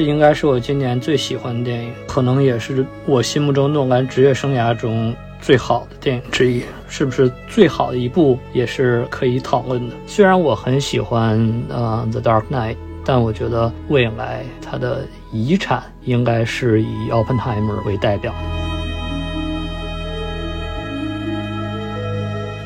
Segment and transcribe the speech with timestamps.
[0.00, 6.62] 这应该是我今年最喜欢的电影，可能也是我心目中诺兰职业生涯中最好的电影之一。
[6.88, 9.94] 是不是最好的一部也是可以讨论的。
[10.06, 12.72] 虽然我很喜欢呃《The Dark Knight》，
[13.04, 18.59] 但我觉得未来它的遗产应该是以奥本海默为代表的。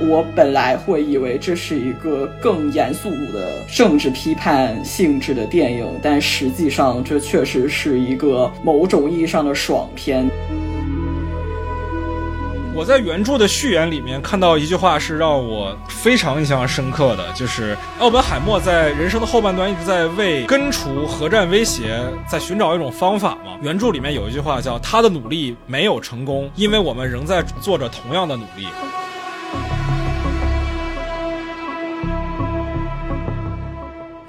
[0.07, 10.29] 我本来会以为这是一个更严肃的政治批判性质的电影，但实际上这确实是一个某种意义上的爽片。
[12.77, 23.57] 我在原著的序言里面看到一句话是让我非常印象深刻的，就是奥本海默在人生的后半段一直在为根除核战威胁在寻找一种方法嘛。
[23.63, 28.67] 原著里面有一句话叫“他的努力没有成功，因为我们仍在做着同样的努力”。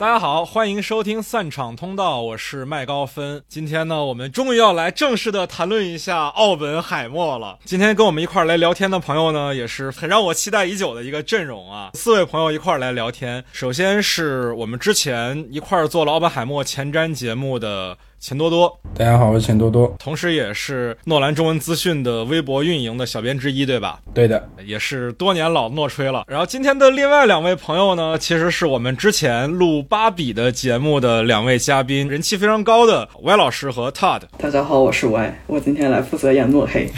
[0.05, 3.42] 大家好，欢迎收听散场通道，我是麦高芬。
[3.48, 7.58] 今天呢，我们终于要来正式的谈论一下奥本海默了。
[7.66, 11.89] 今天跟我们一块儿来聊天的朋友呢，也是很让我期待已久的一个阵容啊。
[11.95, 17.98] 四位朋友一块儿来聊天，首先是我们之前一块儿做了奥本海默前瞻节目的。
[18.26, 24.00] 钱多多，大家好，我是钱多多，同时也是诺兰中文资讯的微博运营的小编之一，对吧？
[24.16, 26.23] 对的，也是多年老诺吹了。
[26.28, 34.22] 然后今天的另外两位朋友呢，其实是我们之前录芭比的节目的两位嘉宾，人气非常高的 Y 老师和 Todd。
[34.39, 36.89] 大家好，我是 Y，我今天来负责演诺黑。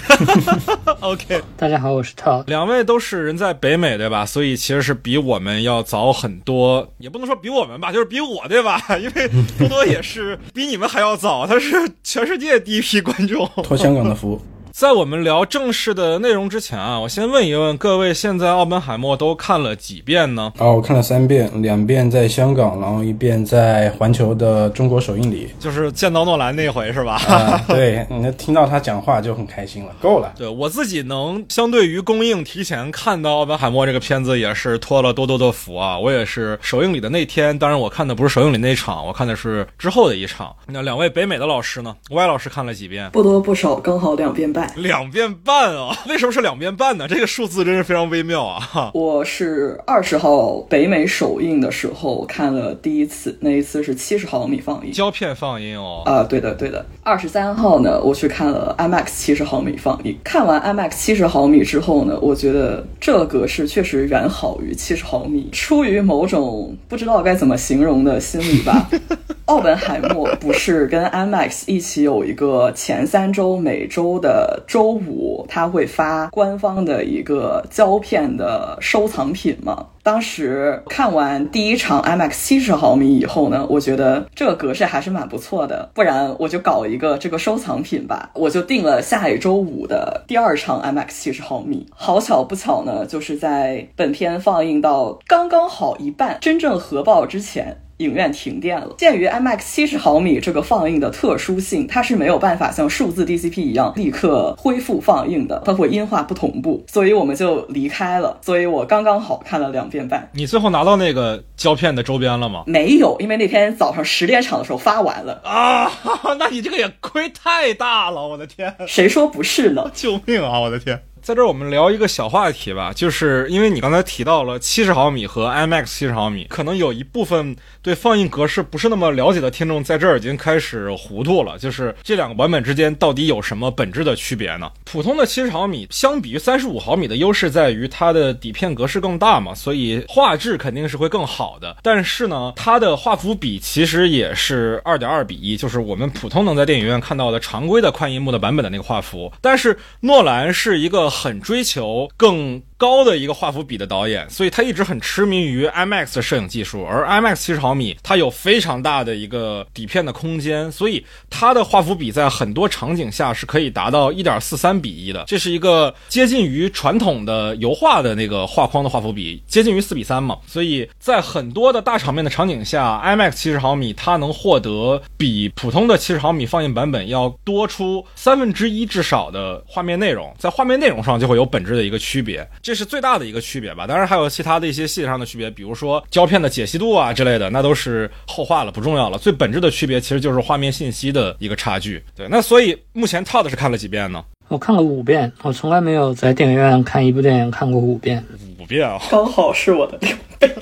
[1.02, 2.46] OK，大家好，我是 Todd。
[2.48, 4.26] 两位都是人在北美，对吧？
[4.26, 8.82] 所以其实是比我们要早很多，也不能说比我们吧，就是比我，对吧？
[9.02, 11.17] 因为多多也是比你们还要。
[11.18, 11.72] 早，他是
[12.04, 14.40] 全世界第一批观众，托香港的福。
[14.80, 20.54] 在我们聊正式的内容之前啊，我先问一问各位：现在奥本海默都看了几遍呢？
[20.60, 27.16] 哦，我看了三遍，两遍在香港，然后一遍在环球的中国首映礼，就是见到诺兰那回是吧？
[27.16, 30.32] 啊，对，你听到他讲话就很开心了，够了。
[30.38, 35.98] 对我自己能相对于公映提前看到奥本海默这个片子，也是托了多多的福啊。
[35.98, 40.56] 我也是首映礼的那天，当然我看的不是首映礼那场，我看的是之后的一场。
[40.68, 43.10] 那两位北美的老师呢？Y 老师看了几遍？
[43.10, 44.67] 不多不少，刚好两遍半。
[44.76, 45.96] 两遍半啊？
[46.08, 47.08] 为什么是两遍半呢？
[47.08, 48.92] 这个数字真是非常微妙啊！
[48.94, 56.04] 我是二十号北美首映的时候看了第一次，那一次是七十毫米放映，胶片放映哦。
[56.06, 56.86] 啊，对的对的。
[57.04, 60.18] 二十三号呢，我去看了 IMAX 七十毫米放映。
[60.24, 65.50] 看完 IMAX 七十毫米之后呢，我觉得这格式确实远好于七十毫米。
[65.52, 68.90] 出于某种不知道该怎么形容的心理吧，
[69.46, 74.98] 奥本海默不是跟 IMAX 一起有一个前三周每周的周。
[74.98, 79.86] 五他会发官方的一个胶片的收藏品吗？
[80.02, 88.32] 当时看完第一场 IMAX 七十毫米以后呢，我觉得这个格式还是蛮不错的，不然我就搞一个这个收藏品吧。
[88.34, 91.86] 我就定了下一周五的第二场 IMAX 七十毫米。
[91.92, 97.78] 好巧不巧呢，就是在本片放映到刚刚好一半，真正核爆之前。
[97.98, 98.94] 影院停电了。
[98.98, 108.38] 鉴于 IMAX 七十毫米这个放映的特殊性，它是没有办法像数字 DCP 一样立刻恢复放映的，它会音画不同步，所以我们就离开了。
[108.42, 110.30] 所以我刚刚好看了两遍半。
[110.34, 112.64] 你最后拿到那个胶片的周边了吗？
[112.68, 115.92] 没有，因为那天早上十点场的时候发完了啊。
[116.38, 118.74] 那你这个也亏太大了，我的天！
[118.88, 119.90] 谁说不是呢？
[119.94, 121.02] 救命啊，我的天！
[121.28, 131.60] 在这儿我们聊一个小话题吧，就是因为你刚才提到了七十毫米和 IMAX 七十毫米，可能有一部分对放映格式不是那么了解的听众，在这儿已经开始糊涂了。
[131.60, 134.72] 就是这两个版本之间到底有什么本质的区别呢？
[134.86, 141.76] 普通的七十毫米相比于三十五毫米的优势在于它的底片格式更大嘛，所以画质肯定是会更好的。
[141.84, 149.30] 但是呢，它的画幅比其实也是二点二比一，就是我们普通能在电影院看到的常规的宽银幕的版本的那个画幅。
[149.42, 151.12] 但是诺兰是一个。
[151.18, 152.62] 很追求更。
[152.78, 156.86] 高的一个画幅比的导演，所以他一直很痴迷于 IMAX 的摄影技术。
[156.86, 165.24] 而 IMAX 七十毫米，它有非常大的一个底片的空间，所以它的画幅比在很多场景下是可以达到一点四三比一的。
[165.26, 170.38] 这是一个接近于传统的油画的那个画框的画幅比，接近于四比三嘛。
[170.46, 182.48] 所以在很多的大场面的场景下，IMAX 七十毫米它能获得比普通的七十毫米放映版本要多出三分之一至少的画面内容，在画面内容上就会有本质的一个区别。
[182.68, 189.18] 这是最大的一个区别吧，当然还有其他的一些细节上的区别，比如说胶片的解析度啊之类的，那都是后话了，不重要了。
[189.18, 192.04] 最本质的区别其实就是画面信息的一个差距。
[192.14, 194.22] 对，那所以目前 Todd 是看了几遍呢？
[194.50, 198.22] 我看了五遍，我从来没有在电影院看一部电影看过五遍。
[198.60, 200.54] 五遍啊，刚好是我的两倍。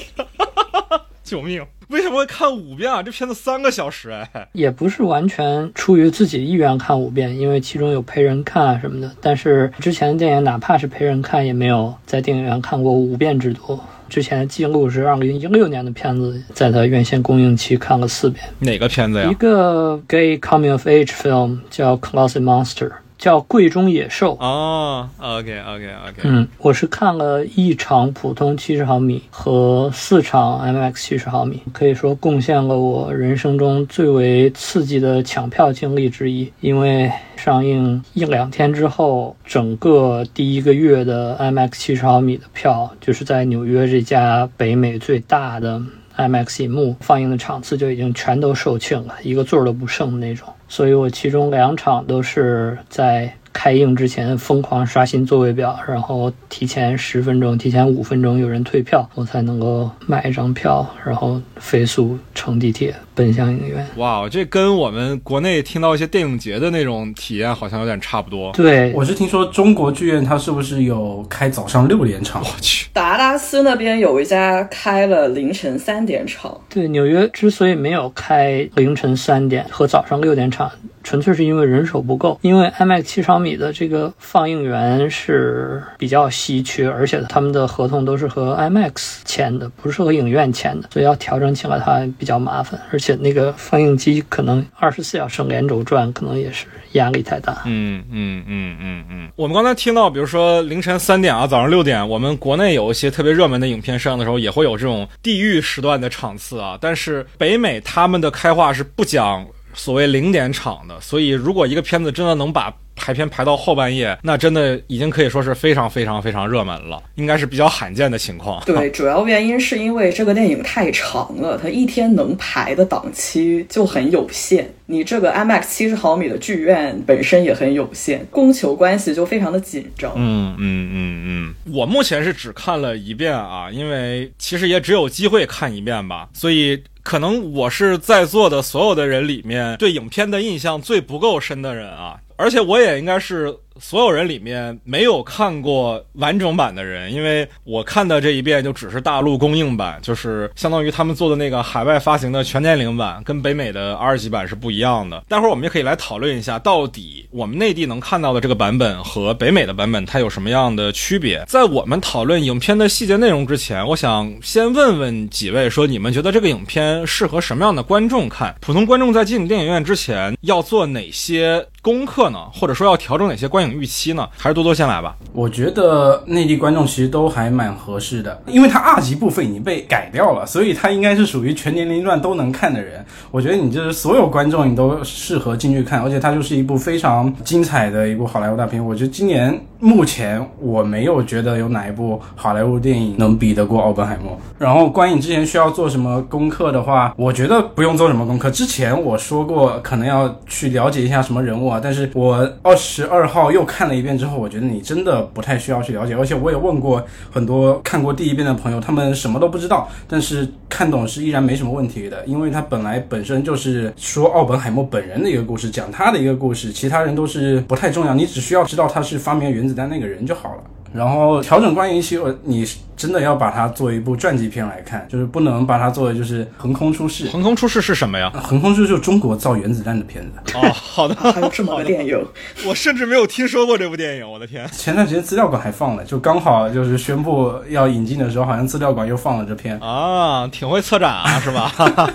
[1.26, 1.66] 救命！
[1.90, 3.04] 为什么会看五遍啊？
[3.04, 9.12] 这片子三个小时哎，也不是完全出于自己意愿看五遍，因为其中有陪人看啊什么的。
[9.22, 13.80] 但是之前的电影哪怕是陪人看，也没有在电影院看过五遍之多。
[14.08, 18.44] 之前的记录是二零一六年的片子，在它院线公映期看了四遍。
[18.60, 19.34] 哪个片子呀一？
[19.34, 24.34] 个 gay coming of age film 叫《Closet Monster》，叫《柜中野兽》。
[24.44, 36.52] 哦，OK OK OK，嗯，我是看了一场普通七十毫米和四场 IMAX 七十毫米，可以说贡献了我人生中最为刺激的抢票经历之一。
[36.60, 45.82] 因为上映一两天之后，整个第一个月的 IMAX 七十毫米的票，就是在纽约这家北美最大的
[46.18, 50.48] IMAX 银幕放映的场次就已经全都售罄了，一个座儿都不剩的那种。
[50.68, 63.88] 所以我其中两场都是在开映之前疯狂刷新座位表，然后提前十分钟、提前五分钟有人退票，我才能够买一张票，然后飞速乘地铁奔向影院。
[63.96, 68.52] 哇，这跟我们国内听到一些电影节的那种体验好像有点差不多。
[68.52, 72.44] 对，我是听说中国剧院它是不是有开早上六点场？
[72.44, 80.70] 我去，达拉斯那边有一家开了凌晨三点场，对，纽约之所以没有开凌晨三点和早上六点场，
[81.02, 82.38] 纯粹是因为人手不够。
[82.42, 92.82] 因为 IMAX 七十毫米的这个放映员是比较稀缺，而且他们的合同都是和 IMAX 签的，不是和影院签的，所以要调整起来它比较麻烦。
[92.92, 97.62] 而且那个放映机可能二十四小时连轴转，可能也是压力太大。
[97.66, 106.78] 嗯嗯嗯嗯嗯，我们刚才听到，比如说凌晨三点啊，早上六点，我们国内有一些特别热门的影片上映的时候，也会有这种地域时段的场次啊。
[106.82, 118.64] 但是北美他们的开画是不讲所谓零点场的，所以如果一个片子真的能把排片排到后半夜，那真的已经可以说是非常非常非常热门了，应该是比较罕见的情况。
[118.66, 124.70] 对， 主要原因是因为这个电影太长了，它一天能排的档期就很有限。
[124.88, 130.14] 你这个 IMAX 七十毫米的剧院本身也很有限，供求关系就非常的紧张。
[130.16, 131.24] 嗯嗯嗯
[131.66, 155.24] 嗯，我目前是只看了一遍啊，因为其实也只有机会看一遍吧，所以可能我是在座的所有的人里面对影片的印象最不够深的人啊，而且我也应该是所有人里面没有看过完整版的人，因为我看的这一遍就只是大陆公映版，就是相当于他们做的那个海外发行的全年龄版，跟北美的 R 级版是不一样的。
[155.28, 161.44] 待会儿我们也可以来讨论一下，到底我们内地能看到的这个版本和北美的版本它有什么样的区别。
[161.48, 168.56] 在我们讨论影片的细节内容之前，我想先问问几位，说你们觉得这个影片适合什么样的观众看？
[168.62, 172.40] 普通观众在进电影院之前要做哪些功课呢？
[172.54, 174.28] 或者说要调整哪些观影预期呢？
[174.38, 175.16] 还是多多先来吧。
[175.34, 183.04] 我觉得内地观众其实都还蛮合适的，因为它二级部分已经被改掉了，所以它应该是属于全年龄段都能看的人。
[183.32, 188.84] 我觉得你就是所有观众你都适合进去看，而且它就是一部非常精彩的一部好莱坞大片。
[188.84, 194.32] 我觉得今年目前我没有觉得有哪一部好莱坞电影能比得过《奥本海默》。
[194.58, 198.50] 然后观影之前需要做什么功课的话，我觉得不用做什么功课。
[198.50, 206.14] 之前我说过可能要去了解一下什么人物啊，但是我二十二号又看了一遍之后，我觉得你真的不太需要去了解。
[206.14, 220.64] 而且我也问过很多看过第一遍的朋友，他们什么都不知道，但是看懂是依然没什么问题的，因为它本来本身就是说奥本海默本人的一个故事，讲他的一个故事，其他人都是不太重要，你只需要知道他是发明原子弹那个人就好了。
[220.96, 227.28] 然后调整观影期，呃你真的要把它作为一部传记片来看，就是不能把它作为就是横空出世。
[227.30, 228.32] 横空出世是什么呀？
[228.42, 230.58] 横空出世就是中国造原子弹的片子。
[230.58, 232.26] 哦，好的， 还有这么个电影，
[232.66, 234.66] 我甚至没有听说过这部电影，我的天！
[234.72, 241.74] 前段时间资料馆还放了，就刚好就是宣布要引进的时候，好像资料馆又放了这片，啊，挺会策展啊，是吧？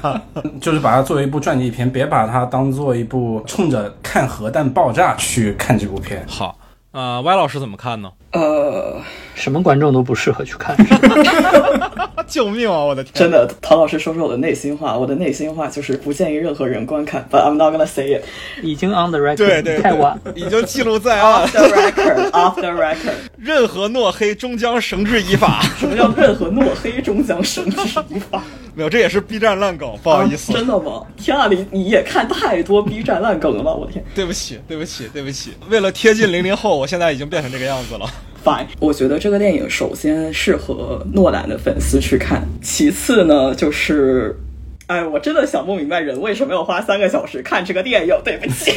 [0.62, 6.25] 就是把它作为一部传记片，别把它当做一部冲着看核弹爆炸去看这部片。
[6.26, 6.56] 好，
[6.92, 8.10] 呃歪老师怎么看呢？
[8.32, 9.00] 呃，
[9.34, 10.76] 什么观众都不适合去看。
[12.30, 12.78] 救命啊！
[12.78, 13.12] 我的天！
[13.14, 18.22] 真的，陶老师说说我的内心话，我的内心话就是不建议任何人观看，but I'm not gonna say it
[18.62, 20.16] 已经 on the record，对对，太晚。
[20.37, 21.50] 已经记录在案 off。
[21.50, 23.14] the record off the record。
[23.37, 25.60] 任何诺黑终将绳之以法。
[25.76, 28.40] 什么叫任何诺黑终将绳之以法？
[28.76, 30.52] 没有，这也是 B 站烂梗，不好意思。
[30.52, 31.02] 啊真的吗？
[31.16, 33.72] 天啊，你你也看太多 B 站烂梗了吧？
[33.72, 35.54] 我天对不起，对不起，对不起。
[35.68, 38.08] 为了贴近零零后，我现在已经变成这个样子了。
[38.44, 38.66] ，fine。
[38.78, 44.37] 我觉得这个电影首先适合诺兰的粉丝去看，其次呢就是。
[44.87, 48.20] 哎，我真的想不明白人为什么要花三个小时看这个电影。
[48.25, 48.73] 对不起。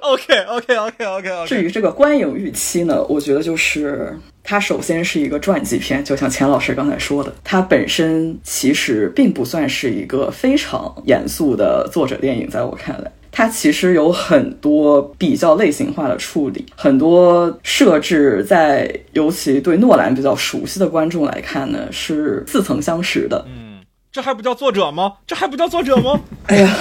[0.00, 1.46] OK OK OK OK OK。
[1.46, 13.12] 至于这个观影预期呢，我觉得就是它首先是一个传记片，就像钱老师刚才说的，它本身其实并不算是一个非常严肃的作者电影，在我看来。
[13.32, 23.44] 它其实有很多比较类型化的处理，很多设置在尤其对诺兰比较熟悉的观众来看呢，是似曾相识的。
[23.48, 25.14] 嗯，这还不叫作者吗？
[25.26, 26.20] 这还不叫作者吗？
[26.48, 26.76] 哎呀，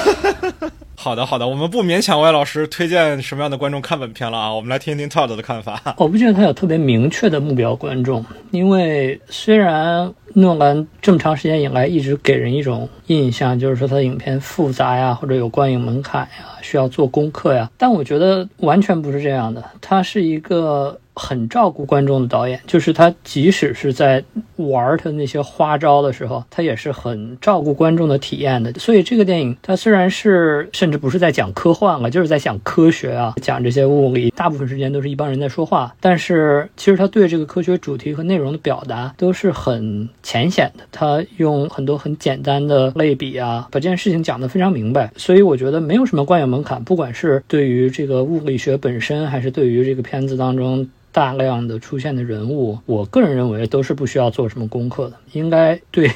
[1.02, 5.82] 好的好的，我们不勉强歪老师推荐什么样的观众看本片了啊，我们来听听 Todd 的看法。
[5.96, 21.00] 我不觉得他有特别明确的目标观众，因为虽然诺兰这么长时间以来一直给人一种印象，就是说他的影片复杂呀，或者有观影门槛呀，需要做功课呀，但我觉得完全不是这样的，他是一个。
[21.16, 24.24] 很照顾观众的导演，就是他，即使是在
[24.56, 28.72] 玩他那些花招的时候，他也是很照顾观众的体验的。
[28.80, 40.86] 所以这个电影，它虽然是甚至不是在讲科幻了，就是在讲科学啊，讲这些物理，大部分时间都是一帮人在说话，但是其实他对这个科学主题和内容的表达都是很浅显的。
[40.90, 45.12] 他用很多很简单的类比啊，把这件事情讲得非常明白。
[45.18, 50.90] 所以我觉得没有什么观影门不管是对于这个物理学本身，还是对于这个片子当中。
[51.12, 56.08] 大量的出现的人物，我个人认为都是不需要做什么功课的，应该对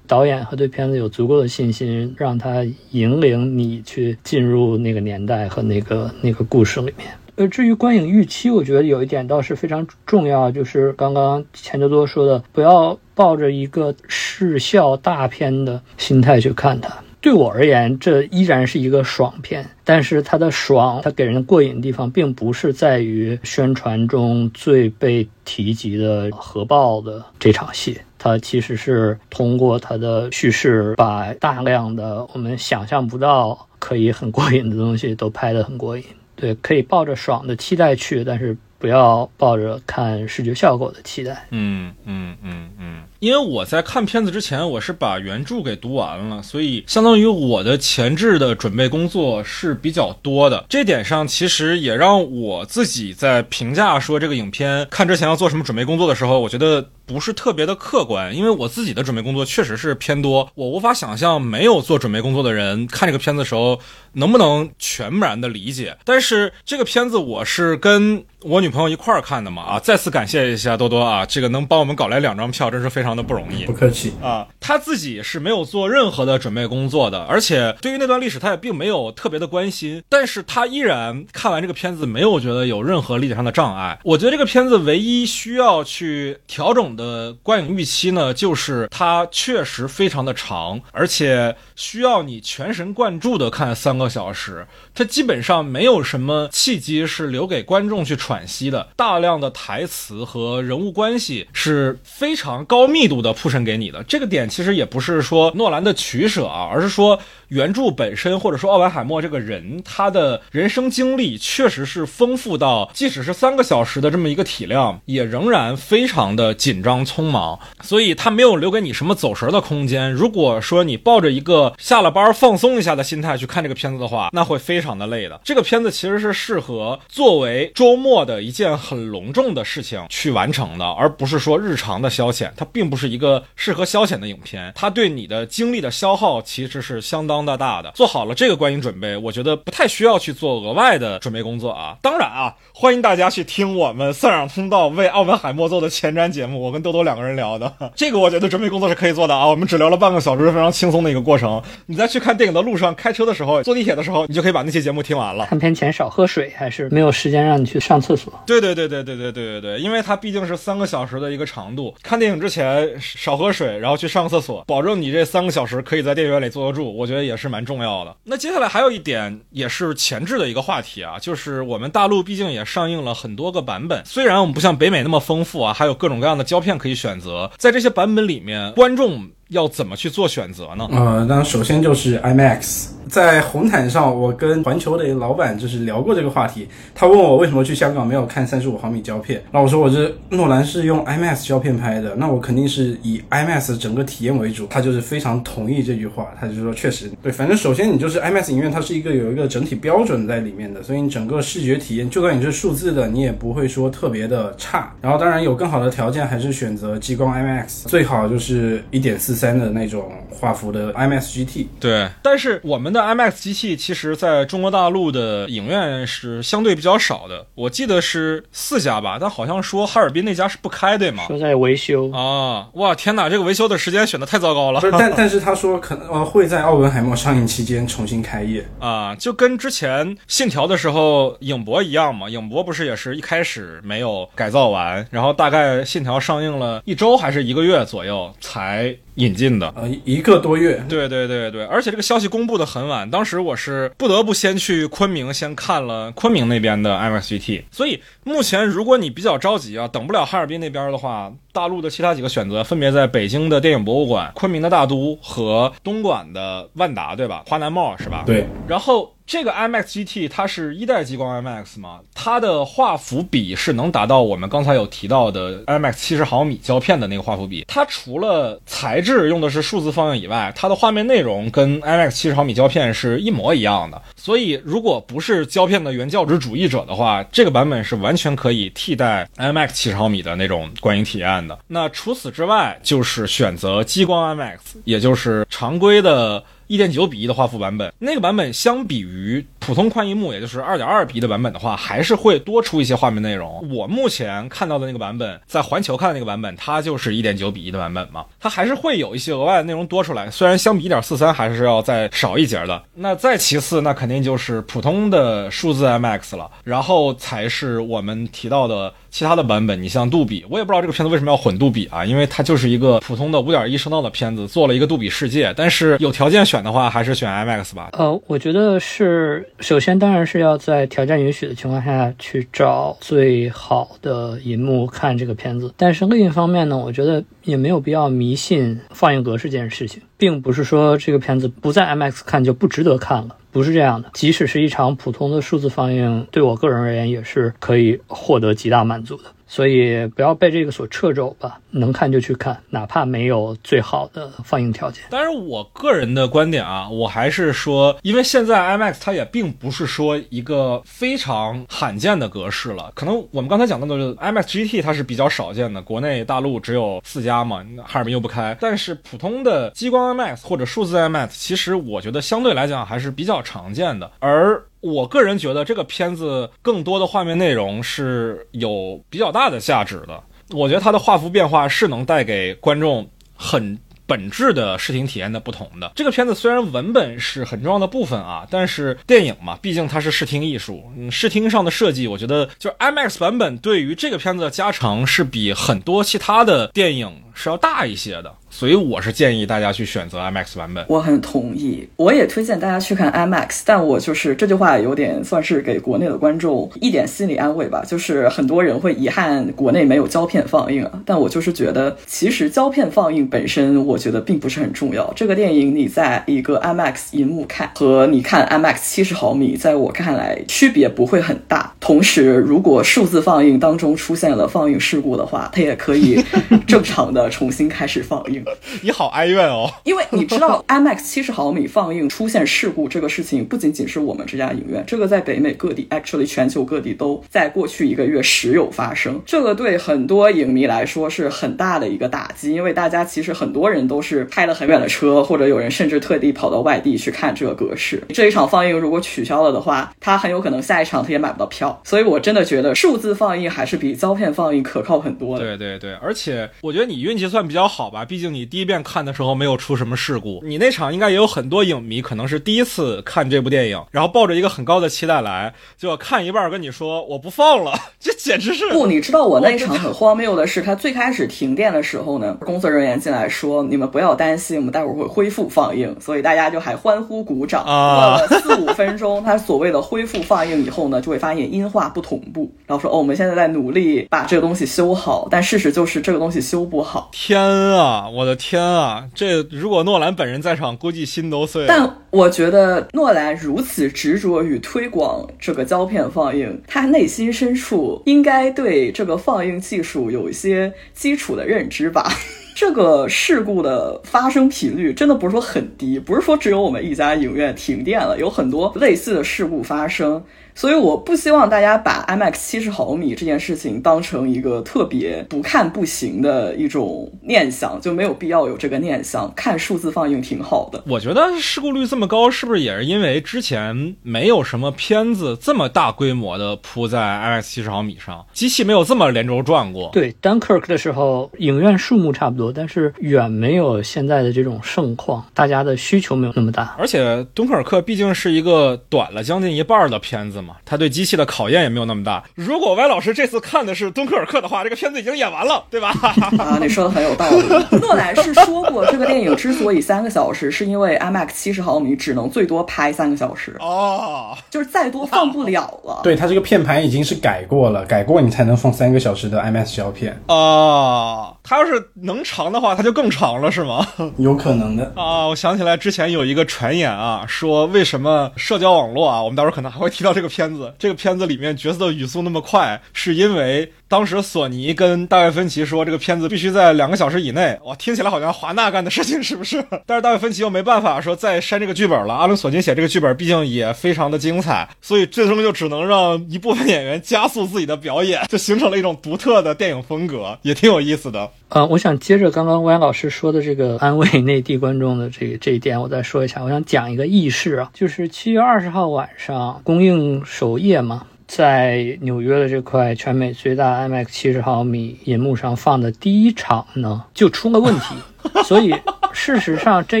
[0.08, 7.06] 导演和对片子有足够的信心，让他引领你去进入那个年代和那个那个故事里面。
[7.36, 16.92] 呃，至于观影预期，我觉得有一点倒是非常重要，就是刚刚钱多多说的，不要抱着一个视效大片的心态去看它。
[17.22, 36.04] 对我而言，这依然是一个爽片，但是它的爽，它给人过瘾的地方，并不是在于宣传中最被提及的核爆的这场戏，它其实是通过它的叙事，把大量的我们想象不到可以很过瘾的东西都拍得很过瘾。
[36.36, 41.48] 对，可以抱着爽的期待去，但是不要抱着看视觉效果的期待。
[41.50, 43.02] 嗯嗯嗯嗯。
[43.20, 50.64] 因为我在看片子之前，我是把原著给读完了，所以相当于我的前置的准备工作是比较多的。
[50.70, 60.50] 这点上其实也让我自己在评价说这个影片看之前要做什么准备工作的时候，我觉得不是特别的客观，因为我自己的准备工作确实是偏多。
[60.54, 63.78] 我无法想象没有做准备工作的人看这个片子的时候
[64.14, 65.94] 能不能全然的理解。
[66.06, 73.09] 但是这个片子我是跟我女朋友一块儿看的嘛，啊，再次感谢一下多多啊，这个能帮我们搞来两张票，真是非常。
[73.16, 74.46] 的不容易，不客气啊！
[74.60, 83.98] 他自己是没有做任何的准备工作的，而且对于那段历史他也并没有特别的关心，但是他依然看完这个片子没有觉得有任何理解上的障碍。
[84.04, 94.66] 我觉得这个片子唯一需要去调整的观影预期呢，就是它确实非常的长，而且需要你全神贯注的看三个小时。
[94.94, 104.04] 它基本上没有什么契机是留给观众去喘息的，大量的台词和人物关系是非常高密密度的铺陈给你的。
[104.04, 107.18] 这个点其实也不是说诺兰的取舍啊，而是说
[107.50, 120.12] 原著本身或者说奥本海默这个人他的人生经历确实是丰富到，即使是三个小时的这么一个体量，也仍然非常的紧张匆忙，所以他没有留给你什么走神的空间。
[120.12, 124.90] 如果说你抱着一个下了班放松一下的心态去看这个片子的话，那会非常。
[125.00, 132.50] 的累的，这个片子其实是适合作为周末的一件很隆重的事情去完成的，而不是说日常的消遣。
[132.54, 137.90] 它并不是一个适合消遣的影片，它对你的精力的消耗其实是相当的大的。
[137.94, 141.96] 做好了这个观影准备，我觉得不太需要去做额外的准备工作啊。
[142.02, 149.46] 当然啊，欢迎大家去听我们散场通道为奥本海默做的前瞻节目，我跟豆豆两个人聊的， 这个我觉得准备工作是可以做的啊。
[149.46, 151.62] 我们只聊了半个小时，非常轻松的一个过程。
[151.86, 155.46] 你在去看电影的路上，开车的时候，坐地铁的时候，你就可以把那期节目听完了。
[155.46, 158.32] 看片前少喝水，还是没有时间让你去上厕所？
[158.46, 168.14] 对对对对对对对对对，因为它毕竟是三个小时的一个长度，看电影之前少喝水，然后去上个厕所，保证你这三个小时可以在电影院里坐得住，我觉得也也是蛮重要的。
[168.24, 180.88] 那接下来还有一点也是前置的一个话题啊，就是我们大陆毕竟也上映了很多个版本，虽然我们不像北美那么丰富啊，还有各种各样的胶片可以选择，在这些版本里面，观众要怎么去做选择呢？
[180.90, 182.99] 呃，那首先就是 IMAX。
[183.10, 186.68] 在红毯上，我跟环球的老板就是聊过这个话题。
[186.94, 194.66] 他问我为什么去香港没有看三十五毫米胶片，然后我说我这诺兰是用 IMAX 胶片拍的，那我肯定是以 IMAX 整个体验为主。
[194.68, 197.32] 他就是非常同意这句话，他就说确实对。
[197.32, 204.94] 反正首先你就是 IMAX 影院，它是一个有一个整体标准在里面的，所以你整个视觉体验，就算你是数字的，你也不会说特别的差。
[205.00, 211.66] 然后当然有更好的条件，还是选择激光 IMAX，最好就是一点四三的那种画幅的 IMAX GT。
[211.80, 221.24] 对，但是我们的 IMAX 机器其实在中国大陆的影院是相对比较少的，我记得是四家吧，但好像说哈尔滨那家是不开，对吗？
[221.28, 228.66] 说在维修，啊，哇，天哪，这个维修的时间选的太糟糕了不是，但 但是他说可能呃会在奥本海默上映期间重新开业。
[228.78, 229.14] 啊！
[229.16, 239.72] 就跟之前《信条》的时候影博一样嘛，影博不是也是一开始没有改造完，然后大概《信条》上映了一周还是一个月左右才引进的。
[239.76, 257.42] 呃，一个多月，对对对对，而且这个消息公布的很晚，当时我是不得不先去昆明先看了昆明那边的 IMAX GT，所以目前如果你比较着急啊，等不了哈尔滨那边的话，大陆的其他几个选择分别在北京的电影博物馆、昆明的大都和东莞的万达，对吧？
[257.46, 258.22] 华南 mall 是吧？
[258.24, 267.64] 对，然后这个 IMAX GT 它是一代激光 IMAX 嘛，它的画幅比是能达到我们刚才有提到的 IMAX 七十毫米胶片的那个画幅比。
[267.66, 274.00] 它除了材质用的是数字放映以外，它的画面内容跟 IMAX 七十毫米胶片是一模一样的。
[274.16, 281.58] 所以如果不是胶片的原教旨主义者的话，这个版本是完全全可以替代 IMAX 七十毫米的那种观影体验的。
[281.68, 286.44] 那除此之外，就是选择激光 IMAX，也就是常规的。
[286.70, 293.68] 一点九比一的画幅版本，那个版本相比于普通宽银幕，也就是二点二比一的版本的话，还是会多出一些画面内容。
[293.74, 300.30] 我目前看到的那个版本，在环球看的那个版本，它就是一点九比一的版本嘛，它还是会有一些额外的内容多出来。
[300.30, 302.80] 虽然相比一点四三还是要再少一截的。
[302.94, 309.82] 那再其次，那肯定就是普通的数字 MX 了，然后才是我们提到的其他的版本。
[309.82, 315.52] 你像杜比，我也不知道这个片子为什么要混杜比啊，因为它就是一个普通的五点一声道的片子，做了一个杜比世界。
[315.56, 317.90] 但是有条件选的话，还是选 IMAX 吧。
[317.92, 325.72] 呃，我觉得是，首先当然是要在条件允许的情况下去找最好的银幕看这个片子。
[325.76, 333.36] 但是另一方面呢，我觉得也没有必要迷信放映格式这件事情，并不是说这个片子不在 IMAX 看就不值得看了。
[333.52, 339.24] 不是这样的，即使是一场普通的数字放映，对我个人而言也是可以获得极大满足的。
[339.50, 345.02] 所以不要被这个所掣肘吧，能看就去看，哪怕没有最好的放映条件。
[345.10, 352.92] 当然，我个人的观点啊，我还是说，因为现在 IMAX 它也并不是说一个非常罕见的格式了。
[352.94, 358.56] 可能我们刚才讲到的 IMAX GT 它是比较少见的，国内大陆只有四家嘛，哈尔滨又不开。
[358.60, 364.08] 但是普通的激光 IMAX 或者数字 IMAX，其实我觉得相对来讲还是比较常见的。
[364.20, 370.22] 而我个人觉得这个片子更多的画面内容是有比较大的价值的。
[370.50, 375.92] 我觉得它的画幅变化是能带给观众很本质的视听体验的不同的。
[375.94, 388.34] 这个片子虽然文本是很重要的部分啊，但是电影嘛，毕竟它是视听艺术，嗯，视听上的设计，我觉得就是 IMAX 版本对于这个片子的加成是比很多其他的电影是要大一些的。
[388.50, 390.84] 所以我是建议大家去选择 IMAX 版本。
[390.88, 393.62] 我很同意，我也推荐大家去看 IMAX。
[393.64, 397.84] 但我就是这句话有点算是给国内的观众一点心理安慰吧。
[397.86, 405.10] 就是很多人会遗憾国内没有胶片放映啊，但我就是觉得，其实胶片放映本身，我觉得并不是很重要。
[405.14, 411.72] 这个电影你在一个 IMAX 银幕看和你看 IMAX 七十毫米，在我看来区别不会很大。
[411.78, 416.20] 同时，如果数字放映当中出现了放映事故的话，它也可以
[416.66, 418.39] 正常的重新开始放映。
[418.82, 429.20] 你好哀怨哦，因为你知道 IMAX 七十毫米放映出现事故这个事情，不仅仅是我们这家影院，这个在北美各地，actually 全球各地都在过去一个月时有发生。
[429.26, 438.02] 这个对很多影迷来说是很大的一个打击，因为大家其实很多人都是开了很远的车，或者有人甚至特地跑到外地去看这个格式。
[438.10, 441.80] 这一场放映如果取消了的话，他很有可能下一场他也买不到票。
[441.84, 445.44] 所以我真的觉得数字放映还是比胶片放映可靠很多的。
[445.44, 450.40] 对对对，而且我觉得你运气算比较好吧，毕竟你第一遍看的时候没有出什么事故。
[450.44, 467.64] 你那场应该也有很多影迷可能是第一次看这部电影，然后抱着一个很高的期待来，结果看一半跟你说我不放了， 这简直是不，你知道我那一场很荒谬的是，他最开始停电的时候呢，工作人员进来说你们不要担心，我们待会儿会恢复放映，所以大家就还欢呼鼓掌。
[467.64, 477.08] 啊过了四五分钟，他所谓的恢复放映以后呢，就会发现音画不同步，然后说哦，我们现在在努力把这个东西修好，但事实就是这个东西修不好。
[477.12, 479.08] 天啊，我我的天啊！
[479.14, 481.68] 这如果诺兰本人在场，估计心都碎了。
[481.68, 492.12] 但我觉得诺兰如此执着于推广这个胶片放映，他内心深处应该对这个放映技术有一些基础的认知吧。
[492.54, 500.22] 这个事故的发生频率真的不是说很低，不是说只有我们一家影院停电了，有很多类似的事故发生。
[500.54, 509.32] 所以我不希望大家把 IMAX 七十毫米这件事情当成一个特别不看不行的一种念想，就没有必要有这个念想。
[509.34, 510.82] 看数字放映挺好的。
[510.86, 519.90] 我觉得事故率这么高，是不是也是因为之前没有什么片子这么大规模的铺在 IMAX 七十毫米上，机器没有这么连轴转过？
[519.92, 526.76] 对，Dunkirk 的时候，影院数目差不多，但是远没有现在的这种盛况，大家的需求没有那么大。
[526.78, 532.22] 而且敦刻尔克毕竟是一个短了将近一半的片子嘛，他对机器的考验也没有那么大。
[532.34, 535.90] 如果歪老师这次看的是敦刻尔克的话，这个片子已经演完了，对吧？
[536.38, 537.40] 啊，你说的很有道理。
[537.80, 546.00] 诺兰是说过，这个电影之所以三个小时，是因为 IMAX 七十毫米只能最多拍三个小时，哦，就是再多放不了了。
[546.02, 553.86] 对，它这个片盘已经是改过了，改过你才能放三个小时的 IMAX 胶片，哦，他要是能长的话，他就更长了，是吗？
[554.18, 554.92] 有可能的。
[554.96, 560.72] 啊，我想起来之前有一个传言啊，说为什么社交网络啊，我们到时候可能还会提到这个片子。
[560.78, 567.58] 这个片子里面角色的语速那么快，是因为当时索尼跟大卫芬奇说这个片子必须在两个小时以内。
[567.64, 569.62] 哇，听起来好像华纳干的事情是不是？
[569.84, 572.14] 但是大卫芬奇又没办法说再删这个剧本了。
[572.14, 581.28] 阿伦索金写这个剧本毕竟也非常的精彩，所以最终就只能让一部分演员加速自己的表演，就形成了一种独特的电影风格，也挺有意思的。
[581.50, 586.40] 呃，我想接着刚刚歪老师说的这个安慰内地观众的这个这一点，我再说一下。
[586.44, 597.94] 我想讲一个轶事啊，就是七月二十号晚上公映首夜嘛，在纽约的这块全美最大 IMAX 七十毫米银幕上放的第一场呢，就出了问题，
[598.44, 598.74] 所以
[599.12, 600.00] 事实上这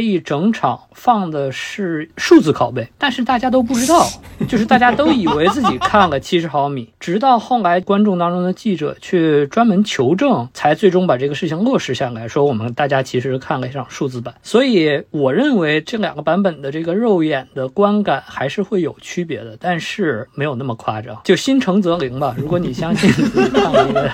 [0.00, 4.06] 一整场放的是数字拷贝，但是大家都不知道，
[4.48, 14.34] 就是大家都以为自己看了七十毫米，直到后来观众当中的记者去专门求证，才最终把这个事情落实下来，说我们大家其实看了一场数字版。
[14.42, 22.34] 所以我认为这两个版本的这个肉眼的观感还是会有区别的，但是没有那么夸张，就心诚则灵吧。
[22.38, 24.10] 如果你相信自己看了一个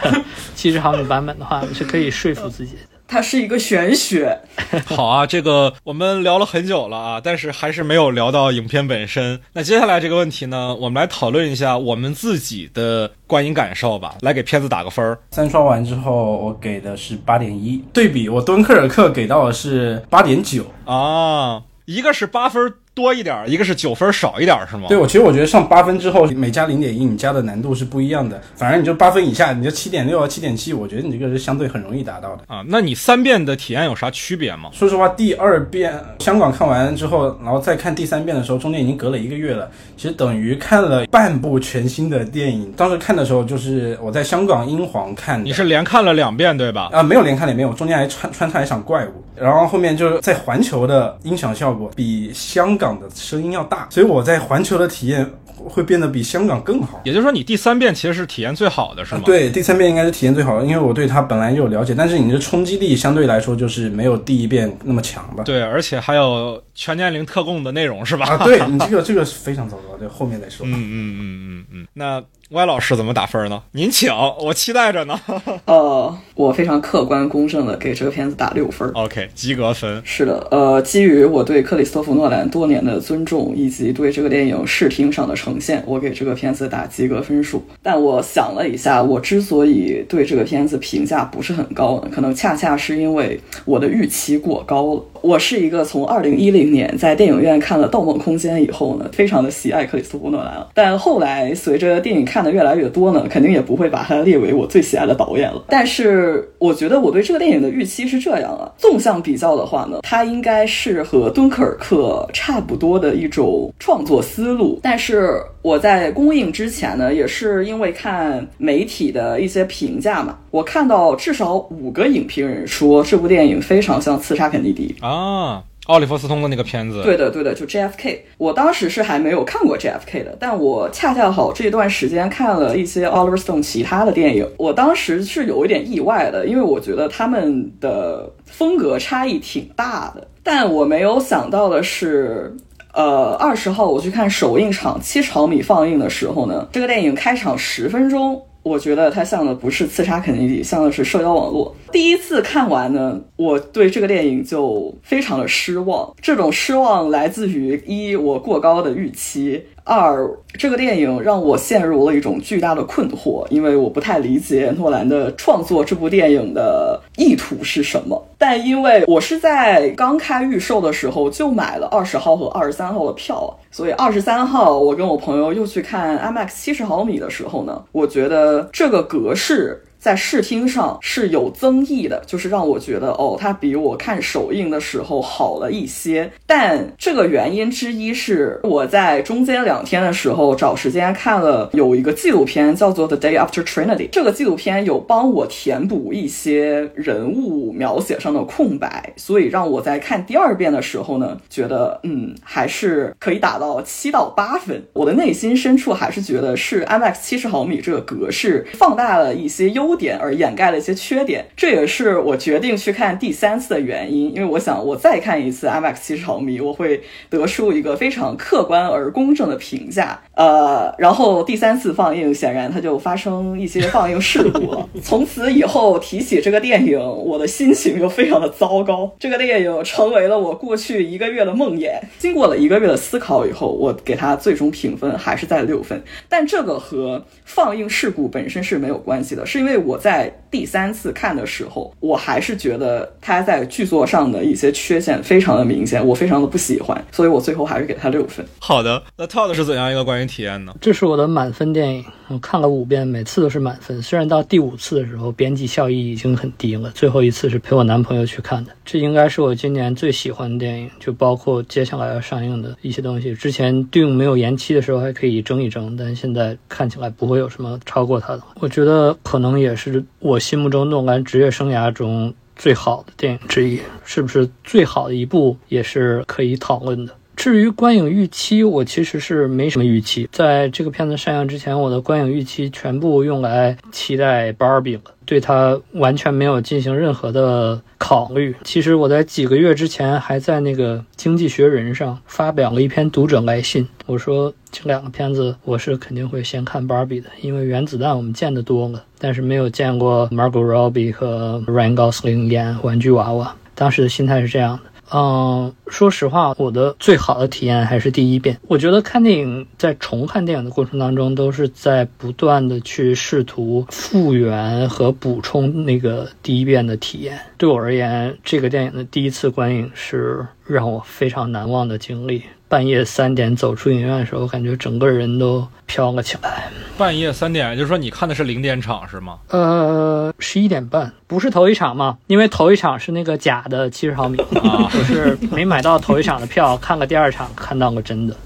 [0.54, 2.76] 七十毫米版本的话，是可以说服自己。
[3.08, 4.38] 它是一个玄学。
[4.86, 9.40] 好啊，这个我们聊了很久了啊，但是还是没有聊到影片本身。
[9.52, 15.18] 那接下来这个问题呢，我们来讨论一下我们自己的观影感受吧，来给片子打个分儿。
[15.30, 20.64] 三刷完之后，我给的是八点一，对比我敦刻尔克给到的是八点九。
[20.84, 24.86] 啊，一个是八分多一点儿，一个是九分少一点儿，是吗？
[24.88, 28.40] 对，我其实我觉得上八分之后，每加零点一，你加的难度是不一样的。
[28.54, 32.44] 反正你就八分以下，你就七点六啊、七点七，我觉得你这个是相对很容易达到的。
[32.46, 34.70] 啊，那你三遍的体验有啥区别吗？
[34.72, 42.72] 说实话，第二遍香港看完之后，然后再看第三遍的时候，中间已经隔了一个月了，其实等于看了半部全新的电影。
[42.78, 46.88] 当时看的时候，就是我在香港英皇看的，你是连看了两遍对吧？
[46.92, 57.00] 啊，没有连看两遍，我中间还穿穿插一场怪物，然后后面就是在环球的音响效果比香港的声音要大，所以我在环球的体验会变得比香港更好。
[57.04, 59.22] 也就是说，你第三遍其实是体验最好的，是吗？
[59.24, 65.42] 对，第三遍应该是体验最好的，因为我对它本来就有了解，但是你的冲击力相对来说就是没有第一遍那么强吧？
[65.44, 68.26] 对，而且还有全年龄特供的内容是吧？
[68.26, 70.66] 啊，对你这个这个是非常糟糕，这后面再说。
[70.66, 71.86] 嗯嗯嗯嗯嗯。
[71.94, 73.60] 那歪老师怎么打分呢？
[73.72, 74.08] 您请，
[74.40, 75.18] 我期待着呢。
[75.66, 78.88] 呃，我非常客观公正的给这个片子打六分。
[78.90, 80.00] OK，及格分。
[80.04, 87.64] 是的，呃，基于我对克里斯托弗诺兰多年的尊重，以及对这个电影视听上的呈现，我给这个片子打及格分数。
[87.82, 95.02] 但我想了一下，我之所以对这个片子评价不是很高呢，可能恰恰是因为我的预期过高了。
[95.26, 100.64] 我是一个从二零一零年在电影院看了《盗梦空间》以后呢，非常的喜爱克里斯托弗诺兰。
[100.72, 105.64] 但后来随着电影看的越来越多呢，肯定也不会把他列为我最喜爱的导演了。
[105.68, 114.78] 但是我觉得我对这个电影的预期是这样啊，纵向比较的话呢，它应该是和敦刻尔克差不多的一种创作思路。
[114.80, 124.94] 但是我在公映之前呢，也是因为看媒体的一些评价嘛，我看到至少五个影评人说这部电影非常像《刺杀肯尼迪》。
[125.04, 127.02] 啊，奥利弗斯通的那个片子。
[127.02, 128.20] 对的，对的，就 JFK。
[128.38, 140.28] 我当时是还没有看过 JFK 的，但我恰恰好这段时间看了一些 Oliver Stone 其他的电影，我当时是有一点意外的，因为我觉得他们的风格差异挺大的。
[140.44, 142.54] 但我没有想到的是，
[142.96, 148.42] 呃，二十号我去看首映场七十毫米放映的时候呢，这个电影开场十分钟。
[148.62, 151.76] 我觉得它像的不是刺杀肯尼迪，像的是社交网络。
[151.92, 156.10] 第一次看完呢，我对这个电影就非常的失望。
[156.22, 168.20] 这种失望来自于一我过高的预期，二，这个电影让我陷入了一种巨大的困惑，因为我不太理解诺兰的创作这部电影的意图是什么。
[168.36, 179.84] 但因为我是在刚开预售的时候就买了二十号和二十三号的票，所以二十三号我跟我朋友又去看 IMAX 七十毫米的时候呢，我觉得这个格式。
[180.06, 186.30] 在视听上是有增益的，就是让我觉得哦，它比我看首映的时候好了一些。
[186.46, 204.80] 但这个原因之一是我在中间两天的时候找时间看了有一个纪录片叫做《The Day After Trinity》，这个纪录片有帮我填补一些人物描写上的空白，所以让我在看第二遍的时候呢，觉得嗯，还是可以打到七到八分。
[204.92, 209.95] 我的内心深处还是觉得是 IMAX 七十毫米这个格式放大了一些优。
[209.96, 214.34] 点而掩盖了一些缺点，这也是我决定去看第三次的原因。
[214.34, 220.20] 因为我想，我再看一次 IMAX 七十毫米，我会得出一个非常客观而公正的评价。
[220.34, 224.88] 呃，然后第三次放映，显然它就发生一些放映事故了。
[225.02, 229.10] 从此以后，提起这个电影，我的心情就非常的糟糕。
[229.18, 231.98] 这个电影成为了我过去一个月的梦魇。
[232.18, 236.02] 经过了一个月的思考以后，我给它最终评分还是在六分。
[236.28, 239.76] 但这个和放映事故本身是没有关系的，是因为。
[239.86, 248.44] 我在第三次看的时候，我还是觉得他在剧作上的一些缺陷非常的明显，我非常的不喜欢，所以我最后还是给他六分。
[248.58, 250.74] 好的，那 Todd 是怎样一个观影体验呢？
[250.80, 254.02] 这是我的满分电影，我看了五遍，每次都是满分。
[254.02, 256.90] 虽然到第五次的时候，边际效益已经很低了。
[256.90, 263.32] 最后一次是陪我男朋友去看的，这应该是我今年最喜欢的电影，就包括接下来要上映的一些东西。
[263.32, 268.42] 之前 Dune 没有延期的时候还可以争一争，但现在看起来不会有什么超过它的。
[268.58, 269.76] 我觉得可能也。
[269.78, 277.12] 是我心目中诺兰职业生涯中最好的电影之一，是不是最好的一部也是可以讨论的。
[277.36, 280.28] 至于观影预期，我其实是没什么预期。
[280.32, 288.54] 在这个片子上映之前，我的观影预期全部用来期待芭比了，对它完全没有进行任何的考虑。
[288.64, 303.54] 其实我在几个月之前还在那个《经济学人》上发表了一篇读者来信，我说这两个片子我是肯定会先看芭比的，因为原子弹我们见得多了，但是没有见过 Margot Robbie 和 Ryan Gosling 演玩具娃娃。
[303.74, 304.90] 当时的心态是这样的。
[305.12, 308.58] 嗯，说实话，我的最好的体验还是第一遍。
[308.66, 317.38] 我觉得看电影，在重看电影的过程当中，都是在不断的去试图复原和补充那个第一遍的体验。
[317.56, 322.42] 对我而言，这个电影的第一次观影是让我非常难忘的经历。
[322.68, 326.64] 半夜三点走出影院的时候，感觉整个人都飘了起来。
[326.98, 329.38] 半夜三点，就是说你看的是零点场是吗？
[329.48, 332.18] 呃，十一点半，不是头一场吗？
[332.26, 338.36] 因为头一场是那个假的七十毫米，啊 我是没买到头一场的票，看了第二场，看到了真的。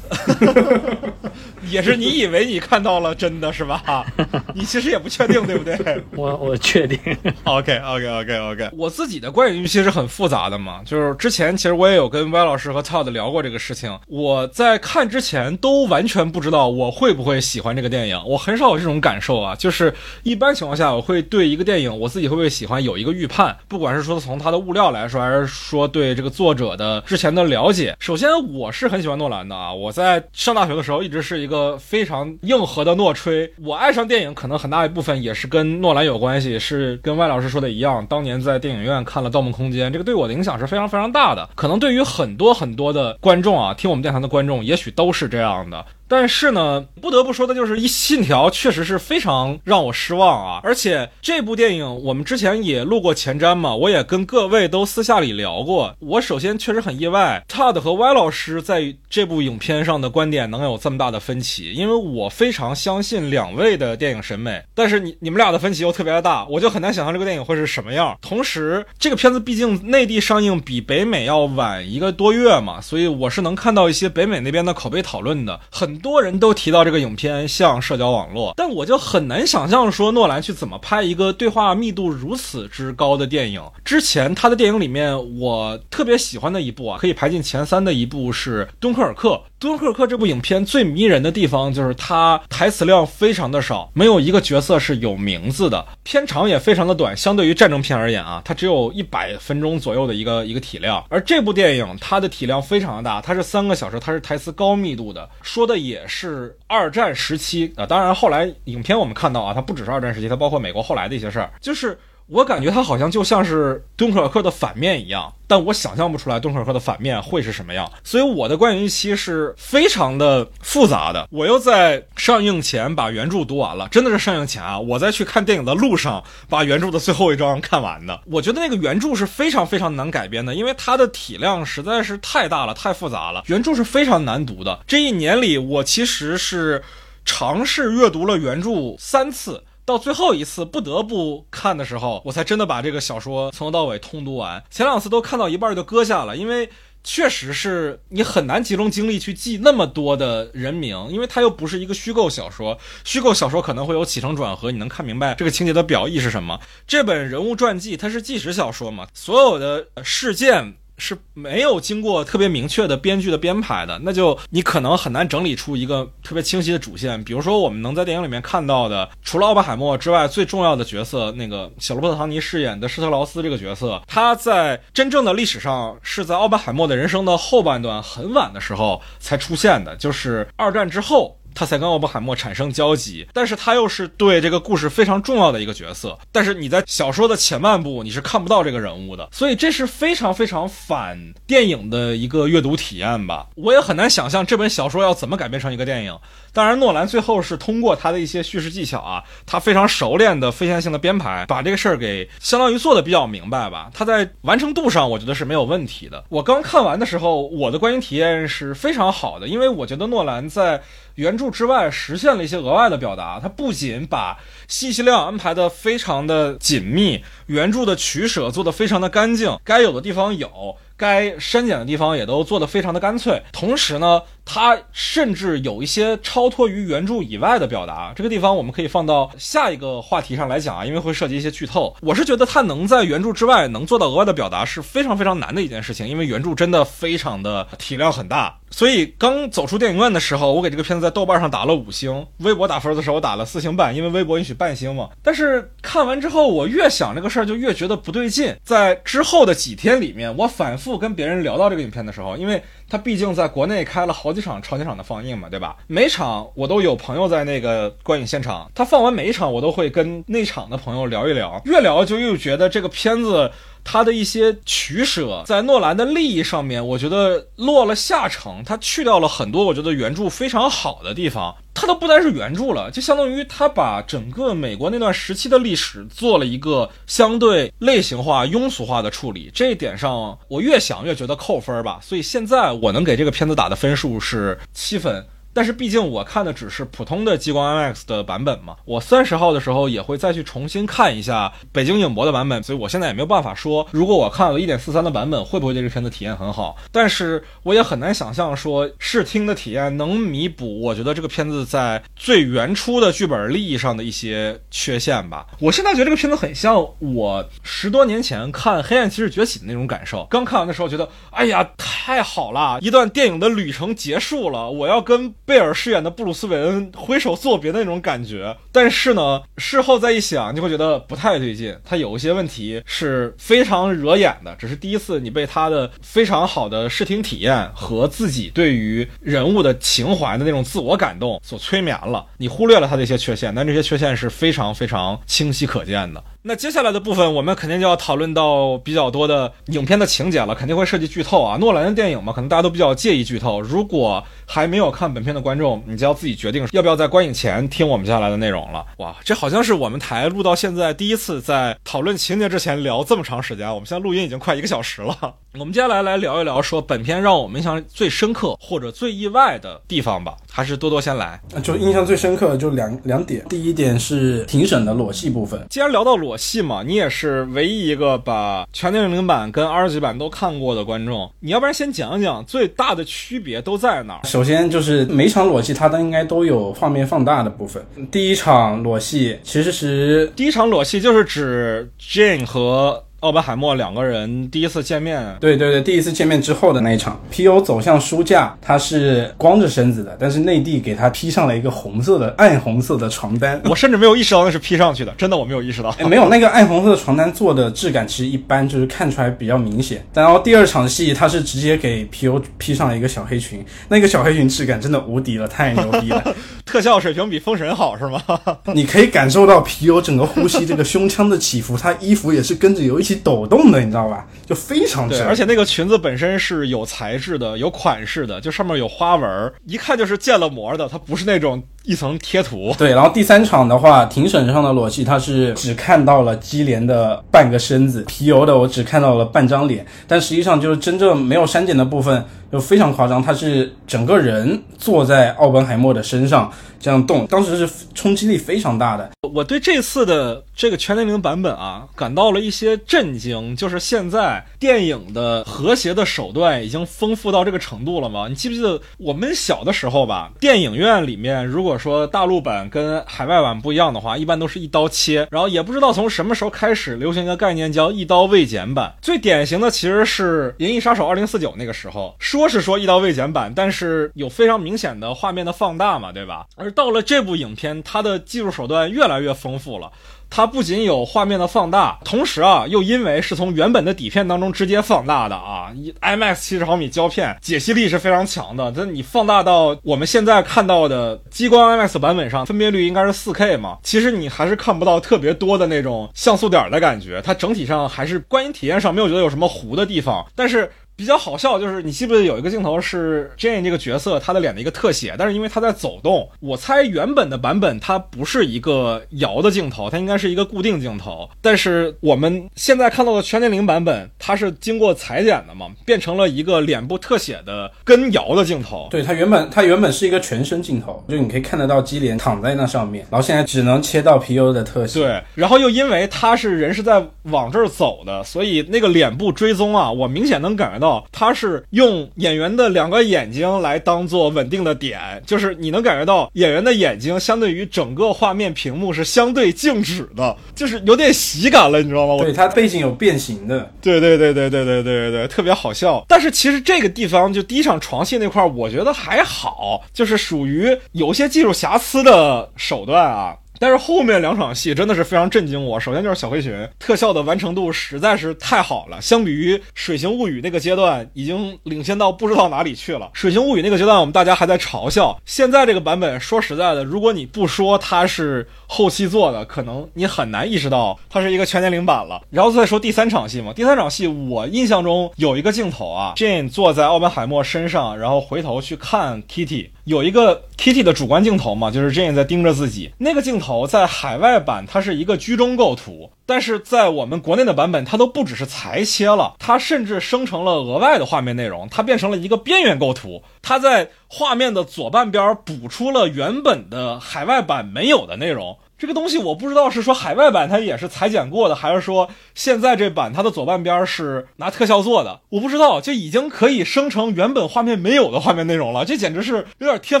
[1.72, 4.04] 也是你以为你看到了真的是吧？
[4.54, 6.02] 你其实也不确定，对不对？
[6.16, 6.98] 我我确定。
[7.44, 8.70] OK OK OK OK。
[8.76, 13.96] 我自己的观影预期是很复杂的嘛，就是之前其实我也有跟歪老师和 Todd 聊过这个事情。
[14.08, 19.54] 我在看之前都完全不知道我会不会喜欢这个电影，我很少有这种感受啊。
[19.54, 27.96] 就是一般情况下，我会对一个电影我自己会不会喜欢有一个预判，不管是说从它的物料来说，还是说对这个作者的之前的了解。
[28.00, 31.59] 首先，我是很喜欢诺兰的啊，我在上大学的时候一直是一个。
[31.78, 33.52] 非常硬核的诺吹。
[33.62, 41.48] 我爱上电影，可能很大一部分也是跟诺兰有关系，是跟万老师说的一样，当年在电影院看了《盗梦空间》，这个对我的影响是非常非常大的。
[41.54, 45.84] 可能对于很多很多的观众啊，听我们电台的观众，也许都是这样的。
[46.10, 50.60] 但是呢，不得不说的就是《一信条》确实是非常让我失望啊！
[50.64, 55.94] 而且这部电影我们之前也录过前瞻嘛，我也跟各位都私下里聊过。
[56.00, 68.18] 我首先确实很意外，Todd 和 Y 老师在这部影片上的观点能有这么大的分歧，因为我非常相信两位的电影审美，但是你你们俩的分歧又特别的大，我就很难想象这个电影会是什么样。
[68.20, 75.99] 同时，这个片子毕竟内地上映比北美要晚一个多月嘛，所以我是能看到一些北美那边的口碑讨论的很。
[76.00, 83.62] 多人都提到这个影片像社交网络，但我就很难想象说诺兰去怎么拍一个对话密度如此之高的电影。
[83.84, 89.28] 之前他的电影里面，我特别喜欢的一部啊，可以排进前三的一部是《敦刻尔克》。
[89.60, 101.04] 《敦刻尔克》这部影片最迷人的地方就是它台词量非常的少，没有一个角色是有名字的，片长也非常的短，相对于战争片而言啊，它只有一百分钟左右的一个一个体量。
[101.10, 107.84] 而这部电影它的体量非常的大，它是三个小时，它是台词高密度的，说的也也是二战时期啊。
[107.84, 111.98] 当然后来影片我们看到啊，它不只是二战时期，它包括美国后来的一些事儿，就是。
[112.30, 121.26] 我感觉它好像就像是敦刻尔克的反面一样，但我想象不出来敦刻尔克的反面会是什么样，所以我的观影预期是非常的复杂的。
[121.32, 128.20] 我又在上映前把原著读完了，真的是上映前啊，我在去看电影的路上把原著的最后一章看完的。
[128.30, 134.78] 我觉得那个原著是非常非常难改编的，因为它的体量实在是太大了，太复杂了，原著是非常难读的。
[134.86, 136.82] 这一年里，我其实是
[137.24, 139.64] 尝试阅读了原著三次。
[139.90, 144.62] 到最后一次不得不看的时候，我才真的把这个小说从头到尾通读完。
[144.70, 146.70] 前两次都看到一半就搁下了，因为
[147.02, 152.78] 确实是你很难集中精力去记那么多的人名，因为它又不是一个虚构小说。
[153.04, 156.60] 虚构小说可能会有起承转合，你能看明白这个情节的表意是什么。
[156.86, 160.76] 这本人物传记它是纪实小说嘛，所有的事件。
[161.00, 167.24] 是没有经过特别明确的编剧的编排的，那就你可能很难整理出一个特别清晰的主线。
[167.24, 181.39] 比如说，我们能在电影里面看到的，除了奥本海默之外，最重要的角色，那个小罗伯特·唐尼饰演的施特劳斯这个角色，他在真正的历史上是在奥本海默的人生的后半段很晚的时候才出现的，就是二战之后。
[181.60, 186.18] 他才跟奥本海默产生交集，但是他又是对这个故事非常重要的一个角色。
[186.32, 193.46] 但是你在小说的前半部你是看不到这个人物的，所以这是非常非常反电影的一个阅读体验吧。
[193.56, 196.18] 我也很难想象这本小说要怎么改编成一个电影。
[196.54, 203.90] 当然，诺兰最后是通过他的一些叙事技巧啊，他非常熟练的非线性的编排，把这个事儿给相当于做的比较明白吧。
[203.92, 206.24] 他在完成度上，我觉得是没有问题的。
[206.30, 210.80] 我刚看完的时候，我的观影体验是非常好的，因为我觉得诺兰在
[211.14, 213.38] 原著之外实现了一些额外的表达。
[213.40, 220.76] 它不仅把信息量安排的非常的紧密，原著的取舍做的非常的干净，该有的地方有。
[220.96, 224.20] 该删减的地方也都做得非常的干脆，同时呢，
[224.52, 228.12] 它甚至有一些超脱于原著以外的表达。
[228.16, 231.96] 这个地方我们可以放到下一个话题上来讲啊，因为会涉及一些剧透。
[232.02, 238.56] 我是觉得它能在原著之外能做到额外的表达是非常非常难的一件事情，因为原著真的非常的体量很大。
[238.72, 245.08] 所以刚走出电影院的时候，我给这个片子在豆瓣上打了五星，微博打分的时候我打了四星半，因为微博允许半星嘛。
[245.22, 248.54] 但是看完之后，我越想这个事儿就越觉得不对劲。
[248.62, 250.90] 在之后的几天里面，我反复。
[251.00, 255.76] 跟别人聊到这个影片的时候，因为他毕竟在国内开了好几场超级场的放映嘛，对吧？
[255.86, 263.50] 每场我都有朋友在那个观影现场，他放完每一场，我都会跟内场的朋友聊一聊，越聊就越觉得这个片子。
[263.92, 268.62] 他的一些取舍，在诺兰的利益上面，我觉得落了下乘。
[268.64, 279.50] 他去掉了很多我觉得原著非常好的地方，他都不单是原著了，就相当于他把整个美国那段时期的历史做了一个相对类型化、庸俗化的处理。
[279.52, 281.98] 这一点上，我越想越觉得扣分吧。
[282.00, 285.26] 所以现在我能给这个片子打的分数是七分。
[285.60, 296.78] 但是毕竟我看的只是普通的激光 IMAX 的版本嘛，我三十号的时候也会再去重新看一下北京影博的版本，所以我现在也没有办法说，如果我看了一点四三的版本，会不会对这片子体验很好？
[296.90, 305.46] 但是我也很难想象说视听的体验能弥补我觉得这个片子在最原初的剧本利益上的一些缺陷吧。
[305.58, 315.34] 我现在觉得这个片子很像我十多年前看《黑暗骑士崛起》的那种感受，刚看完的时候觉得，哎呀，太好了，一段电影的旅程结束了，我要跟。
[315.50, 321.76] 贝尔饰演的布鲁斯·韦恩挥手作别的那种感觉，但是呢，事后再一想，就会觉得不太对劲。
[321.84, 336.22] 他有一些问题是非常惹眼的，只是第一次你被他的非常好的视听体验和自己对于人物的情怀的那种自我感动所催眠了，你忽略了他的一些缺陷，但这些缺陷是非常非常清晰可见的。
[336.42, 341.58] 那接下来的部分，我们肯定就要讨论到比较多的影片的情节了，肯定会涉及剧透啊。
[341.58, 343.60] 诺兰的电影嘛，可能大家都比较介意剧透。
[343.60, 348.86] 如果还没有看本片的观众，你就要自己决定要不要在观影前听我们接下来的内容了。
[348.96, 353.68] 哇，这好像是我们台录到现在第一次在讨论情节之前聊这么长时间。
[353.68, 355.34] 我们现在录音已经快一个小时了。
[355.58, 360.36] 我们接下来来聊一聊，说本片让我们印象最深刻或者最意外的地方吧。
[360.48, 363.44] 还是多多先来，就印象最深刻的就两两点。
[363.48, 365.66] 第一点是庭审的裸戏部分。
[365.68, 374.26] 既然聊到裸戏嘛，你也是唯一一个把全电影版跟 R 级版都看过的观众，你要不然先讲讲最大的区别都在哪儿？
[374.28, 377.84] 首先就是每场裸戏它都应该都有画面放大的部分。
[378.12, 383.02] 第一场裸戏其实是第一场裸戏就是指 Jane 和。
[383.20, 387.60] 奥本海默两个人第一次见面，对对对，第一次见面之后的那一场，P.O.
[387.60, 393.60] 走向书架，他是光着身子的，但是内地给他披上了一个红色的暗红色的床单。
[393.66, 395.90] 我甚至没有意识到那是披上去的，真的我没有意识到。
[396.00, 400.02] 哎，没有那个暗红色的床单做的质感其实一般，就是看出来比较明显。
[400.14, 402.40] 然后第二场戏，他是直接给 P.O.
[402.56, 408.22] 披上了一个小黑裙，那个小黑裙质感真的无敌了，太牛逼了， 特效水平比封神好是吗？
[408.72, 410.00] 你可以感受到 P.O.
[410.00, 414.26] 整个呼吸这个胸腔的起伏，他衣服也是跟着有一起抖动的，你知道吧？
[414.46, 422.74] 就非常对，而且那个裙子本身是有材质的、有款式的，就上面有花纹，一看就是建了模的，它不是那种一层贴图。
[422.78, 439.10] 对，然后第三场的话，庭审上的裸戏，他是只看到了基连的半个身子，皮尤的我只看到了半张脸，但实际上就是真正没有删减的部分就非常夸张，他是整个人坐在奥本海默的身上这样动，当时是冲击力非常大的。
[439.32, 448.26] 我对这次的这个全年龄版本啊，感到了一些震惊，就是现在电影的和谐的手段已经丰富到这个程度了吗？
[448.28, 458.92] 你记不记得我们小的时候吧，电影院里面如果果说大陆版跟海外版不一样的话，一般都是一刀切，然后也不知道从什么时候开始流行一个概念叫一刀未剪版。
[459.00, 466.46] 最典型的其实是《银翼杀手二零四九》那个时候，说是说一刀未剪版，但是有非常明显的画面的放大嘛，对吧？
[466.56, 469.92] 而到了这部影片，它的技术手段越来越丰富了。
[470.30, 478.70] 它不仅有画面的放大，同时啊，又因为是从原本的底片当中直接放大的啊，IMAX 七十毫米胶片解析力是非常强的。
[478.72, 487.20] 这你放大到我们现在看到的激光 IMAX 版本上，分辨率应该是 4K 嘛，其实你还是看不到特别多的那种像素点的感觉。
[487.22, 490.70] 它整体上还是观影体验上没有觉得有什么糊的地方，但是。
[491.00, 501.26] 比较好笑就是你记不记得有一个镜头是 Jane 这个角色她的脸的一个特写，但是因为她在走动，我猜原本的版本它不是一个摇的镜头，它应该是一个固定镜头。
[501.40, 508.88] 但是我们现在看到的全年龄版本，它是经过裁剪的嘛，变成了一个脸部特写的跟摇的镜头。
[508.90, 515.00] 对，它原本它原本是一个全身镜头，就你可以看得到基连躺在那上面，然后现在只能切到皮尤的特写。
[515.00, 532.14] 对，然后又因为他是人是在往这儿走的，所以那个脸部追踪啊，我明显能感觉到他是用演员的两个眼睛来当做稳定的点，就是你能感觉到演员的眼睛相对于整个画面屏幕是相对静止的，就是有点喜感了，你知道吗？
[532.14, 533.70] 我对，它背景有变形的。
[533.80, 536.04] 对对对对对对对对对，特别好笑。
[536.08, 543.36] 但是其实这个地方就第一场床戏那块儿，我觉得还好，就是属于有些技术瑕疵的手段啊。
[543.60, 545.78] 但是后面两场戏真的是非常震惊我。
[545.78, 553.04] 首先就是小黑裙特效的完成度实在是太好了，相比于《水形物语》那个阶段，已经领先到不知道哪里去了。
[553.12, 562.22] 《水形物语》那个阶段我们大家还在嘲笑，现在这个版本说实在的，如果你不说它是后期做的，可能你很难意识到它是一个全年龄版了。
[562.30, 569.68] 然后再说第三场戏嘛，第三场戏我印象中有一个镜头啊，Jane 坐在奥本海默身上，然后回头去看 Kitty。
[569.84, 572.92] 有一个 Kitty 的主观镜头嘛，就是 Jane 在盯着自己。
[572.98, 583.22] 那个镜头在海外版它是一个居中构图，但是在我们国内的版本，它都不只是裁切了，它甚至生成了额外的画面内容，它变成了一个边缘构图。
[583.42, 588.56] 它在画面的左半边补出了原本的海外版没有的内容。
[588.80, 600.00] 这个东西我不知道是说海外版它也是裁剪过的，还是说现在这版它的左半边是拿特效做的，我不知道，就已经可以生成原本画面没有的画面内容了，这简直是有点天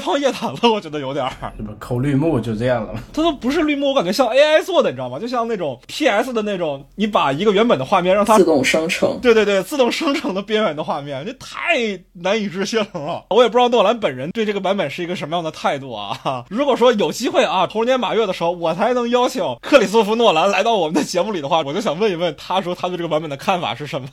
[0.00, 1.52] 方夜谭了，我觉得有点儿。
[1.58, 3.00] 这不抠绿幕就这样了吗？
[3.12, 5.18] 它都不是绿幕，我感觉像 AI 做的，你知道吗？
[5.18, 9.18] 就像那种 PS 的那种，你把一个原本的画面让它自动生成。
[9.20, 13.26] 对对对，自动生成的边缘的画面，这太难以置信了。
[13.28, 16.46] 我也不知道诺兰本人对这个版本是一个什么样的态度啊。
[16.48, 24.08] 如果说有机会啊，猴年马月的时候，我才能邀请克里斯托弗诺兰来到我们的节目里的话，我就想问一问他说他对这个版本的看法是什么。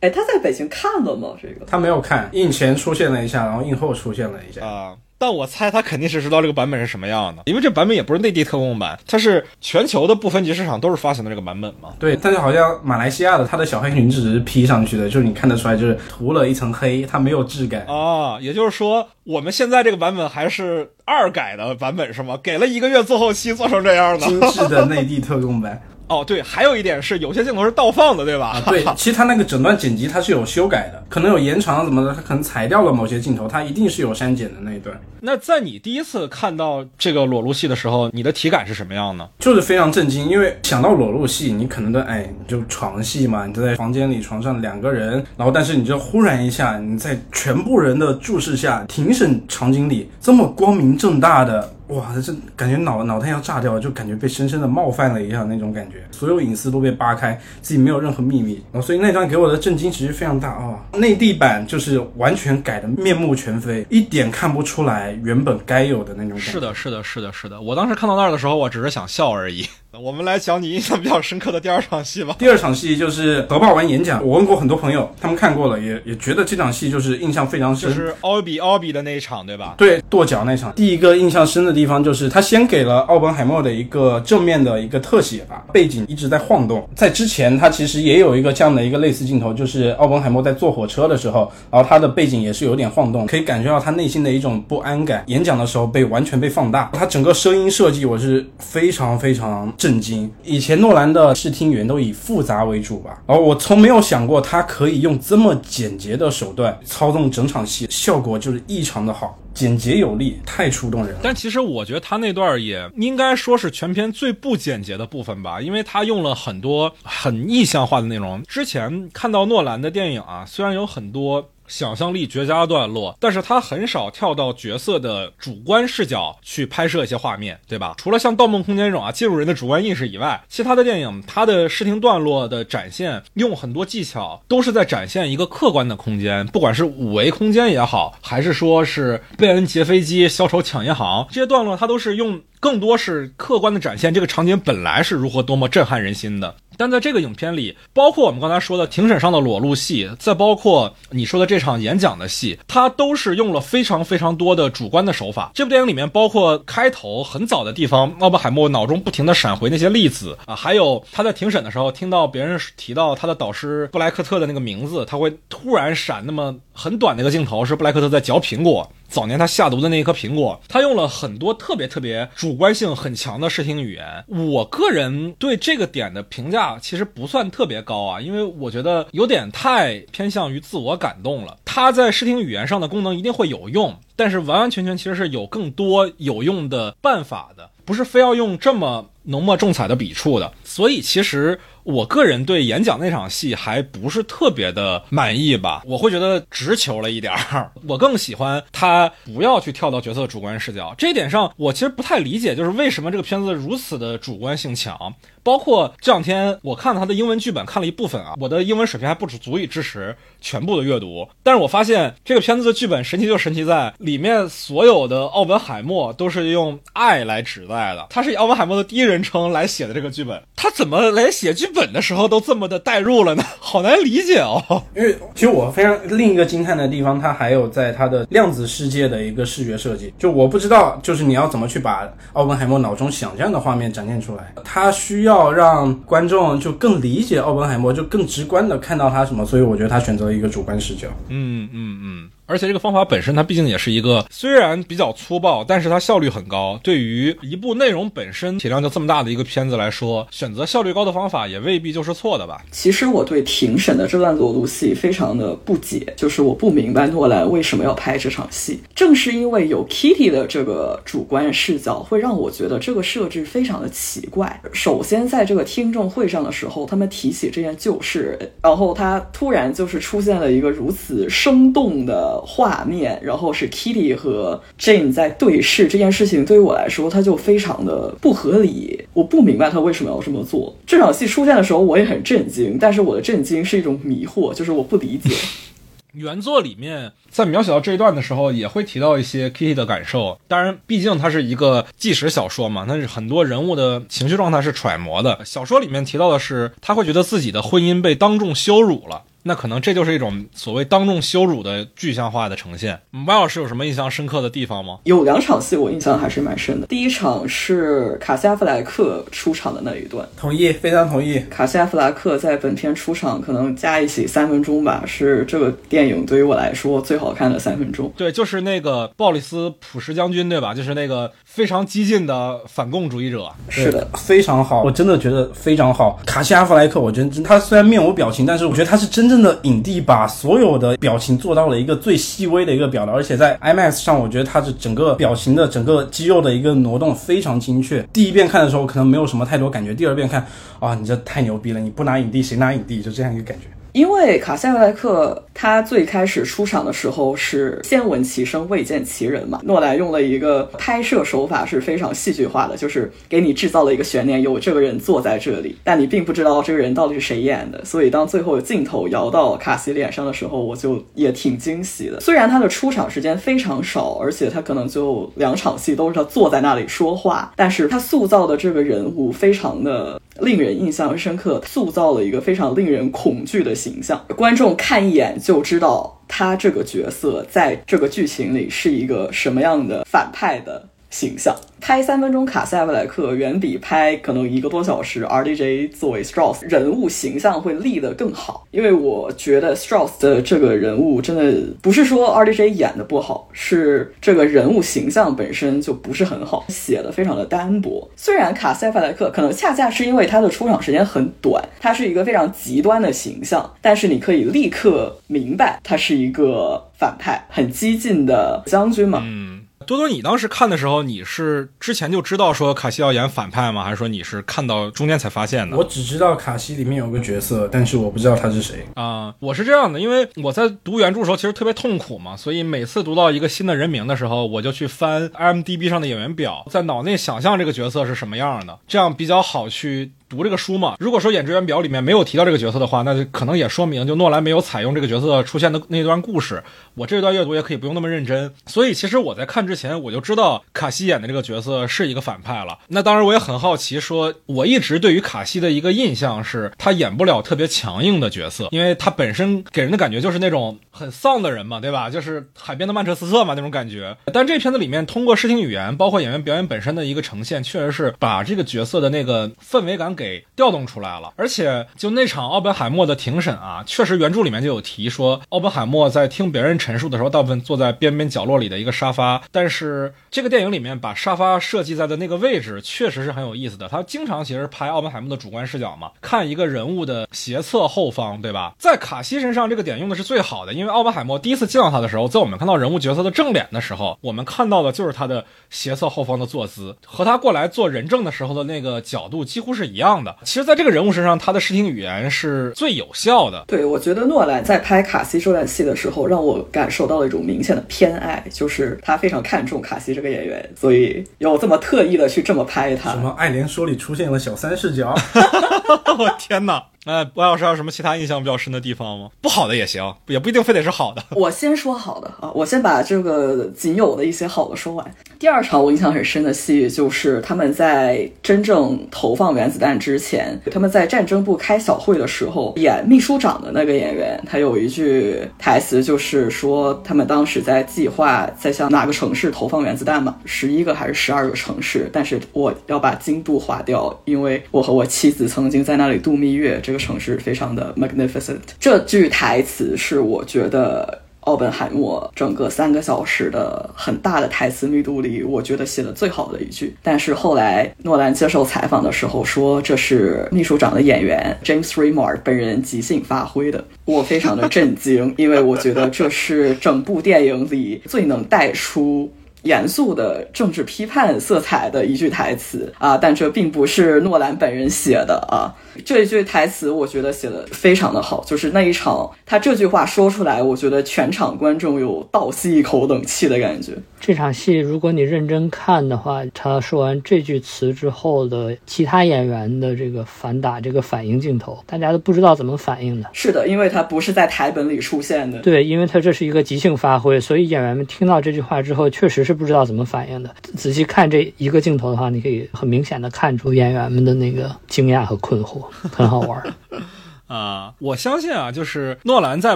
[0.00, 1.30] 哎，他在北京看了吗？
[1.42, 4.64] 这个他没有看，映前出现了一下，然后映后出现了一下。
[4.64, 11.90] 啊、但我猜他肯定是知道这个版本是什么样的，因为这版本也不是内地特供版，它是全球的不分级市场都是发行的这个版本嘛。
[11.98, 17.84] 对，但是好像马来西亚的它的小黑裙只是 P 上去的，就是你看得出来就是涂了一层黑，它没有质感。
[17.86, 22.38] 啊，也就是说，我们现在这个版本还是二改的版本是吗？
[22.42, 25.82] 给了一个月做后期做成这样的，精致的内地特供版。
[26.08, 28.48] 哦，对，还有一点是有些镜头是倒放的，对吧？
[28.48, 34.98] 啊，对， 其实它那个整段剪辑它是有修改的，可能有延长怎么的，它可能裁掉了某些镜头，它一定是有删减的那一段。
[35.20, 39.28] 那在你第一次看到这个裸露戏的时候，你的体感是什么样呢？
[39.38, 58.54] 就是非常震惊，因为想到裸露戏，你可能的哎，就床戏嘛，你就在房间里床上两个人，然后但是你就忽然一下，你在全部人的注视下，庭审场景里这么光明正大的哇，这感觉脑脑袋要炸掉了，就感觉被深深的冒犯了一样那种感觉，所有隐私都被扒开，自己没有任何秘密。
[58.72, 66.50] 然后所以那段给我的震惊其实非常大啊、内地版就是完全改的面目全非，一点看不出来原本该有的那种感觉。
[66.50, 67.60] 是的，是的，是的，是的。
[67.60, 69.66] 我当时看到那儿的时候，我只是想笑而已。
[69.92, 72.36] 我们来讲你印象比较深刻的第二场戏吧。
[72.38, 77.88] 第二场戏就是核爆完演讲，我问过很多朋友，他们看过了，也也觉得这场戏就是印象非常深。
[77.88, 79.76] 就是奥比奥比的那一场，对吧？
[79.78, 86.86] 对跺脚那场，第一个印象深的地方就是他先给了奥本海默的一个正面的一个特写吧，背景一直在晃动。
[86.94, 95.24] 在之前，他其实也有一个这样的一个类似镜头，就是奥本海默在坐火车的时候，然后他的背景也是有点晃动，可以感觉到他内心的一种不安感。
[95.28, 100.30] 演讲的时候被完全被放大，他整个声音设计我是非常非常震惊。
[100.44, 109.38] 以前诺兰的视听语言都以复杂为主吧，而我从没有想过他可以用这么简洁的手段操纵整场戏，效果就是异常的好。
[109.54, 111.20] 简洁有力，太触动人了。
[111.20, 118.40] 但其实我觉得他那段也应该说是全片最不简洁的部分吧，因为他用了很多很意象化的内容。
[118.44, 121.48] 之前看到诺兰的电影啊，虽然有很多。
[121.68, 127.94] 想象力绝佳的段落，但是他很少跳到角色的主观视角去拍摄一些画面，对吧？
[127.98, 146.56] 除了像《盗梦空间》这种啊进入人的主观意识以外，其他的电影它的视听段落的展现用很多技巧，都是在展现一个客观的空间，不管是五维空间也好，还是说是贝恩劫飞机、小丑抢银行这些段落，它都是用更多是客观的展现这个场景本来是如何多么震撼人心的。
[146.78, 155.50] 但在这个影片里，包括我们刚才说的庭审上的裸露戏，再包括你说的这场演讲的戏，它都是用了非常非常多的主观的手法。
[155.54, 168.88] 这部电影里面，包括开头很早的地方，奥本海默脑中不停地闪回那些例子啊，还有他在庭审的时候听到别人提到他的导师布莱克特的那个名字，他会突然闪那么很短的一个镜头，是布莱克特在嚼苹果。
[169.08, 174.24] 早年他下毒的那一颗苹果，他用了很多特别特别主观性很强的视听语言。
[174.28, 181.56] 我个人对这个点的评价其实不算特别高啊，因为我觉得有点太偏向于自我感动了。
[181.64, 190.52] 它在视听语言上的功能一定会有用，但是完完全全其实是有更多有用的办法的，不是非要用这么浓墨重彩的笔触的。
[190.62, 191.58] 所以其实。
[191.88, 197.72] 我个人对演讲那场戏还不是特别的满意吧，我会觉得直球了一点儿。
[197.88, 205.14] 我更喜欢他不要去跳到角色主观视角这一点上，我其实不太理解，就是为什么这个片子如此的主观性强。
[205.48, 211.26] 包括这两天我看了他的英文剧本，看了一部分啊，我的英文水平还不止足以支持全部的阅读。
[211.42, 223.42] 但是我发现这个片子的剧本神奇就神奇在里面所有的奥本海默都是用爱来指代的，他是以奥本海默的第一人称来写的这个剧本，他怎么来写剧本的时候都这么的代入了呢？
[223.58, 224.62] 好难理解哦。
[224.94, 235.37] 因为其实我非常另一个惊叹的地方，它还有在它的量子世界的一个视觉设计，就我不知道，就是你要怎么去把奥本海默脑中想象的画面展现出来，他需要。
[235.38, 241.08] 要让观众就更理解奥本海默，就更直观的看到他什么，所以我觉得他选择一个主观视角。
[241.28, 242.30] 嗯嗯嗯。
[242.48, 246.80] 而且这个方法本身，它毕竟也是一个虽然比较粗暴，但是它效率很高。
[246.82, 252.64] 对于一部内容本身体量就这么大的一个片子来说，选择效率高的方法也未必就是错的吧。
[252.70, 258.80] 其实我对庭审的这段裸露戏非常的不解，就是我不明白诺兰为什么要拍这场戏。
[258.94, 264.58] 正是因为有 Kitty 的这个主观视角，会让我觉得这个设置非常的奇怪。
[264.72, 272.37] 首先，在这个听众会上的时候，他们提起这件旧事，然后他突然就是出现了一个如此生动的。
[272.46, 279.04] 画面，然后是 Kitty 和 Jane 在对视这件事情，对于我来说，它就非常的不合理。
[279.12, 280.74] 我不明白他为什么要这么做。
[280.86, 285.30] 这场戏出现的时候，我也很震惊，但是我的震惊是一种迷惑，就是我不理解。
[286.14, 290.38] 原作里面在描写到这一段的时候，也会提到一些 Kitty 的感受。
[290.48, 295.38] 当然，毕竟它是一个纪实小说嘛，那是很多人物的情绪状态是揣摩的。
[295.44, 299.22] 小说里面提到的是，他会觉得自己的婚姻被当众羞辱了。
[299.44, 303.00] 那可能这就是一种所谓当众羞辱的具象化的呈现。
[303.26, 304.98] 歪老师有什么印象深刻的地方吗？
[305.04, 306.86] 有两场戏我印象还是蛮深的。
[306.88, 311.38] 第一场是卡西·阿弗莱克出场的那一段，同意，非常同意。
[311.48, 318.12] 卡西·阿弗莱克在本片出场可能加一起三分钟吧，是这个电影对于我来说最好看的三分钟。
[318.14, 320.74] 对，就是那个鲍里斯·普什将军，对吧？
[320.74, 323.50] 就是那个非常激进的反共主义者。
[323.70, 326.20] 是的，非常好，我真的觉得非常好。
[326.26, 329.38] 卡西·阿弗莱克，我觉得他虽然面无表情，但是我觉得他是真正。
[329.38, 338.02] 的影帝把所有的表情做到了一个最细微的一个表达，而且在 IMAX 上，我觉得他是整个表情的整个肌肉的一个挪动非常精确。
[338.12, 340.44] 第一遍看的时候可能没有什么太多感觉，第二遍看
[340.80, 341.78] 啊，你这太牛逼了！
[341.78, 343.00] 你不拿影帝谁拿影帝？
[343.00, 343.68] 就这样一个感觉。
[343.98, 362.20] 因为卡塞弗莱克他最开始出场的时候是先闻其声未见其人嘛，诺兰用了一个拍摄手法是非常戏剧化的，就是给你制造了一个悬念，有这个人坐在这里，但你并不知道这个人到底是谁演的，所以当最后镜头摇到卡西脸上的时候，我就也挺惊喜的。
[362.20, 370.20] 虽然他的出场时间非常少，而且他可能就两场戏都是他坐在那里说话，但是他塑造的这个人物非常的。
[370.40, 374.22] 令人印象深刻，塑造了一个非常令人恐惧的形象。
[374.36, 381.54] 观众看一眼就知道他这个角色在这个剧情里是一个什么样的反派的形象。
[381.80, 398.10] 拍三分钟卡塞弗莱克远比拍可能一个多小时 RDJ 作为 Strauss 人物形象会立得更好，因为我觉得 Strauss 的这个人物真的不是说 RDJ 演的不好，是这个人物形象本身就不是很好，写的非常的单薄。
[398.16, 409.22] 虽然卡塞弗莱克可能恰恰是因为他的出场时间很短，他是一个非常极端的形象，但是你可以立刻明白他是一个反派，很激进的将军嘛。
[409.24, 409.57] 嗯。
[409.88, 413.82] 多多，你当时看的时候，你是之前就知道说卡西要演反派吗？
[413.82, 415.74] 还是说你是看到中间才发现的？
[415.78, 419.34] 我只知道卡西里面有个角色，但是我不知道他是谁啊。
[419.38, 430.12] 我是这样的，因为我在读原著的时候其实特别痛苦嘛，所以每次读到一个新的人名的时候，我就去翻 IMDB 上的演员表，在脑内想象这个角色是什么样的，这样比较好去。
[430.28, 436.62] 读这个书嘛，如果说演职员表里面没有提到这个角色的话，那就可能也说明就诺兰没有采用这个角色出现的那段故事。
[436.94, 438.52] 我这段阅读也可以不用那么认真。
[438.66, 442.78] 所以其实我在看之前我就知道卡西演的这个角色是一个反派了。
[442.88, 452.10] 那当然我也很好奇，说我一直对于卡西的一个印象是他演不了特别强硬的角色，因为他本身给人的感觉就是那种很丧的人嘛，对吧？
[452.10, 454.14] 就是海边的曼彻斯特嘛那种感觉。
[454.34, 460.17] 但这片子里面通过视听语言，包括演员表演本身的一个呈现，确实是把这个角色的那个氛围感。
[460.18, 469.40] 给调动出来了，而且就那场奥本海默的庭审啊，确实原著里面就有提说，奥本海默在听别人陈述的时候，大部分坐在边边角落里的一个沙发。
[469.52, 473.88] 但是这个电影里面把沙发设计在的那个位置，确实是很有意思的。
[473.88, 478.74] 他经常其实拍奥本海默的主观视角嘛，看一个人物的斜侧后方，对吧？
[478.78, 490.07] 在卡西身上这个点用的是最好的，因为奥本海默第一次见到他的时候，在我们看到人物角色的正脸的时候，我们看到的就是他的斜侧后方的坐姿，和他过来做人证的时候的那个角度几乎是一样。
[490.08, 493.64] 样的，其实，在这个人物身上，他的视听语言是最有效的。
[493.66, 503.10] 对，我觉得诺兰在拍卡西这段戏的时候，让我感受到了一种明显的偏爱，就是他非常看重卡西这个演员，所以有这么特意的去这么拍他。
[503.10, 505.14] 什么《爱莲说》里出现了小三视角？
[506.18, 506.82] 我天哪！
[507.08, 509.30] 那白老师还有什么其他印象比较深的地方吗？
[509.40, 511.24] 不好的也行，也不一定非得是好的。
[511.34, 515.14] 我先说好的啊，我先把这个仅有的一些好的说完。
[515.38, 536.78] 第二场我印象很深的戏，就是他们在真正投放原子弹之前，他们在战争部开小会的时候，演秘书长的那个演员，他有一句台词，就是说他们当时在计划在向哪个城市投放原子弹嘛，十一个还是十二个城市，但是我要把京都划掉，因为我和我妻子曾经在那里度蜜月。
[536.82, 538.58] 这个城市非常的 magnificent。
[538.78, 546.94] 这句台词是我觉得奥本海默整个三个小时的很大的台词密度里，我觉得写的最好的一句。
[547.02, 553.82] 但是后来诺兰接受采访的时候说，这是秘书长的演员 James Remar 本人即兴发挥的。
[554.04, 559.32] 我非常的震惊，因为我觉得这是整部电影里最能带出。
[559.64, 565.74] 严肃的政治批判色彩的一句台词啊，但这并不是诺兰本人写的啊。
[566.04, 573.92] 这一句台词我觉得写的非常的好，就是那一场他这句话说出来，我觉得全场观众有倒吸一口冷气的感觉。
[574.20, 583.28] 这场戏如果你认真看的话，他说完这句词之后的其他演员的这个反打这个反应镜头，大家都不知道怎么反应的。
[583.32, 585.58] 是的，因为他不是在台本里出现的。
[585.60, 590.50] 对，因为他这是一个即兴发挥，所以演员们听到这句话之后，确实是不知道怎么反应的。
[590.76, 595.84] 仔细看这一个镜头的话，你可以很明显的看出演员们的那个惊讶和困惑。
[596.12, 596.72] 很好玩儿
[597.46, 597.94] 啊！
[597.98, 599.74] 我相信啊，就是诺兰在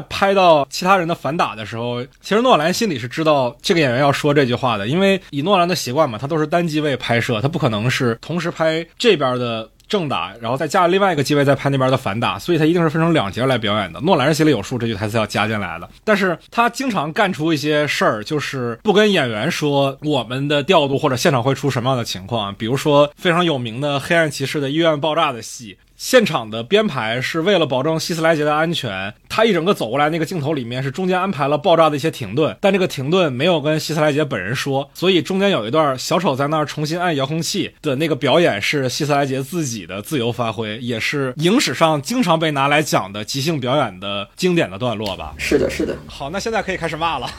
[0.00, 9.68] 拍到其他人的反打的时候，其实诺兰心里是知道这个演员要说这句话的，因为以诺兰的习惯嘛，他都是单机位拍摄，他不可能是同时拍这边的。
[9.88, 14.00] 正打，然后再加另外一个机位再拍那边的反打，所以他一定是分成两节来表演的。
[14.00, 15.86] 诺兰是心里有数，这句台词要加进来的。
[16.02, 22.54] 但是他经常干出一些事儿，就是不跟演员说我们的调度或者现场会出什么样的情况。
[22.54, 45.34] 比如说非常有名的黑暗骑士的医院爆炸的戏，现场的编排是为了保证希斯莱杰的安全，他一整个走过来那个镜头里面是中间安排了爆炸的一些停顿，但这个停顿没有跟希斯莱杰本人说，所以中间有一段小丑在那儿重新按遥控器的那个表演是希斯莱杰自己的自由发挥，也是影史上经常被拿来讲的即兴表演的经典的段落吧。
[45.38, 45.96] 是的，是的。
[46.06, 47.30] 好，那现在可以开始骂了。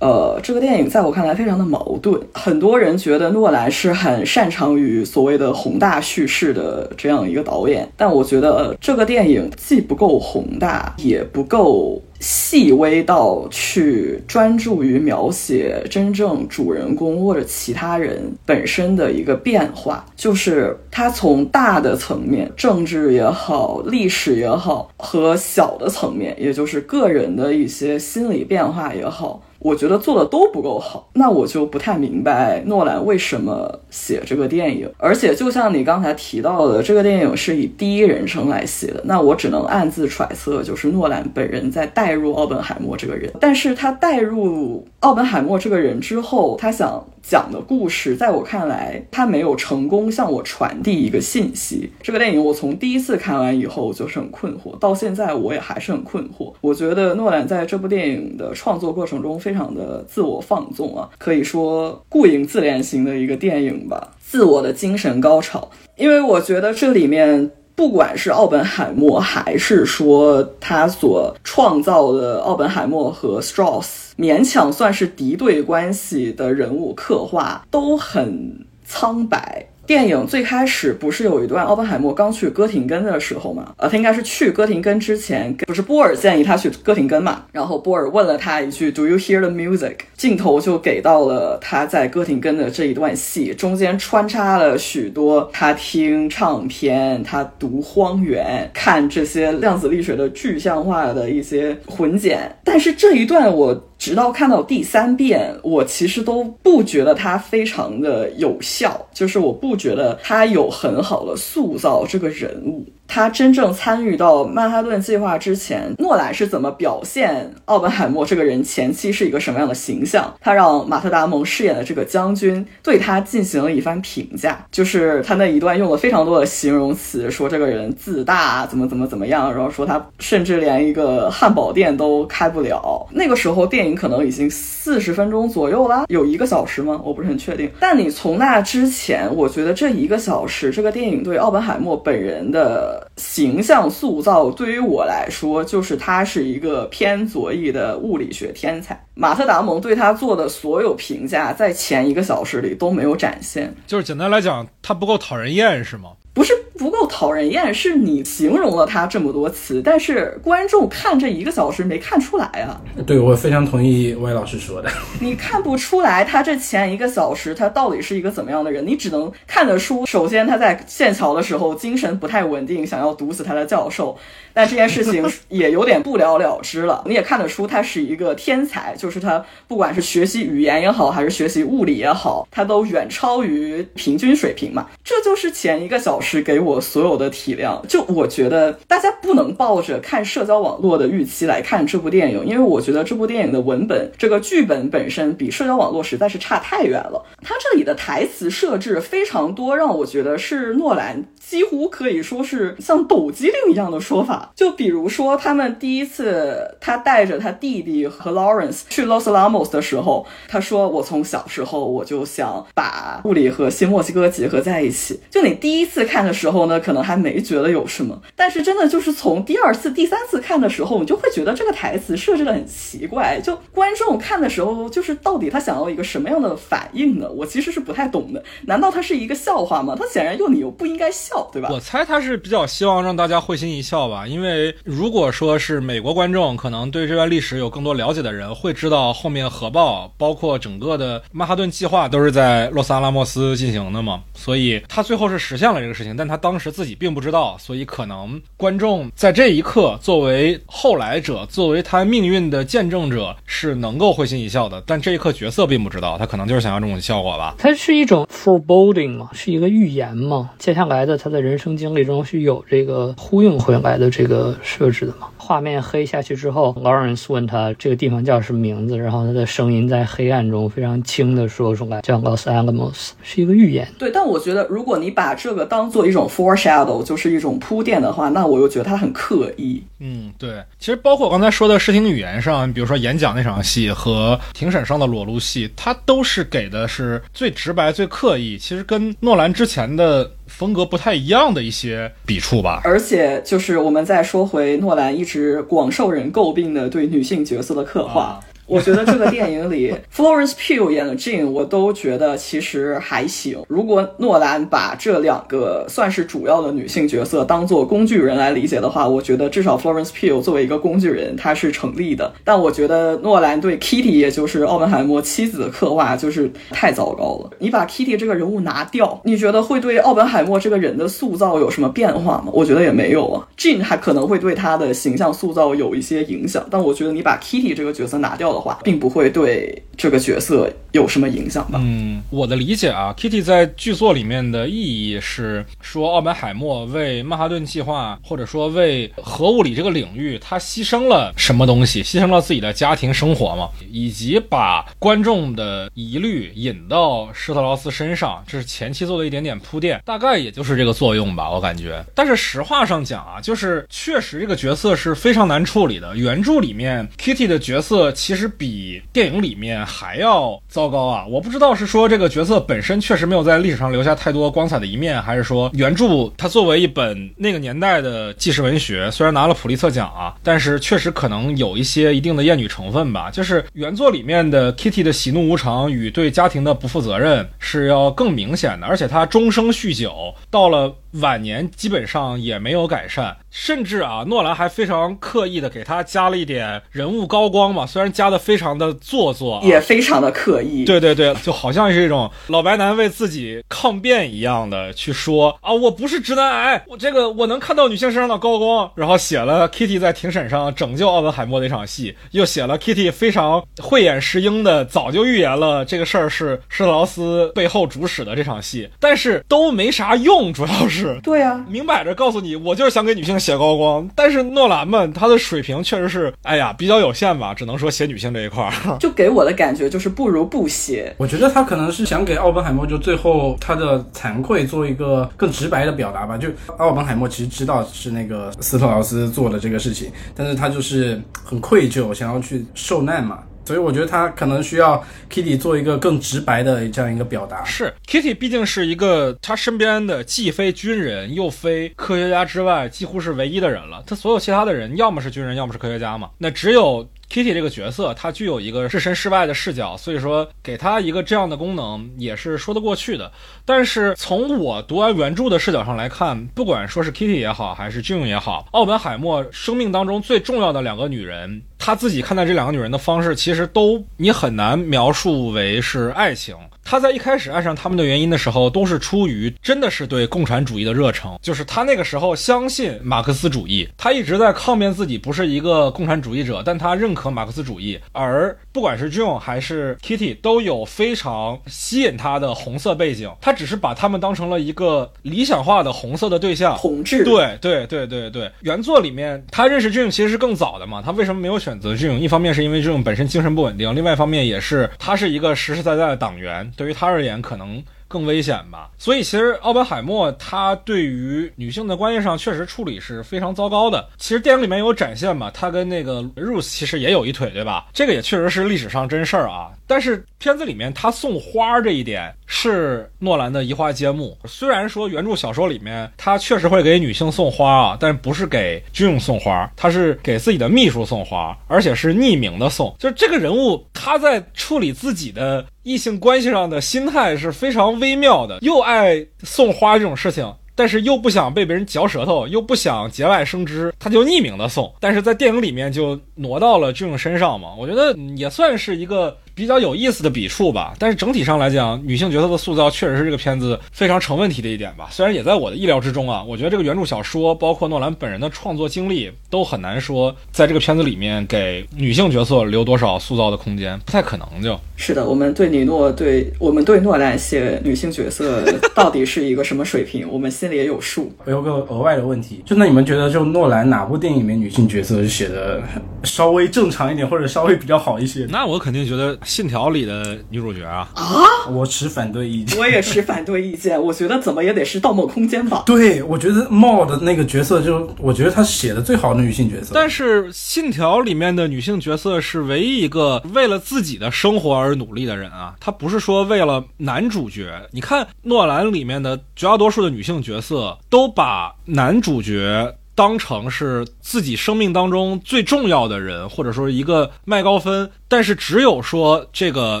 [0.02, 2.20] 呃，这个电影在我看来非常的矛盾。
[2.34, 20.06] 很多人觉得诺兰是很擅长于所谓的宏大叙事的这样一个导演，但我觉得这个电影既不够宏大，也不够细微到去专注于描写真正主人公或者其他人本身的一个变化。
[20.16, 29.42] 就是他从大的层面，政治也好，历史也好，和小的层面，也就是个人的一些心理变化也好。
[29.58, 34.90] 我觉得做的都不够好，那我就不太明白诺兰为什么写这个电影。
[34.98, 43.32] 而且，就像你刚才提到的，这个电影是以第一人称来写的，那我只能暗自揣测，就是诺兰本人在带带入奥本海默这个人。
[43.40, 51.90] 但是他带入奥本海默这个人之后，他想讲的故事，在我看来，他没有成功向我传递一个信息。
[52.02, 56.52] 这个电影我从第一次看完以后就是很困惑，到现在我也还是很困惑。
[56.60, 59.32] 我觉得诺兰在这部电影的创作过程中。
[59.42, 65.68] 非常的自我放纵啊，可以说顾影自怜型的一个电影吧，自我的精神高潮。
[65.96, 79.66] 因为我觉得这里面不管是奥本海默，还是说他所创造的奥本海默和 Strauss 勉强算是敌对关系的人物刻画，都很苍白。
[79.84, 83.72] 电影最开始不是有一段奥本海默刚去哥廷根的时候嘛？
[83.76, 87.44] 呃，他应该是去哥廷根之前，不是波尔建议他去哥廷根嘛？
[87.52, 102.56] 然后波尔问了他一句 “Do you hear the music？” 镜头就给到了他在哥廷根的这一段戏，中间穿插了许多他听唱片、他读《荒原》、看这些量子力学的具象化的一些混剪。
[102.62, 103.88] 但是这一段我。
[104.02, 112.84] 直到看到第三遍，我其实都不觉得它非常的有效，就是我不觉得它有很好的塑造这个人物。
[113.06, 120.32] 他真正参与到曼哈顿计划之前，诺兰是怎么表现奥本海默这个人前期是一个什么样的形象？
[120.40, 133.06] 他让马特·达蒙饰演的这个将军对他进行了一番评价，就是他那一段用了非常多的形容词，说这个人自大，怎么怎么怎么样，然后说他甚至连一个汉堡店都开不了。
[133.10, 136.98] 那个时候电影可能已经四十分钟左右了，有一个小时吗？
[137.04, 137.70] 我不是很确定。
[137.78, 143.01] 但你从那之前，我觉得这一个小时，这个电影对奥本海默本人的。
[143.16, 148.98] 形象塑造对于我来说，就是他是一个偏左翼的物理学天才。
[149.14, 153.74] 马特·达蒙对他做的所有评价，在前一个小时里都没有展现。
[153.86, 156.10] 就是简单来讲，他不够讨人厌，是吗？
[156.34, 162.80] 不是不够讨人厌，是你形容了他这么多词，但是观众看这一个小时没看出来啊。
[163.06, 164.90] 对，我非常同意魏老师说的。
[165.20, 174.16] 你看不出来他这前一个小时他到底是一个怎么样的人，你只能看得出，首先他在剑桥的时候精神不太稳定，想要毒死他的教授。
[174.54, 177.02] 但这件事情也有点不了了之了。
[177.06, 184.88] 你也看得出他是一个天才，就是他不管是学习语言也好，还是学习物理也好，他都远超于平均水平嘛。
[185.04, 187.82] 这就是前一个小是给我所有的体量。
[187.88, 197.22] 就我觉得大家不能抱着看社交网络的预期来看这部电影，因为我觉得这部电影的文本这个剧本本身比社交网络实在是差太远了。
[197.42, 204.52] 它这里的台词设置非常多，让我觉得是诺兰几乎可以说是像抖机灵一样的说法。
[204.54, 223.40] 就比如说，他们第一次他带着他弟弟和 Lawrence 去 Los Alamos 的时候，他说：“我从小时候我就想把物理和新墨西哥结合在一起。”就你第一次看的时候呢，可能还没觉得有什么，但是真的就是从第二次、第三次看的时候，你就会觉得这个台词设置的很奇怪。
[223.42, 227.26] 就观众看的时候，就是到底他想要一个什么样的反应呢？
[227.30, 228.44] 我其实是不太懂的。
[228.66, 229.96] 难道他是一个笑话吗？
[229.98, 231.70] 他显然又你又不应该笑，对吧？
[231.72, 257.54] 我猜他是比较希望让大家会心一笑吧，因为如果说是美国观众，可能对这段历史有更多了解的人会知道，后面核爆包括整个的曼哈顿计划都是在洛斯阿拉莫斯进行的嘛，所以他最后是实现了这个事情，但他当时自己并不知道，所以可能观众在这一刻作为后来者，作为他命运的见证者是能够会心一笑的，但这一刻角色并不知道，他可能就是想要这种效果吧。
[257.58, 264.56] 它是一种 foreboding 嘛，是一个预言嘛，接下来的他的人生经历中是有这个呼应回来的这个。
[264.62, 273.86] 设置的嘛，画面黑下去之后，Lawrence 问他这个地方叫什么名字，然后他的声音在黑暗中非常轻的说出来，叫 Los Alamos，是一个预言。
[273.98, 279.82] 对，但我觉得如果你把这个当做一种 foreshadow，就是一种铺垫的话，那我又觉得他很刻意。
[280.00, 292.80] 嗯，对，其实包括我刚才说的视听语言上，比如说演讲那场戏和庭审上的裸露戏，它都是给的是最直白、最刻意，其实跟诺兰之前的风格不太一样的一些笔触吧。
[292.84, 298.40] 而且，就是我们再说回诺兰一直广受人诟病的对女性角色的刻画。
[298.66, 303.60] 我觉得这个电影里， Florence Pugh 演的 Jean，我都觉得其实还行。
[303.68, 312.32] 如果诺兰把这两个算是主要的女性角色当做工具人来理解的话，我觉得至少 Florence Pugh 作为一个工具人，她是成立的。
[312.44, 317.50] 但我觉得诺兰对 Kitty，也就是奥本海默妻子的刻画就是太糟糕了。
[317.58, 322.50] 你把 Kitty 这个人物拿掉，你觉得会对奥本海默这个人的塑造有什么变化吗？
[322.52, 323.46] 我觉得也没有啊。
[323.58, 328.52] Jean 还可能会对他的形象塑造有一些影响，但我觉得你把 Kitty 这个角色拿掉。
[328.52, 331.78] 的话，并不会对这个角色有什么影响吧？
[331.82, 342.02] 嗯，我的理解啊，Kitty 在剧作里面的意义是说，奥本海默为曼哈顿计划，或者说为核物理这个领域，他牺牲了什么东西？
[342.02, 352.04] 牺牲了自己的家庭生活嘛，以及把观众的疑虑引到施特劳斯身上，这是前期做的一点点铺垫，大概也就是这个作用吧，我感觉。
[352.14, 356.16] 但是实话上讲啊，就是确实这个角色是非常难处理的。
[356.16, 358.41] 原著里面 Kitty 的角色其实。
[358.42, 361.24] 实比电影里面还要糟糕啊！
[361.28, 373.30] 我不知道是说这个角色本身确实没有在历史上留下太多光彩的一面，还是说原著它作为一本那个年代的纪实文学，虽然拿了普利策奖啊，但是确实可能有一些一定的厌女成分吧。
[373.30, 380.92] 就是原作里面的 Kitty 的喜怒无常与对家庭的不负责任是要更明显的，而且她终生酗酒，到了。
[381.20, 390.84] 晚年基本上也没有改善，甚至啊，诺兰还非常刻意的给他加了一点人物高光嘛，虽然加的非常的做作，也非常的刻意。
[390.84, 398.90] 对对对，就好像是一种老白男为自己抗辩一样的去说啊，我不是直男癌，我这个我能看到女性身上的高光。
[398.94, 411.18] 然后写了 Kitty 在庭审上拯救奥本海默的一场戏，又写了 Kitty 非常慧眼识英的早就预言了这个事儿是施特劳斯背后主使的这场戏，但是都没啥用，主要是。
[411.22, 414.08] 对呀，明摆着告诉你，我就是想给女性写高光。
[414.14, 418.72] 但是诺兰们，他的水平确实是，哎呀，比较有限吧，只能说写女性这一块儿。
[419.00, 421.14] 就给我的感觉就是不如不写。
[421.16, 426.36] 我觉得他可能是想给奥本海默就最后他的惭愧做一个更直白的表达吧。
[426.36, 433.38] 就奥本海默其实知道是那个斯特劳斯做的这个事情，但是他就是很愧疚，想要去受难嘛。
[433.64, 437.62] 所以我觉得他可能需要 Kitty 做一个更直白的这样一个表达。
[437.64, 444.02] 是 Kitty 毕竟是一个他身边的既非军人又非科学家之外几乎是唯一的人了。
[444.04, 446.30] 他所有其他的人要么是军人，要么是科学家嘛。
[446.38, 447.08] 那只有。
[447.32, 453.32] Kitty 这个角色，他具有一个置身事外的视角，所以说给他一个这样的功能也是说得过去的。
[453.64, 466.54] 但是从我读完原著的视角上来看，不管说是 Kitty 也好，还是 June 也好，奥本海默生命当中最重要的两个女人，他自己看待这两个女人的方式，其实都你很难描述为是爱情。
[466.84, 477.98] 他在一开始爱上他们的原因的时候，都是出于真的是对共产主义的热诚，就是他那个时候相信马克思主义，他一直在抗辩自己不是一个共产主义者，但他认可马克思主义。
[478.12, 487.24] 而不管是 June 还是 Kitty，都有非常吸引他的红色背景，他只是把他们当成了一个理想化的红色的对象，统治。
[487.24, 492.18] 对对对对对，原作里面他认识 June 其实是更早的嘛，他为什么没有选择 June？
[492.18, 496.71] 一方面是因为 June 本身精神不稳定，另外一方面也是他是一个实实在在的党员。
[496.76, 498.90] 对于他而言，可能更危险吧。
[498.98, 504.08] 所以，其实奥本海默他对于女性的关系上确实处理是非常糟糕的。
[504.18, 507.86] 其实电影里面有展现嘛，他跟那个 Rose 其实也有一腿，对吧？
[507.92, 509.70] 这个也确实是历史上真事儿啊。
[509.86, 514.36] 但是片子里面他送花这一点是诺兰的移花接木。
[514.44, 522.94] 虽然说原著小说里面他确实会给女性送花啊，但不是给军用送花，他是给自己的秘书送花，而且是匿名的送。
[522.98, 530.54] 就这个人物他在处理自己的异性关系上的心态是非常微妙的，又爱送花这种事情。
[530.74, 534.90] 但是又不想被别人嚼舌头，又不想节外生枝，他就匿名的送。
[535.00, 539.36] 但是在电影里面就挪到了这种身上嘛，我觉得也算是一个。
[539.54, 545.08] 比较有意思的笔触吧，但是整体上来讲，女性角色的塑造确实是这个片子非常成问题的一点吧。
[545.10, 554.48] 虽然也在我的意料之中啊，我觉得这个原著小说，包括诺兰本人的创作经历，都很难说在这个片子里面给女性角色留多少塑造的空间，不太可能。
[554.62, 561.30] 就是的，我们对尼诺，对我们对诺兰写女性角色到底是一个什么水平， 我们心里也有数。
[561.44, 565.82] 我有个额外的问题，就那你们觉得，就诺兰哪部电影里面女性角色写的
[566.24, 568.46] 稍微正常一点，或者稍微比较好一些？
[568.48, 569.38] 那我肯定觉得。
[569.44, 572.78] 信条》里的女主角啊啊，我持反对意见。
[572.78, 575.82] 我也持反对意见，我觉得怎么也得是《盗梦空间》吧。
[575.86, 579.92] 对，我觉得 Maud 的那个角色就，我觉得他写的最好的女性角色。
[579.94, 587.72] 但是《信条》里面的女性角色是唯一一个为了自己的生活而努力的人啊，她不是说为了男主角。
[587.90, 592.96] 你看诺兰里面的绝大多数的女性角色都把男主角。
[593.14, 600.00] 当成是自己生命当中最重要的人，或者说一个麦高芬，但是只有说这个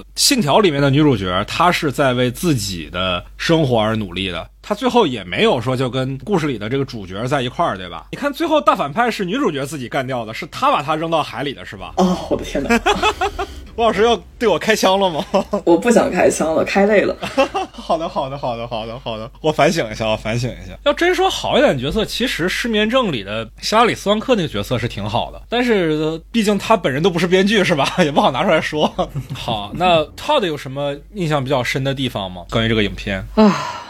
[0.14, 4.48] 《信条》里面的女主角，她是在为自己的生活而努力的。
[4.62, 8.06] 她最后也没有说就跟故事里的这个主角在一块儿，对吧？
[8.12, 11.94] 你看最后大反派是女主角自己干掉的，是她把他扔到海里的，是吧？
[11.96, 12.80] 哦，我的天哪！
[13.76, 15.24] 吴老师要对我开枪了吗？
[15.64, 17.16] 我不想开枪了，开累了。
[17.72, 19.30] 好的，好的，好的，好的，好的。
[19.40, 20.78] 我反省一下，我反省一下。
[20.84, 27.88] 要真说好一点角色，其实《失眠症》里的希拉里·斯旺克那个角色是挺好的，但是毕竟他本人都不是编剧，是吧？
[28.04, 28.92] 也不好拿出来说。
[29.34, 32.44] 好，那 Todd 有什么印象比较深的地方吗？
[32.50, 33.81] 关于这个影片啊？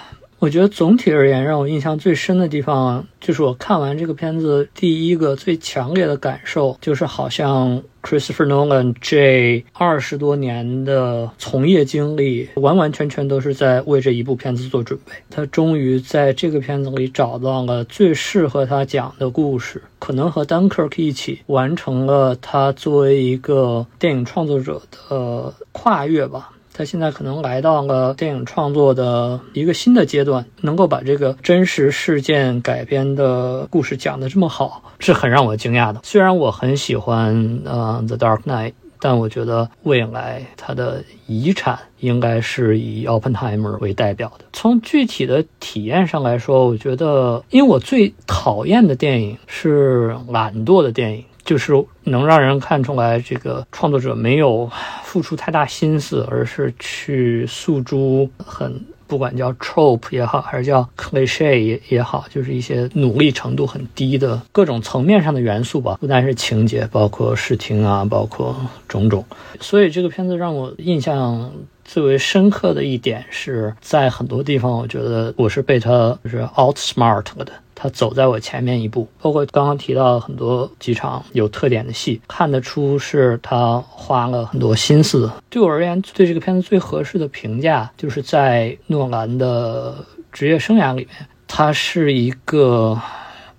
[0.42, 15.12] 我觉得总体而言，让我印象最深的地方，就是我看完这个片子第一个最强烈的感受，就是好像 Christopher Nolan 这二十多年的从业经历，完完全全都是在为这一部片子做准备。
[15.30, 26.50] 他终于在这个片子里找到了最适合他讲的故事，可能和 Dunkirk 一起完成了他作为一个电影创作者的跨越吧。
[26.72, 36.00] 他现在可能来到了电影创作的一个新的阶段，能够把这个真实事件改编的故事讲得这么好，是很让我惊讶的。
[36.02, 44.44] 虽然我很喜欢呃《The Dark Knight》，但我觉得未来他的遗产应该是以奥本海默为代表的。
[44.52, 51.24] 从具体的体验上来说，我觉得，因为我最讨厌的电影是懒惰的电影。
[51.44, 51.72] 就是
[52.04, 54.70] 能让人看出来，这个创作者没有
[55.02, 68.56] 付出太大心思，而是去诉诸很不管叫 trope 也好，还是叫 cliche 也也好，就是一些努力程度很低的各种层面上的元素吧，不单是情节，包括视听啊，包括
[68.88, 69.22] 种种。
[69.60, 71.52] 所以这个片子让我印象
[71.84, 77.52] 最为深刻的一点是在很多地方，我觉得我是被他就是 outsmart 了的。
[77.82, 85.28] 他走在我前面一步，包括刚刚提到很多几场有特点的戏，看得出是他花了很多心思。
[85.50, 89.96] 对我而言，对这个片子最合适的评价，就是在诺兰的
[90.30, 92.96] 职业生涯里面，他是一个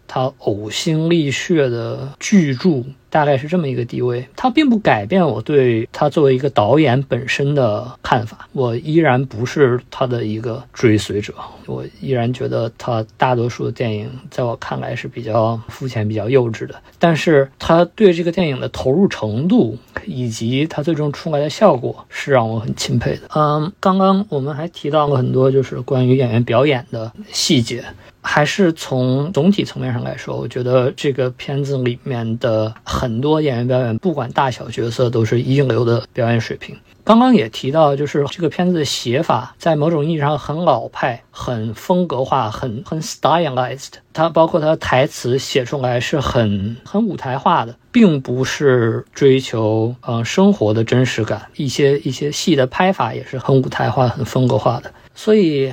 [0.08, 2.82] 他呕心沥血的巨著。
[3.14, 8.50] 大概是这么一个地位，他并不改变我对他作为一个导演本身的看法。
[8.54, 11.32] 我依然不是他的一个追随者，
[11.68, 16.74] 我依然觉得他大多数的电影在我看来是比较肤浅、比较幼稚的。
[16.98, 23.22] 但是他对这个电影的投入程度以及他最终出来的效果是让我很钦佩的。
[23.36, 27.86] 嗯，刚刚我们还提到了很多就是关于演员表演的细节。
[28.24, 36.76] 还是从总体层面上来说，我觉得这个片子里面的很多演员表演，不管大小角色，都是一流的表演水平。
[37.04, 43.92] 刚刚也提到，就是这个片子的写法，在某种意义上很老派、很风格化、很很 stylized。
[44.14, 51.42] 它包括它台词写出来是很很舞台化的，并不是追求呃生活的真实感。
[51.58, 55.70] 一些一些戏的拍法也是很舞台化、很风格化的，所以。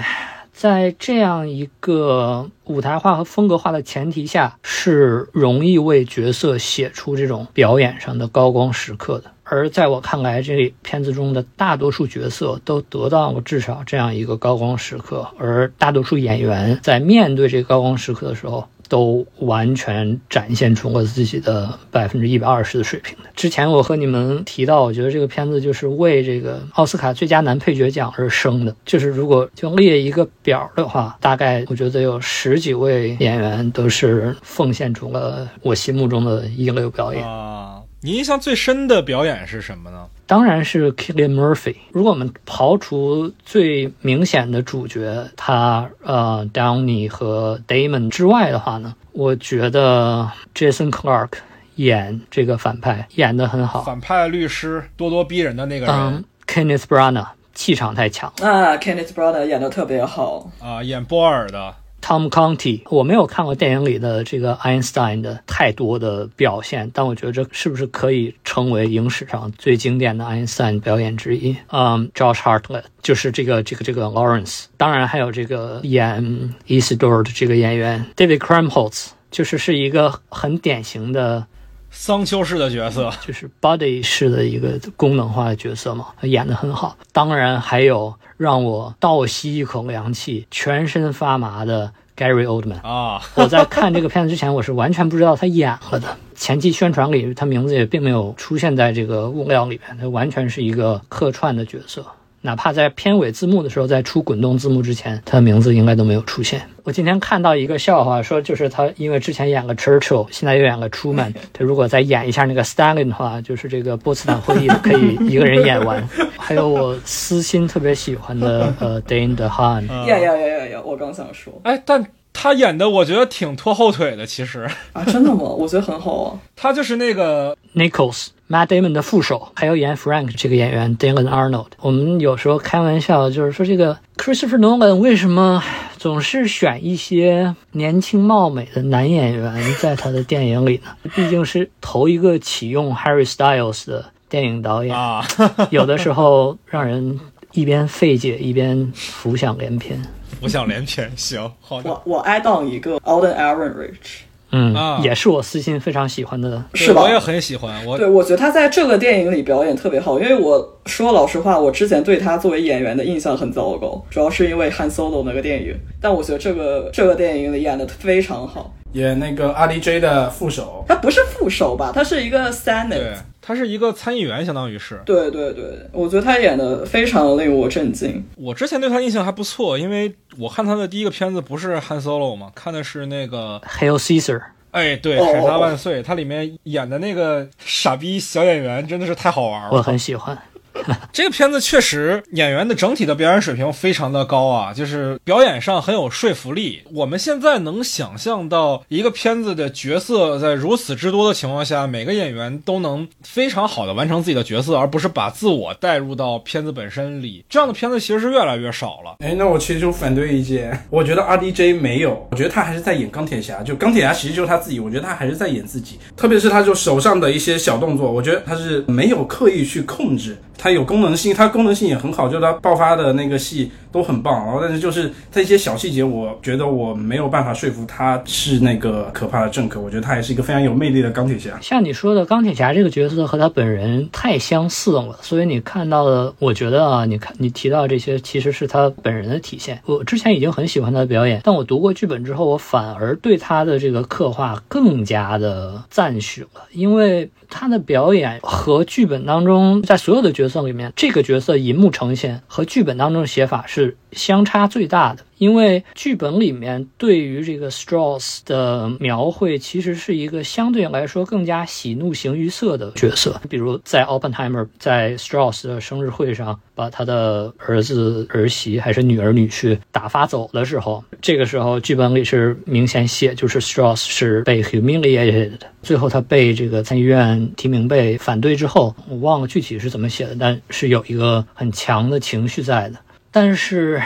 [0.61, 9.31] 在这样一个舞台化和风格化的前提下，是容易为角色写出这种表演上的高光时刻的。
[9.43, 18.69] 而在我看来，这片子中的大多数角色都得到了至少这样一个高光时刻，而大多数演员在面对这个高光时刻的时候。
[18.91, 23.31] 都完全展现出了自己的百分之一百二十的水平的。
[23.35, 28.75] 之前我和你们提到，我觉得这个片子就是为这个奥斯卡最佳男配角奖而生的。
[28.85, 37.80] 就是如果就列一个表的话，大概我觉得有十几位演员都是奉献出了我心目中的一流表演啊。
[38.03, 40.07] 你印象最深的表演是什么呢？
[40.27, 41.77] 当然是 Killian Murphy。
[41.93, 51.33] 如果我们刨除最明显的主角他呃 Downey 和 Damon 之外的话呢，我觉得 Jason Clark
[51.75, 53.83] 演这个反派演得很好。
[53.83, 61.75] 反派律师咄咄逼人的那个人，Kenneth Branagh 气场太强啊，Kenneth Branagh 演得特别好啊，演波尔的。
[62.03, 71.57] Tom Conti，我没有看过电影里的这个 Einstein 的太多的表现，但我觉得这是不是可以称为影史上最经典的 Einstein 表演之一？
[71.69, 81.47] 嗯，Josh Hartnett 就是这个这个这个 Lawrence，当然还有这个演 Isidore 的这个演员 David Krumholtz，就是是一个很典型的
[81.91, 86.97] 桑丘式的角色，就是 body 式的一个功能化的角色嘛，他演得很好。
[87.13, 92.81] 当然还有让我倒吸一口凉气、全身发麻的 Gary Oldman。
[92.83, 96.17] 啊，我在看这个片子之前，我是完全不知道他演了的。
[96.35, 102.07] 前期宣传里，他名字也并没有出现在这个物料里面，他完全是一个客串的角色。
[102.43, 106.63] 哪怕在片尾字幕的时候，在出滚动字幕之前，他的名字应该都没有出现。
[106.85, 116.03] 我今天看到一个笑话，说就是他因为之前演了 Churchill，现在又演了 Truman， 他如果再演一下那个 Stalin 的话，就是这个波茨坦会议可以一个人演完。
[116.39, 120.83] 还有我私心特别喜欢的呃 Dane DeHaan， 呀呀呀呀呀！
[120.85, 125.43] 我刚想说哎，但他演的我觉得挺拖后腿的，其实 啊，真的吗？
[125.43, 126.39] 我觉得很好啊。
[126.57, 131.69] 他就是那个 Nichols Matt Damon 的副手，还有演 Frank 这个演员 Dylan Arnold。
[131.81, 135.63] 我们有时候开玩笑，就是说这个 Christopher Nolan 为什么
[135.99, 141.11] 总是选一些年轻貌美的男演员在他的电影里呢？
[141.15, 145.25] 毕竟是头一个启用 Harry Styles 的电影导演，啊，
[145.71, 147.21] 有的时候让人
[147.53, 150.03] 一边费解一边浮想联翩。
[150.41, 151.11] 浮想联翩。
[151.17, 156.65] 行，好的，我我挨到一个 Alden Ehrenreich，嗯，啊也是我私心非常喜欢的。
[156.75, 157.85] 是吧我也很喜欢。
[157.87, 165.77] 我对，我觉得他在这个电影里表演特别好，因为我说老实话，我之前对他作为演员的印象很糟糕，主要是因为《Han Solo》那个电影。
[166.01, 168.75] 但我觉得这个这个电影里演的非常好。
[168.95, 171.93] 演那个 RDJ 的副手，他不是副手吧？
[171.95, 173.15] 他是一个 Senate 对。
[173.51, 175.01] 他是一个参议员，相当于是。
[175.05, 178.25] 对对对，我觉得他演的非常令我震惊。
[178.37, 184.41] 我之前对他印象还不错，因为我看他的第一个片子不是《Han Solo》嘛，看的是那个，Hail Caesar，
[184.71, 189.83] 哎，对，哦凯撒万岁，他里面演的那个傻逼小演员真的是太好玩了我。
[189.83, 190.39] 很喜欢。
[191.13, 196.83] 这个片子确实演员的整体的表演水平非常的高啊，就是表演上很有说服力。
[196.93, 207.45] 我们现在能想象到一个片子的角色在如此之多的情况下，每个演员都能非常好的完成自己的角色，而不是把自我带入到片子本身里。
[207.49, 209.17] 这样的片子其实是越来越少了。
[209.19, 210.87] 哎，那我其实就反对意见。
[210.91, 213.63] 我觉得 RDJ 没有，我觉得他还是在演钢铁侠。
[213.63, 215.99] 就钢铁侠其实就是他自己，我觉得他还是在演自己。
[216.17, 220.37] 特别是他就手上的一些小动作，我觉得他是没有刻意去控制。
[220.63, 224.45] 它有功能性，它功能性也很好，就是它爆发的那个戏都很棒。
[224.45, 229.81] 然后，但是就是在一些小细节，我觉得我没有办法说服他是那个可怕的政客。
[229.81, 231.59] 我觉得他还是一个非常有魅力的钢铁侠。
[231.61, 239.81] 像你说的，钢铁侠这个角色和他本人太相似了，所以你看到的，我觉得啊，你看你提到这些，其实是他本人的体现。
[239.87, 255.25] 我之前已经很喜欢他的表演，但我读过剧本之后，我反而对他的这个刻画更加的赞许了，因为他的表演和剧本当中在所有的角色里面，这个角色银幕呈现和剧本当中的写法是是相差最大的。
[255.39, 263.41] 因为剧本里面对于这个 Strauss 的描绘，其实是一个相对来说更加喜怒形于色的角色。
[263.49, 275.67] 比如在 Oppenheimer 在 Strauss 的生日会上，把他的儿子、儿媳还是女儿、女婿打发走的时候，这个时候剧本里是明显写，就是 Strauss 是被 humiliated 的。
[275.83, 282.99] 最后他被这个参议院提名被反对之后，我忘了具体是怎么写的，但是有一个很强的情绪在的。
[283.33, 284.03] 但是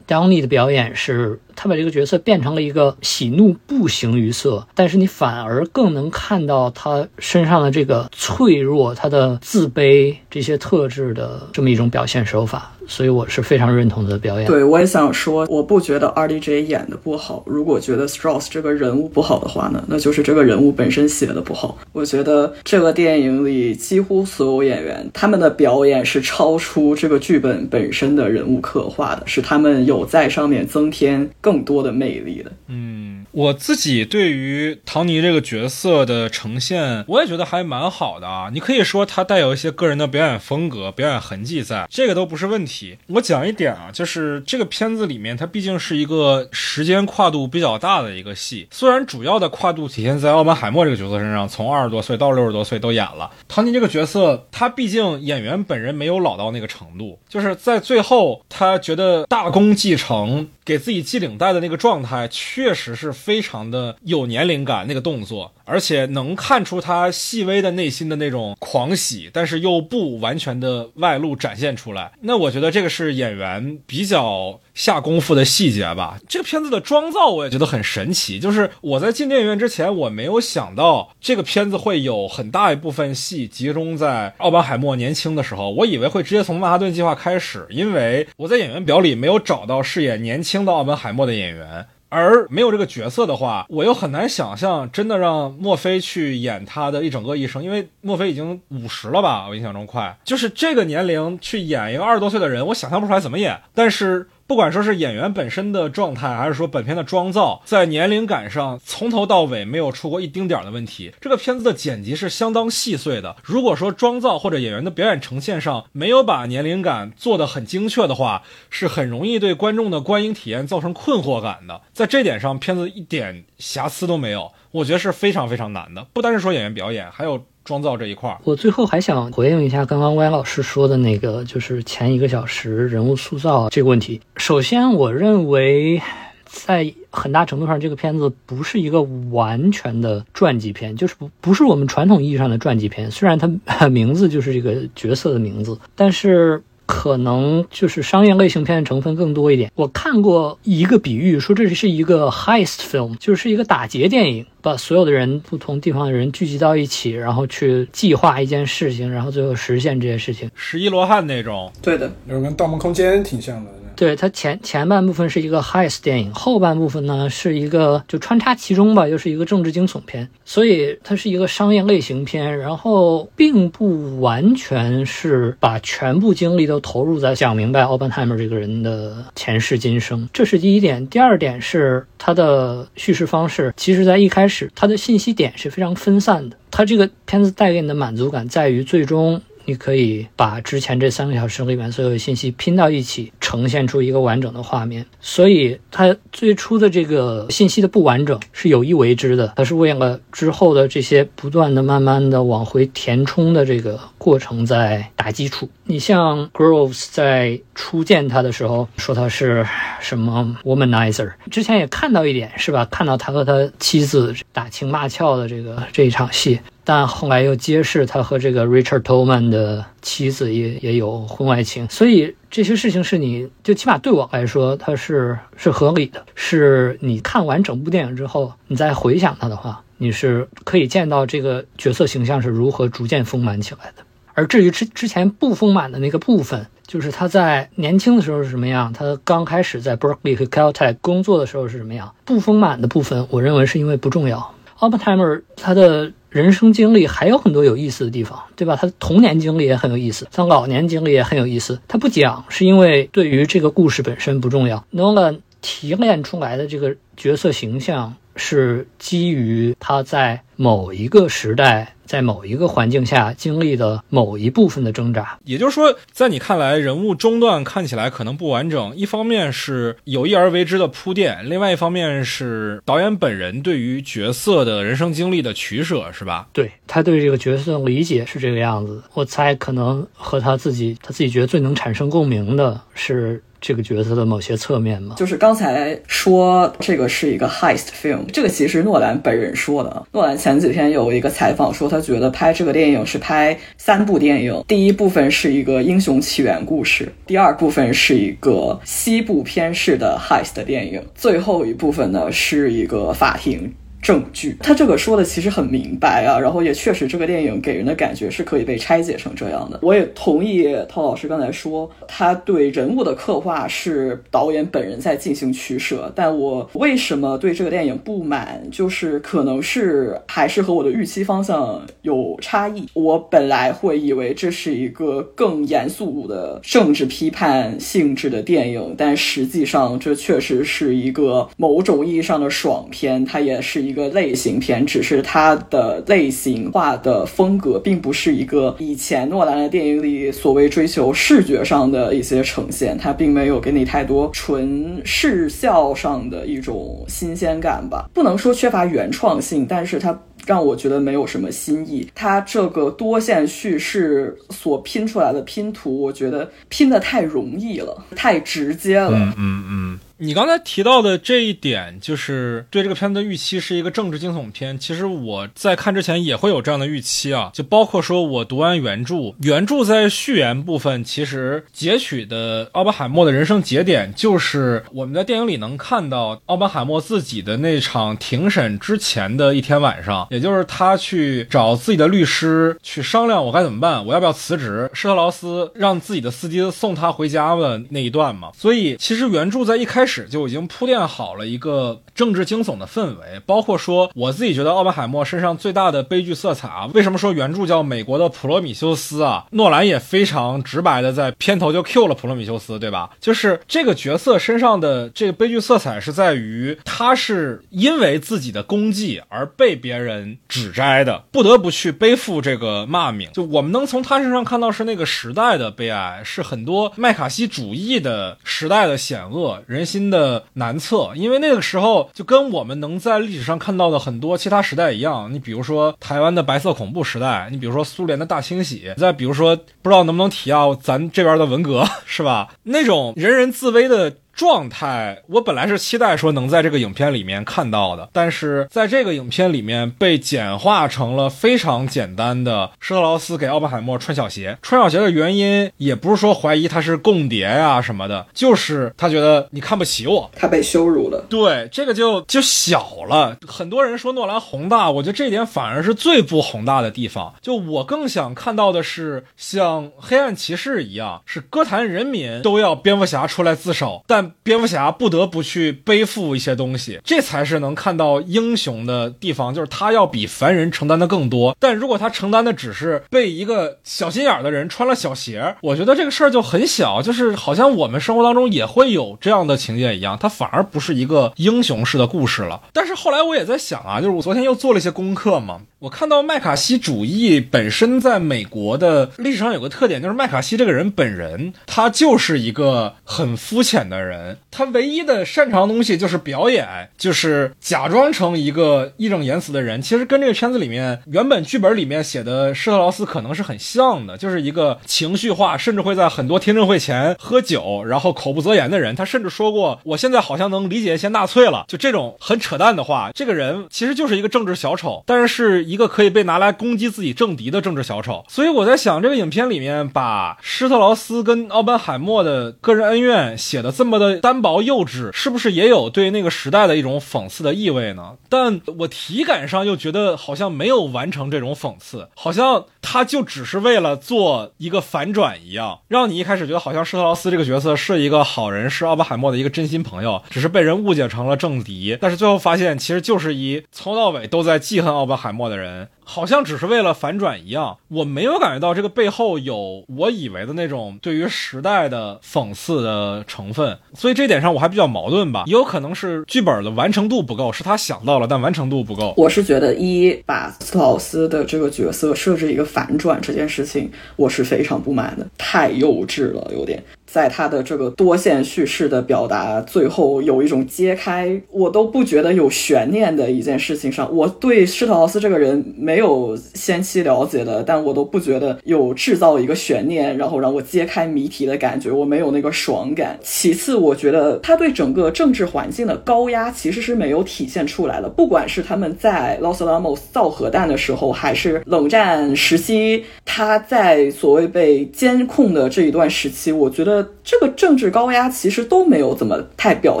[0.06, 14.48] Downey 的表演是，他把这个角色变成了一个喜怒不形于色，但是你反而更能看到他身上的这个脆弱、他的自卑这些特质的这么一种表现手法，所以我是非常认同他的表演。
[14.48, 17.42] 对，我也想说，我不觉得 RDJ 演的不好。
[17.46, 21.78] 如果觉得 Strauss 这个人物不好的话呢，那就是这个人物本身写的不好。
[21.92, 32.50] 我觉得这个电影里几乎所有演员他们的表演是超出这个剧本本身的人物刻画的，是他们有在上面增添更多的魅力的。
[32.68, 38.48] 嗯，我自己对于唐尼这个角色的呈现，我也觉得还蛮好的啊。
[38.52, 42.96] 你可以说他带有一些个人的表演风格、表演痕迹在，这个都不是问题。
[43.08, 53.28] 我讲一点啊，就是这个片子里面，它毕竟是一个时间跨度比较大的一个戏，虽然主要的跨度体现在奥本海默这个角色身上，从二十多岁到六十多岁都演了。
[53.48, 60.48] 唐尼这个角色，他毕竟演员本人没有老到那个程度，就是在最后他觉得大功继承。
[60.64, 72.12] 给自己系领带的那个状态，确实是非常的有年龄感，那个动作，而且能看出他细微的内心的那种狂喜，但是又不完全的外露展现出来。
[72.22, 76.18] 那我觉得这个是演员比较下功夫的细节吧。
[76.28, 90.64] 这个片子的妆造我也觉得很神奇，就是我在进电影院之前，我没有想到这个片子会有很大一部分戏集中在奥本海默年轻的时候，我以为会直接从曼哈顿计划开始，因为我在演员表里没有找到饰演年轻。
[90.64, 103.60] 的奥本海默的演员，而没有这个角色的话，我又很难想象真的让墨菲去演他的一整个一生，因为墨菲已经五十了吧，我印象中快，就是这个年龄去演一个二十多岁的人，我想象不出来怎么演。
[103.74, 111.12] 但是不管说是演员本身的状态，还是说本片的妆造，在年龄感上从头到尾没有出过一丁点的问题。
[111.20, 113.36] 这个片子的剪辑是相当细碎的。
[113.42, 121.80] 如果说妆造或者演员的表演呈现上没有把年龄感做得很精确的话，是很容易对观众的观影体验造成困惑感的。
[121.92, 126.06] 在这点上，片子一点瑕疵都没有，我觉得是非常非常难的。
[126.12, 127.44] 不单是说演员表演，还有。
[127.64, 134.20] 妆造这一块儿，我最后还想回应一下刚刚歪老师说的那个，就是前一个小时人物塑造这个问题。
[134.36, 136.00] 首先，我认为
[136.44, 143.10] 在很大程度上，这个片子不是一个完全的传记片，就是不不是我们传统意义上的传记片。
[143.10, 146.62] 虽然它名字就是这个角色的名字，但是。
[146.86, 149.72] 可能就是商业类型片的成分更多一点。
[149.74, 160.50] 我看过一个比喻，说这是一个 heist film，就是一个打劫电影，把所有的人、不同地方的人聚集到一起，然后去计划一件事情，然后最后实现这些事情。
[160.54, 163.70] 十一罗汉那种，对的，就是跟《盗梦空间》挺像的。
[163.96, 181.06] 对它前前半部分是一个 heist 电影，后半部分呢是一个就穿插其中吧，又是一个政治惊悚片，所以它是一个商业类型片，然后并不完全是把全部精力都投入在讲明白奥本海默这个人的前世今生，这是第一点。
[181.06, 189.40] 第二点是它的叙事方式，其实在一开始它的信息点是非常分散的，它这个片子带给你的满足感在于最终。
[189.66, 195.06] 你可以把之前这三个小时里面所有的信息拼到一起，呈现出一个完整的画面。
[195.22, 205.68] 所以它最初的这个信息的不完整是有意为之的，它是为了之后的这些不断的、慢慢的往回填充的这个过程在打基础。
[205.84, 209.66] 你像 Groves 在初见他的时候说他是
[210.00, 212.86] 什么 womanizer，之前也看到一点是吧？
[212.86, 216.58] 看到他和他妻子打情骂俏的这个这一场戏。
[216.86, 226.24] 但后来又揭示他和这个 Richard Tolman 的妻子也也有婚外情，所以这些事情是你就起码对我来说，它是是合理的。
[226.34, 234.03] 是你看完整部电影之后，你再回想它的话，你是可以见到这个角色形象是如何逐渐丰满起来的。
[234.34, 244.54] 而至于之之前不丰满的那个部分，就是他在年轻的时候是什么样，他刚开始在 Berkeley 和 Caltech 工作的时候是什么样，不丰满的部分，我认为是因为不重要。
[244.78, 246.12] Oppenheimer 他的。
[246.34, 248.74] 人生经历还有很多有意思的地方，对吧？
[248.74, 251.80] 他的童年经历也很有意思，他老年经历也很有意思。
[251.86, 254.84] 他不讲是因为对于这个故事本身不重要。
[254.92, 258.16] Nolan 提炼出来的这个角色形象。
[258.36, 265.38] 是基于他在某一个时代，在某一个环境下经历的某一部分的挣扎。
[265.44, 276.48] 也就是说，在你看来，人物中段看起来可能不完整，一方面是有意而为之的铺垫，另外一方面是导演本人对于角色的人生经历的取舍，是吧？
[276.52, 279.02] 对他对这个角色的理解是这个样子。
[279.14, 283.42] 我猜可能和他自己，他自己觉得最能产生共鸣的是。
[283.66, 285.14] 这个角色的某些侧面吗？
[285.16, 290.06] 就是刚才说这个是一个 heist film，这个其实诺兰本人说的。
[290.12, 303.72] 诺兰前几天有一个采访说，他觉得拍这个电影是拍三部电影，第一部分是一个英雄起源故事，第二部分是一个西部片式的 heist 电影，最后一部分呢是一个法庭。
[304.04, 309.80] 证据，他这个说的其实很明白啊，然后也确实这个电影给人的感觉是可以被拆解成这样的。
[309.80, 316.12] 我也同意陶老师刚才说，他对人物的刻画是导演本人在进行取舍。
[316.14, 322.86] 但我为什么对这个电影不满，就是可能是还是和我的预期方向有差异。
[322.92, 333.93] 我本来会以为这是一个更严肃的政治批判性质的电影，但实际上这确实是一个某种意义上的爽片，它也是一。
[333.94, 348.10] 一个类型片，只是它的类型化的风格，并不是一个以前诺兰的电影里所谓追求视觉上的一些呈现，它并没有给你太多纯视效上的一种新鲜感吧。
[348.12, 352.04] 不能说缺乏原创性，但是它让我觉得没有什么新意。
[352.16, 359.12] 它这个多线叙事所拼出来的拼图，我觉得拼的太容易了，太直接了。
[359.12, 359.98] 嗯嗯嗯。
[360.18, 364.78] 你刚才提到的这一点，就是对这个片子的预期是一个政治惊悚片。
[364.78, 384.88] 其实我在看之前也会有这样的预期啊，就包括说我读完原著，原著在序言部分其实截取的奥本海默的人生节点，就是我们在电影里能看到奥本海默自己的那场庭审之前的一天晚上，也就是他去找自己的律师去商量我该怎么办，我要不要辞职？
[384.94, 388.52] 施特劳斯让自己的司机送他回家的那一段嘛。
[388.56, 399.46] 所以其实原著在一开开始就已经铺垫好了一个政治惊悚的氛围，包括说我自己觉得奥本海默身上最大的悲剧色彩啊，为什么说原著叫美国的普罗米修斯啊？
[399.52, 403.12] 诺兰也非常直白的在片头就 Q 了普罗米修斯，对吧？
[403.18, 413.30] 就是这个角色身上的这个悲剧色彩是在于他是因为自己的功绩而被别人指摘的，不得不去背负这个骂名。
[413.32, 421.12] 就我们能从他身上看到是那个时代的悲哀，是很多麦卡锡主义的时代的险恶，人新的南侧。
[421.14, 432.52] 因为那个时候就跟我们能在历史上看到的很多其他时代一样，你比如说台湾的白色恐怖时代，你比如说苏联的大清洗， 再比如说不知道能不能提啊，咱这边的文革 是吧？
[432.64, 434.16] 那种人人自危的。
[434.34, 444.58] 状态，我本来是期待说能在这个影片里面看到的，但是在这个影片里面被简化成了非常简单的施特劳斯给奥本海默穿小鞋。
[444.60, 451.24] 穿小鞋的原因也不是说怀疑他是共谍呀什么的，就是他觉得你看不起我，他被羞辱了。
[451.28, 453.36] 对，这个就就小了。
[453.46, 457.32] 很多人说诺兰宏大，我觉得这一点反而是最不宏大的地方。
[457.40, 464.23] 就我更想看到的是像黑暗骑士一样，是歌坛人民都要蝙蝠侠出来自首，但。
[464.42, 471.56] 蝙蝠侠不得不去背负一些东西，这才是能看到英雄的地方，就是他要比凡人承担的更多。
[471.58, 482.62] 但如果他承担的只是被一个小心眼的人穿了小鞋，我觉得这个事儿就很小，就是好像我们生活当中也会有这样的情节一样，它反而不是一个英雄式的故事了。
[482.72, 494.13] 但是后来我也在想啊，就是我昨天又做了一些功课嘛，我看到麦卡锡主义本身在美国的历史上有个特点，就是麦卡锡这个人本人他就是一个很肤浅的人。
[494.14, 496.66] 人他唯一的擅长东西就是表演，
[496.96, 499.82] 就是假装成一个义正言辞的人。
[499.82, 508.94] 其实跟这个圈子里面原本剧本里面写的施特劳斯可能是很像的，就是一个情绪化，甚至会在很多听证会前喝酒，然后口不择言的人。
[508.94, 513.10] 他甚至说过：“我现在好像能理解一些纳粹了。”就这种很扯淡的话。
[513.12, 518.24] 这个人其实就是一个政治小丑，但是是一个可以被拿来攻击自己政敌的政治小丑。
[518.28, 524.03] 所以我在想，这个影片里面把施特劳斯跟奥本海默的个人恩怨写的这么的。
[524.20, 528.16] 单薄幼稚，是不是也有对那个时代的一种讽刺的意味呢？
[528.28, 545.88] 但我体感上又觉得好像没有完成这种讽刺，好像他就只是为了做一个反转一样，让你一开始觉得好像施特劳斯这个角色是一个好人，是奥本海默的一个真心朋友，只是被人误解成了政敌，但是最后发现其实就是一从头到尾都在记恨奥本海默的人。
[546.04, 555.44] 好像只是为了反转一样，我没有感觉到这个背后有我以为的那种对于时代的讽刺的成分，所以这点上我还比较矛盾吧。
[555.46, 559.14] 也有可能是剧本的完成度不够，是他想到了，但完成度不够。
[559.16, 566.82] 我是觉得一把斯特劳斯的这个角色设置一个反转这件事情，我是非常不满的，太幼稚了，有点。
[567.14, 583.16] 在他的这个多线叙事的表达最后有一种揭开，我都不觉得有悬念的一件事情上，我对施特劳斯这个人没有先期了解的，但我都不觉得有制造一个悬念，然后让我揭开谜题的感觉，我没有那个爽感。
[583.22, 597.03] 其次，我觉得他对整个政治环境的高压其实是没有体现出来的，不管是他们在 Los Alamos 造核弹的时候，还是冷战时期，他在所谓被监控的这一段时期，我觉得。
[597.22, 600.00] 这个政治高压其实都没有怎么太表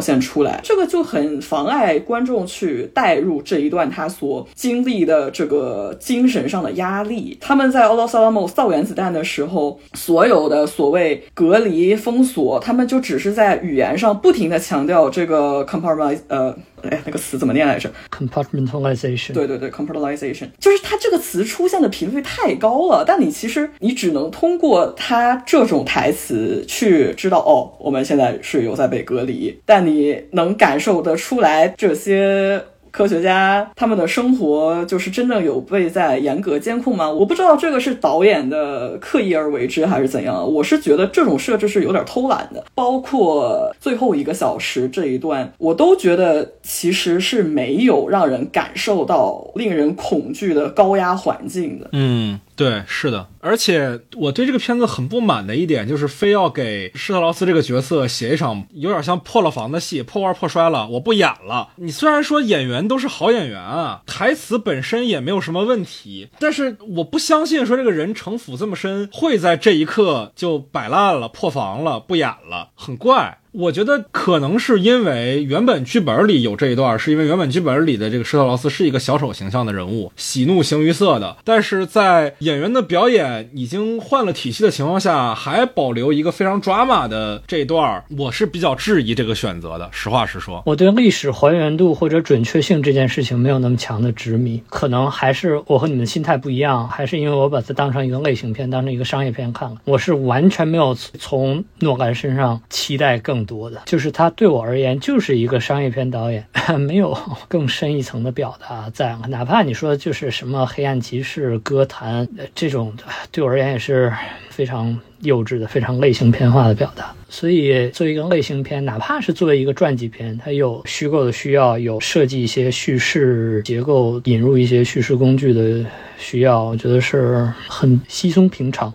[0.00, 7.36] 现出来，这个就很妨碍观众去带入这一段他所经历的这个精神上的压力。
[7.40, 16.54] 他们在 Los a l a m o 造原子弹的时候，所有的所谓隔离封锁，他们就只是在语言上不停的强调这个 compromise，呃。
[16.90, 19.32] 哎，那个词怎么念来着？compartmentalization。
[19.32, 23.04] 对对对，compartmentalization，就是它这个词出现的频率太高了。
[23.06, 32.64] 但你其实你只能通过它这种台词去知道，哦，我们现在是有在被隔离，但你能感受得出来这些。
[32.94, 37.10] 科学家他们的生活就是真正有被在严格监控吗？
[37.10, 40.48] 我不知道这个是导演的刻意而为之还是怎样。
[40.54, 51.88] 我是觉得这种设置是有点偷懒的，包括最后一个小时这一段，我都觉得其实是没有让人感受到令人恐惧的高压环境的。
[51.90, 52.38] 嗯。
[52.56, 61.70] 对，是的，而且我对这个片子很不满的一点就是，非要给施特劳斯这个角色写一场有点像破了防的戏，破罐破摔了，我不演了。
[61.74, 73.38] 你虽然说演员都是好演员啊，台词本身也没有什么问题，但是我不相信说这个人城府这么深，会在这一刻就摆烂了、破防了、不演了，很怪。
[73.56, 81.36] 我觉得可能是因为原本剧本里有这一段，是因为原本剧本里的这个施特劳斯是一个小丑形象的人物，喜怒形于色的。
[81.44, 89.88] 但是在演员的表演已经换了体系的情况下，还保留一个非常 drama 的这一段，我是比较质疑这个选择的。
[89.92, 99.76] 实话实说，我对历史还原度或者准确性这件事情没有那么强的执迷，可能还是我和你们心态不一样，还是因为我把它当成一个类型片，当成一个商业片看了。
[99.84, 106.46] 我是完全没有从诺兰身上期待更多的，就是他对我而言就是一个商业片导演，
[106.78, 107.16] 没有
[107.48, 109.16] 更深一层的表达在。
[109.28, 112.92] 哪怕你说就是什么黑暗骑士、歌坛这种，
[113.30, 114.12] 对我而言也是
[114.50, 117.14] 非常幼稚的、非常类型片化的表达。
[117.28, 125.84] 所以，作为一个类型片，哪怕是作为一个传记片，它有虚构的需要，有设计一些叙事结构、引入一些叙事工具的
[126.16, 128.92] 需要，我觉得是很稀松平常。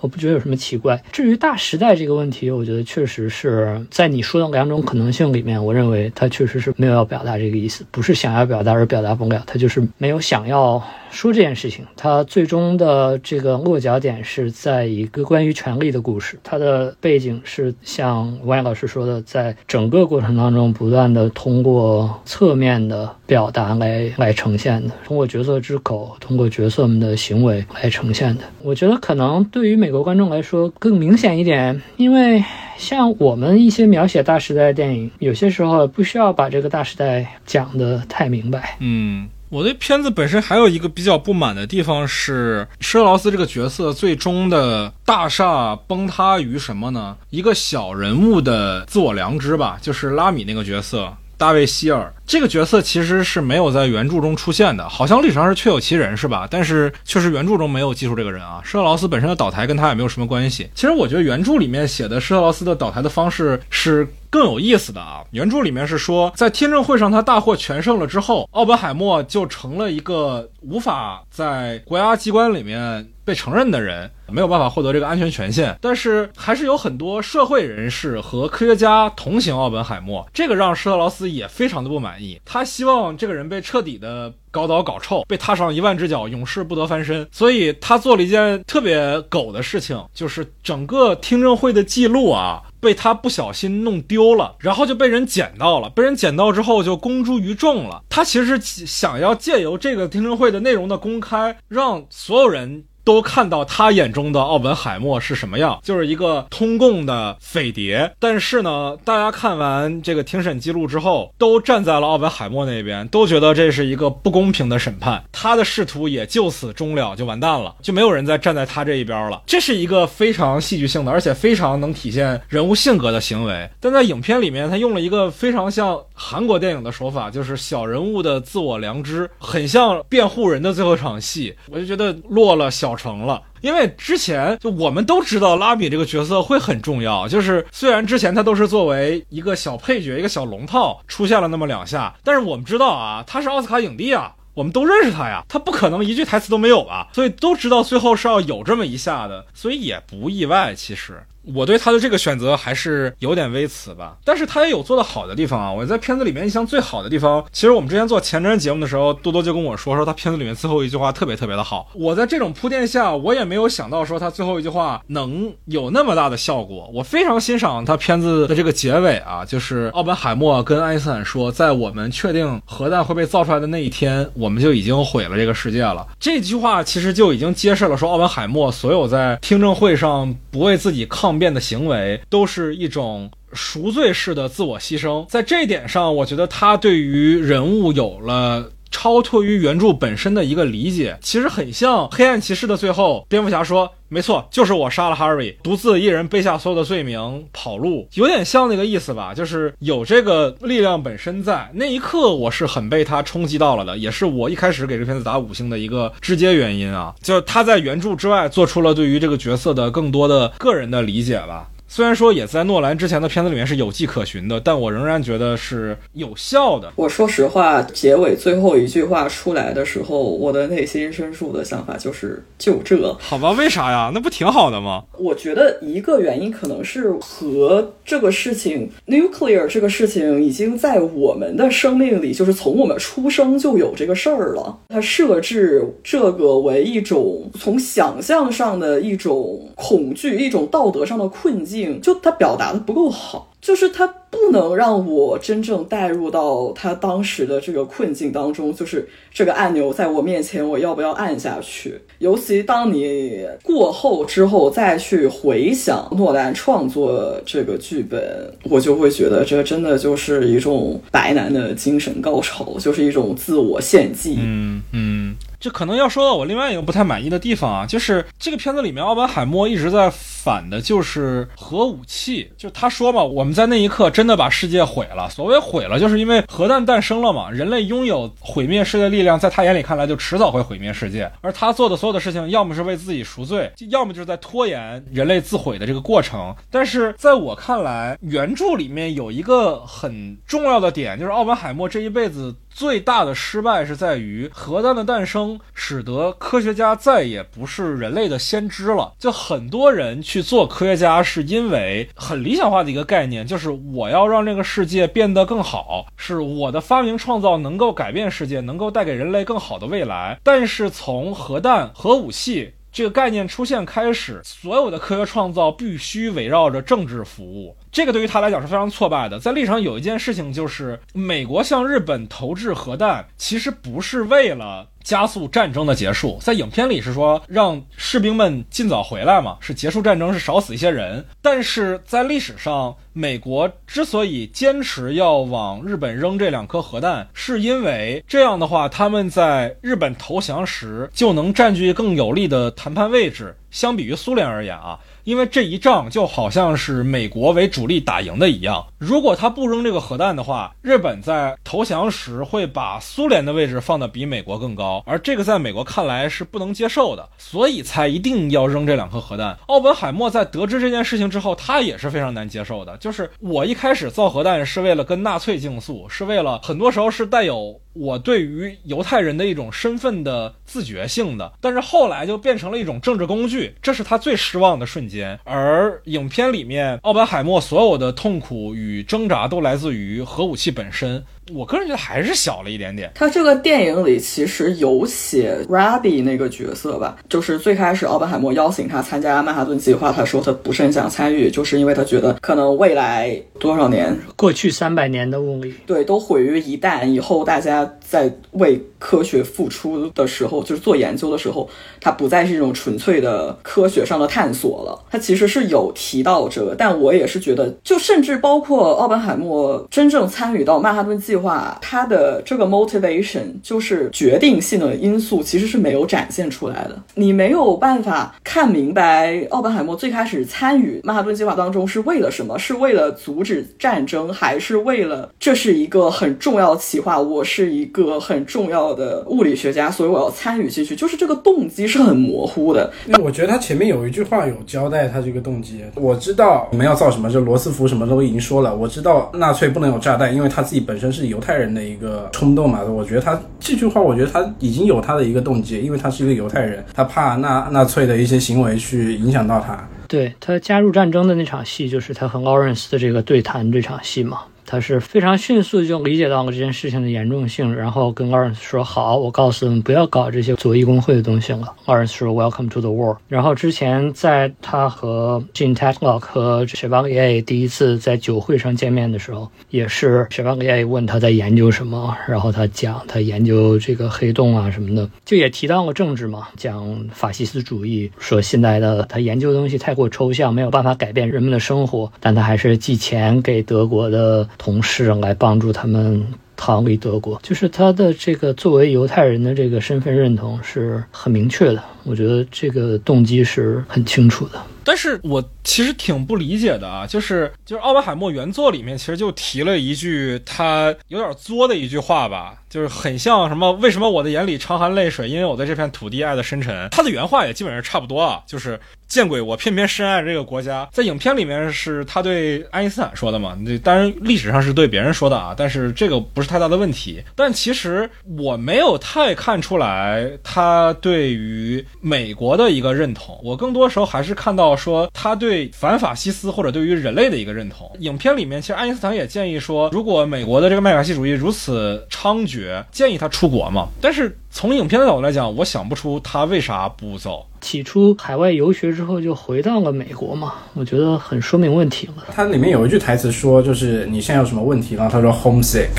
[0.00, 1.02] 我不觉得有什么奇怪。
[1.12, 10.82] 至于大时代这个问题，我觉得确实是在你说的两种可能性里面，我认为他确实是没有要表达这个意思，不是想要表达而表达不了，他就是没有想要。
[11.10, 16.38] 说这件事情，它最终的这个落脚点是在一个关于权力的故事。
[16.42, 28.44] 它的背景是像王岩老师说的，在整个过程当中不断的通过侧面的表达来来呈现的，通过角色之口，通过角色们的行为来呈现的。
[28.62, 32.42] 我觉得可能对于美国观众来说更明显一点，因为
[32.78, 38.76] 像我们一些描写大时代的电影，有些时候不需要把这个大时代讲得太明白。
[38.80, 39.28] 嗯。
[39.50, 47.16] 我对片子本身还有一个比较不满的地方是，施特劳斯这个角色最终的大厦崩塌于什么呢？
[47.30, 51.12] 一个小人物的自我良知吧，就是拉米那个角色。
[51.40, 56.46] 大卫·希尔这个角色其实是没有在原著中出现的，好像历史上是确有其人，是吧？
[56.50, 58.60] 但是确实原著中没有记述这个人啊。
[58.62, 60.68] 施特劳斯本身的倒台跟他也没有什么关系。
[60.74, 65.24] 其实我觉得原著里面写的施特劳斯的倒台的方式是更有意思的啊。
[65.30, 73.08] 原著里面是说，在听证会上他大获全胜了之后，奥本海默就成了一个无法在国家机关里面。
[73.30, 82.40] 被承认的人没有办法获得这个安全权限，但是还是有很多社会人士和科学家同情奥本海默，这个让施特劳斯也非常的不满意。
[82.44, 87.28] 他希望这个人被彻底的搞倒搞臭，被踏上一万只脚，永世不得翻身。
[87.30, 95.88] 所以他做了一件特别狗的事情，就是整个听证会的记录啊，被他不小心弄丢了，然后就被人捡到了。
[95.90, 98.02] 被人捡到之后就公诸于众了。
[98.08, 102.84] 他其实想要借由这个听证会的内容的公开，让所有人。
[103.04, 108.12] 都看到他眼中的奥本海默是什么样，就是一个通共的匪谍。
[108.18, 119.42] 但是呢，大家看完这个庭审记录之后，都站在了奥本海默那边，都觉得这是一个不公平的审判，他的仕途也就此终了，就完蛋了，就没有人再站在他这一边了。
[119.46, 123.68] 这是一个非常戏剧性的，而且非常能体现人物性格的行为。
[123.80, 132.89] 但在影片里面，他用了一个非常像韩国电影的手法，就是小人物的自我良知，很像辩护人的最后一场戏，我就觉得落了小。
[132.90, 151.22] 搞成了，因为之前就我们都知道拉米这个角色会很重要，就是虽然之前他都是作为一个小配角、一个小龙套出现了那么两下，但是我们知道啊，他是奥斯卡影帝啊，我们都认识他呀，他不可能一句台词都没有吧，所以都知道最后是要有这么一下的，所以也不意外，其实。
[151.42, 155.72] 我对他的这个选择还是有点微词吧，但是他也有做的好的地方啊。
[155.72, 161.88] 我在片子里面印象最好的地方，其实我们之前做前瞻节目的时候，多多就跟我说说他片子里面最后一句话特别特别的好。
[161.94, 166.90] 我在这种铺垫下，我也没有想到说他最后一句话能有那么大的效果。
[166.92, 176.06] 我非常欣赏他片子的这个结尾啊，就是奥本海默跟爱因斯坦说，在我们确定核弹会被造出来的那一天，我们就已经毁了这个世界了。
[176.18, 181.29] 这句话其实就已经揭示了说奥本海默所有在听证会上不为自己抗。
[181.30, 199.32] 抗辩的行为都是一种赎罪式的自我牺牲，在这一点上，我觉得他对于人物有了超脱于原著本身的一个理解，其实很像《黑暗骑士》的最后，蝙蝠侠说：“没错，就是我杀了 Harry，独自一人背下所有的罪名跑路，有点像那个意思吧？
[199.32, 216.92] 就是有这个力量本身在那一刻，我是很被他冲击到了的，也是我一开始给这片子打五星的一个直接原因啊，就是他在原著之外做出了对于这个角色的更多的个人的理解吧。”虽然说也在诺兰之前的片子里面是有迹可循的，但我仍然觉得是有效的。
[216.94, 223.12] 我说实话，结尾最后一句话出来的时候，我的内心深处的想法就是就这。
[223.18, 224.12] 好吧，为啥呀？
[224.14, 225.02] 那不挺好的吗？
[225.18, 234.78] 我觉得一个原因可能是和这个事情，nuclear 这个事情已经在我们的生命里，就是从我们出生就有这个事儿了。
[234.90, 241.64] 它设置这个为一种从想象上的一种恐惧，一种道德上的困
[242.02, 252.00] 就他表达的不够好，就是他不能让我真正带入到他当时的这个困境当中，就是这个按钮在我面前，我要不要按下去？
[252.18, 258.20] 尤其当你过后之后再去回想诺兰创作这个剧本，
[258.64, 264.38] 我就会觉得这真的就是一种白男的精神高潮，就是一种自我献祭。
[264.40, 265.36] 嗯嗯。
[265.60, 275.28] 这可能要说到我另外一个不太满意的地方啊，就是这个片子里面奥本海默一直在反的就是核武器，就他说嘛，我们在那一刻真的把世界毁了。
[275.28, 281.30] 所谓毁了，就是因为核弹诞生了嘛，人类拥有毁灭世界力量，在他眼里看来就迟早会毁灭世界。
[281.42, 286.56] 而他做的所有的事情，要么是为自己赎罪，要么就是在拖延人类自毁的这个过程。
[286.70, 292.54] 但是在我看来，原著里面有一个很重要的点，就是奥本海默这一辈子。
[292.70, 299.12] 最大的失败是在于核弹的诞生，使得科学家再也不是人类的先知了。
[299.18, 310.38] 就很多人去做科学家，是因为很理想化的一个概念，就是我要让这个世界变得更好，是我的发明创造能够改变世界，能够带给人类更好的未来。
[310.42, 312.74] 但是从核弹、核武器。
[312.92, 317.76] 这个概念出现开始，所有的科学创造必须围绕着政治服务。
[317.92, 319.38] 这个对于他来讲是非常挫败的。
[319.38, 324.86] 在历史上有一件事情，就是美国向日本投掷核弹，其实不是为了。
[325.02, 331.24] 加速战争的结束，在影片里是说让士兵们尽早回来嘛，是结束战争，是少死一些人。
[331.40, 343.56] 但是在历史上，美国之所以坚持要往日本扔这两颗核弹，是因为这样的话，他们在日本投降时就能占据更有利的谈判位置。
[343.70, 344.98] 相比于苏联而言啊。
[345.30, 359.56] 因为这一仗就好像是美国为主力打赢的一样，如果他不扔这个核弹的话，日本在投降时会把苏联的位置放得比美国更高，而这个在美国看来是不能接受的，所以才一定要扔这两颗核弹。
[359.68, 367.80] 奥本海默在得知这件事情之后，他也是非常难接受的，就是我一开始造核弹是为了跟纳粹竞速，是为了很多时候是带有。
[367.92, 375.38] 我对于犹太人的一种身份的自觉性的，但是后来就变成了一种政治工具，这是他最失望的瞬间。
[375.44, 381.24] 而影片里面，奥本海默所有的痛苦与挣扎都来自于核武器本身。
[381.54, 383.10] 我个人觉得还是小了一点点。
[383.14, 401.68] 他这个电影里其实有写 Rabbi 那个角色吧，就是最开始奥本海默邀请他参加曼哈顿计划，他说他不是很想参与，就是因为他觉得可能未来多少年，过去三百年的物理，对，都毁于一旦，以后大家在为科学付出的时候，就是做研究的时候，
[402.00, 405.06] 它不再是一种纯粹的科学上的探索了。
[405.10, 411.78] 它其实是有提到这个，但我也是觉得，就甚至包括奥本海默真正参与到曼哈顿计划。
[411.80, 417.02] 他的这个 motivation 就是决定性的因素，其实是没有展现出来的。
[417.14, 422.58] 你没有办法看明白奥本海默最开始参与曼哈顿计划当中是为了什么？
[422.58, 427.18] 是为了阻止战争，还是为了这是一个很重要的企划？
[427.18, 430.94] 我是一个很重要的物理学家，所以我要参与进去。
[430.94, 432.92] 就是这个动机是很模糊的。
[433.06, 435.82] 因为我觉得他前面有一句话有交代他这个动机。
[435.94, 438.76] 我知道你们要造什么，就罗斯福什么都已经说了。
[438.76, 441.30] 我知道纳粹不能有炸弹，因为他自己本身是。
[441.30, 449.78] 犹太人的一个冲动嘛，我觉得他这句话，我觉得他已经有他的一个动机，因为他是一个犹太人，他怕纳纳粹的一些行为去影响到他。
[450.08, 454.40] 对他加入战争的那场戏，就是他和 Lawrence 的这个对谈这场戏嘛。
[454.70, 484.48] 他是非常迅速就理解到了这件事情的严重性，然后跟 Lawrence 说：“好，我告诉他们不要搞这些左翼工会的东西了。” Lawrence 说：“Welcome to the war。”然后之前在他和 Jean Tatlock 和 Chevalier 第一次在酒会上见面的时候，也是 Chevalier 问他在研究什么，然后他讲他研究这个黑洞啊什么的，就也提到了政治嘛，讲法西斯主义，说现在的他研究的东西太过抽象，没有办法改变人们的生活，但他还是寄钱给德国的。
[484.60, 486.22] 同事来帮助他们
[486.54, 491.82] 逃离德国，就是他的这个作为犹太人的这个身份认同是很明确的。
[492.04, 494.60] 我觉得这个动机是很清楚的。
[494.84, 506.86] 但是我其实挺不理解的啊，就是就是奥本海默原作里面其实就提了一句他有点作的一句话吧，就是很像什么为什么我的眼里常含泪水，因为我在这片土地爱的深沉。
[506.90, 508.78] 他的原话也基本上差不多啊，就是。
[509.10, 509.40] 见鬼！
[509.40, 510.88] 我偏偏深爱这个国家。
[510.92, 513.58] 在影片里面是他对爱因斯坦说的嘛？
[513.60, 517.20] 那当然历史上是对别人说的啊，但是这个不是太大的问题。
[517.34, 518.08] 但其实
[518.38, 527.90] 我没有太看出来他对于美国的一个认同，我更多时候还是看到说他对反法西斯或者对于人类的一个认同。
[527.98, 533.88] 影片里面其实爱因斯坦也建议说，如果美国的这个麦卡锡主义如此猖獗，建议他出国嘛。
[534.00, 534.36] 但是。
[534.52, 537.46] 从影片的角度来讲，我想不出他为啥不走。
[537.60, 542.14] 起初海外游学之后就回到了美国嘛，我觉得很说明问题了。
[542.34, 544.96] 它里面有一句台词说，就是你现在有什么问题？
[544.96, 545.90] 然后他说 homesick，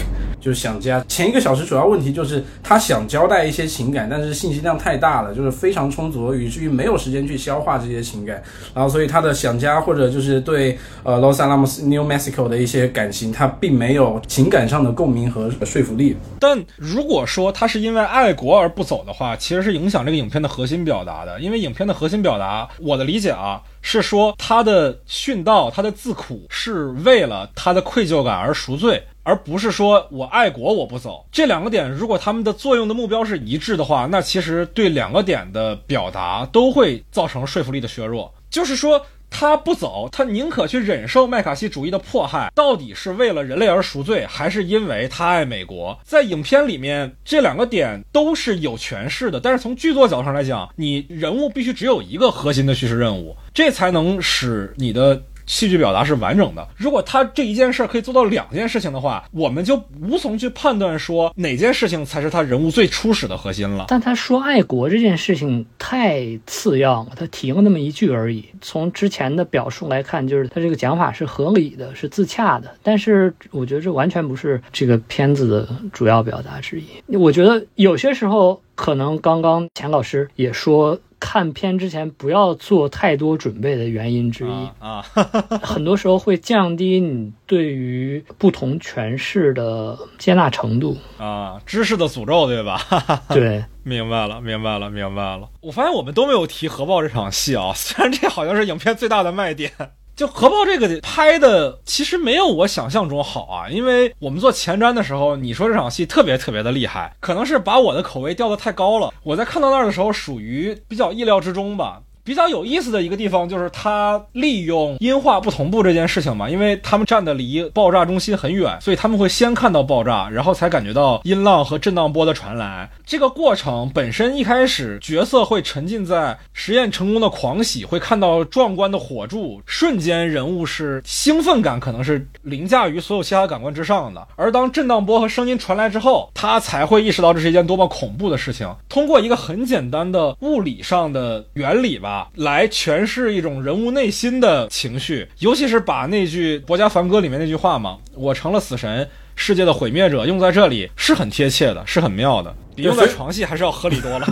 [0.42, 1.02] 就是想家。
[1.08, 8.42] 前一个小时主要问题就是他想交代一些情感，但是信息量太大了，就是非常充足，以至于没有时间去消化这些情感。
[8.74, 16.18] 然后所以他的想家或者就是对呃 Los Alamos New Mexico 的一些感情，他并没有情感上的共鸣和说服力。
[16.40, 31.26] 但如果说他是因为爱国而不走的话，其实是影响这个影片的核心表达的，因为影片的核心表达，我的理解啊，是说他的殉道、他的自苦是为了他的愧疚感而赎罪，而不是说我爱国我不走。
[31.32, 38.34] 这两个点，如果他们的作用的目标是一致的话，那其实对两个点的表达都会造成说服力的削弱。
[38.50, 39.06] 就是说。
[39.34, 45.98] 他不走，他宁可去忍受麦卡锡主义的迫害，到底是为了人类而赎罪，还是因为他爱美国？
[46.04, 49.40] 在影片里面，这两个点都是有诠释的。
[49.40, 55.24] 但是从剧作角度上来讲，你人物必须只有一个核心的叙事任务，这才能使你的。
[55.46, 56.68] 戏剧表达是完整的。
[56.78, 63.86] 如果他这一件事可以做到两件事情的话，我们就无从去判断说哪件事情才是他人物最初始的核心了。
[63.88, 68.46] 但他说爱国这件事情太次要了，他提了那么一句而已。
[68.62, 72.76] 从之前的表述来看，就是他这个讲法是合理的，是自洽的。
[72.84, 77.16] 但是我觉得这完全不是这个片子的主要表达之一。
[77.18, 81.00] 我觉得有些时候可能刚刚钱老师也说。
[81.24, 85.04] 看片之前不要做太多准备的原因之一啊，
[85.62, 92.82] 很多时候会降低你对于不同诠释的接纳程度啊，知识的诅咒对吧？
[93.30, 95.48] 对， 明白了，明白了，明白了。
[95.62, 99.72] 我发现我们都没有提核爆这场戏啊，虽然这好像是影片最大的卖点。
[100.16, 109.12] 就核爆这个拍的其实没有我想象中好啊，因为我们做前瞻的时候，你说这场戏特别特别的厉害，可能是把我的口味调得太高了。
[109.24, 112.02] 我在看到那儿的时候，属于比较意料之中吧。
[112.24, 122.90] 比较有意思的一个地方就是他利用音画不同步这件事情嘛，因为他们站的离爆炸中心很远，所以他们会先看到爆炸，然后才感觉到音浪和震荡波的传来。
[123.06, 134.28] 这个过程本身一开始角色会沉浸在实验成功的狂喜，会看到壮观的火柱，瞬间人物是兴奋感可能是凌驾于所有其他感官之上的。
[134.36, 138.72] 而当震荡波和声音传来之后，他才会意识到这是一件多么恐怖的事情。
[138.88, 142.11] 通过一个很简单的物理上的原理吧。
[142.36, 152.54] 来诠释一种人物内心的情绪，尤其是把那句《博家凡歌》里面那句话嘛，“我成了死神，世界的毁灭者”，用在这里是很贴切的，是很妙的。
[152.74, 154.28] 比用在床戏还是要合理多了。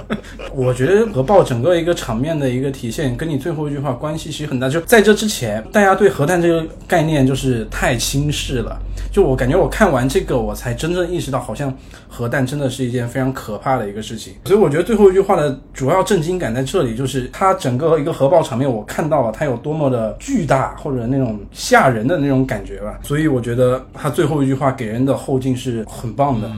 [0.54, 4.66] 我觉得核爆整个一个场面的一个体现，跟你最后一句话关系其实很大。
[4.66, 8.80] 就在这之前，大家对核弹这个概念就是太轻视了。
[9.12, 11.76] 就我感觉，我看完这个，我才真正意识到，好像
[12.08, 14.32] 核弹真的是一件非常可怕的一个事情。
[14.46, 22.98] 所以我觉得最后一句话的主要震惊感在这里，就是它整个一个核爆场面，我看到了它有多么的巨大或者那种吓人的那种感觉吧。
[23.02, 26.50] 所以我觉得它最后这句话给人的后劲是很棒的。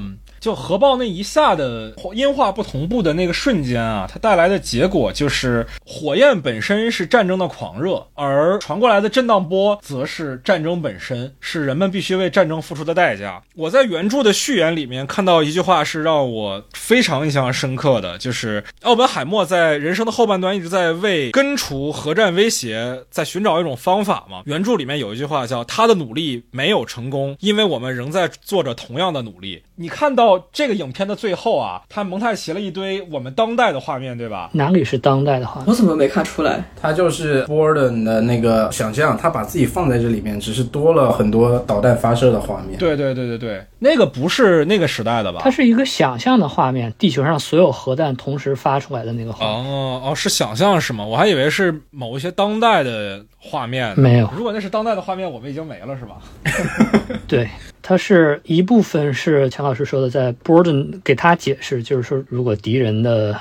[0.45, 13.43] 就核爆那一下的音画不同步的那个瞬间啊，它带来的结果就是火焰本身是战争的狂热，而传过来的震荡波则是战争本身，是人们必须为战争付出的代价。
[13.55, 24.43] 我在原著的序言里面看到一句话是让我非常印象深刻的，就是奥本海默在人生的后半段一直在为根除核战威胁在寻找一种方法嘛。
[24.45, 29.62] 原著里面有一句话叫“他的努力没有成功，因为我们仍在做着同样的努力”。
[29.77, 30.35] 你看到。
[30.53, 34.51] 这个影片的最后啊，他蒙太奇了一堆我们当代的画面，对吧？
[34.53, 35.65] 哪里是当代的画面？
[35.67, 36.63] 我怎么没看出来？
[36.81, 42.79] 他就是 Borden 的那个想象，他把自己放在这里面，只是多了很多导弹发射的画面。
[42.79, 45.41] 对对对对对，那个不是那个时代的吧？
[45.43, 49.55] 它是一个想象的画面，地球上所有核弹同时发出来的那个画面。
[49.65, 51.05] 哦哦，是想象是吗？
[51.05, 53.99] 我还以为是某一些当代的画面。
[53.99, 56.17] 没有，如果那是当代的画面，我们已经没了，是吧？
[57.27, 57.49] 对。
[57.86, 63.39] 它是一部分是钱老师说的，在 Borden 给他解释，就是说，如果敌人的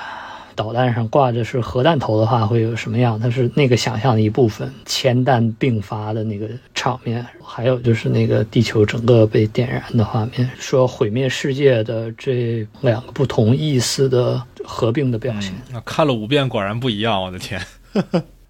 [0.54, 3.18] 导弹上挂着是核弹头的话，会有什么样？
[3.18, 15.54] 它是那个想象的一部分，铅弹并发的那个场面，还有就是那个地球整个被点燃的画面，说毁灭世界的这两个不同意思的合并的表现。
[15.72, 17.58] 那看了五遍，果然不一样，我的天！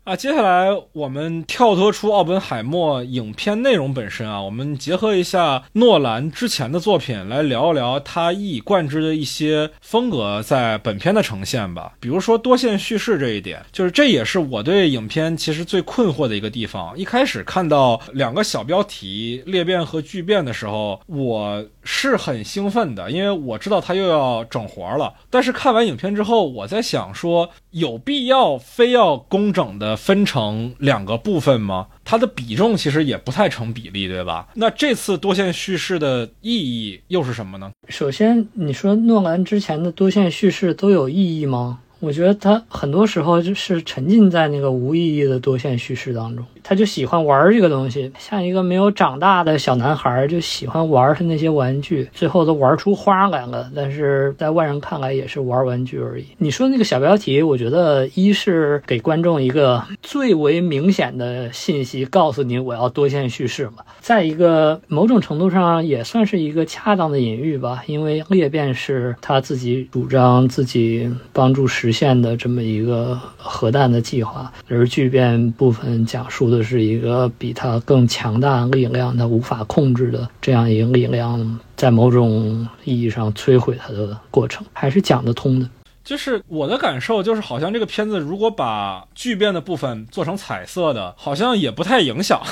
[0.04, 11.94] 啊，接下来我们跳脱出奥本海默影片内容本身啊，我们结合一下诺兰之前的作品来聊一聊他一以贯之的一些风格在本片的呈现吧。
[12.00, 16.94] 比如说多线叙事这一点，就是这也是我对影片其实最困惑的一个地方。
[16.98, 21.64] 一开始看到两个小标题裂变和巨变的时候，我。
[21.84, 25.12] 是很兴奋的，因为我知道他又要整活了。
[25.30, 31.88] 但是看完影片之后，我在想说，有必要非要工整的分成两个部分吗？
[32.04, 34.48] 它的比重其实也不太成比例，对吧？
[34.54, 37.70] 那这次多线叙事的意义又是什么呢？
[37.88, 41.80] 首先，你说诺兰之前的多线叙事都有意义吗？
[42.04, 46.44] 我觉得他很多时候就是沉浸在那个无意义的多线叙事当中。
[46.66, 53.70] 他就喜欢玩这个东西，像一个没有长大的小男孩，就喜欢玩他那些玩具，最后都玩出花来了。
[53.76, 56.24] 但是在外人看来也是玩玩具而已。
[56.38, 76.50] 你说那个小标题，我觉得一是给观众一个最为明显的信息，告诉你我要多线叙事嘛；再一个，某种程度上也算是一个恰当的隐喻吧，因为裂变是他自己主张、自己帮助实现的这么一个核弹的计划，而聚变部分讲述。
[76.50, 85.66] 的是一个比它更强大力量，它无法控制的这样一个力量，在某种意义上摧毁它的过程，还是讲得通的。
[86.04, 92.42] 就是我的感受，就是好像这个片子如果把聚变的部分做成彩色的，好像也不太影响。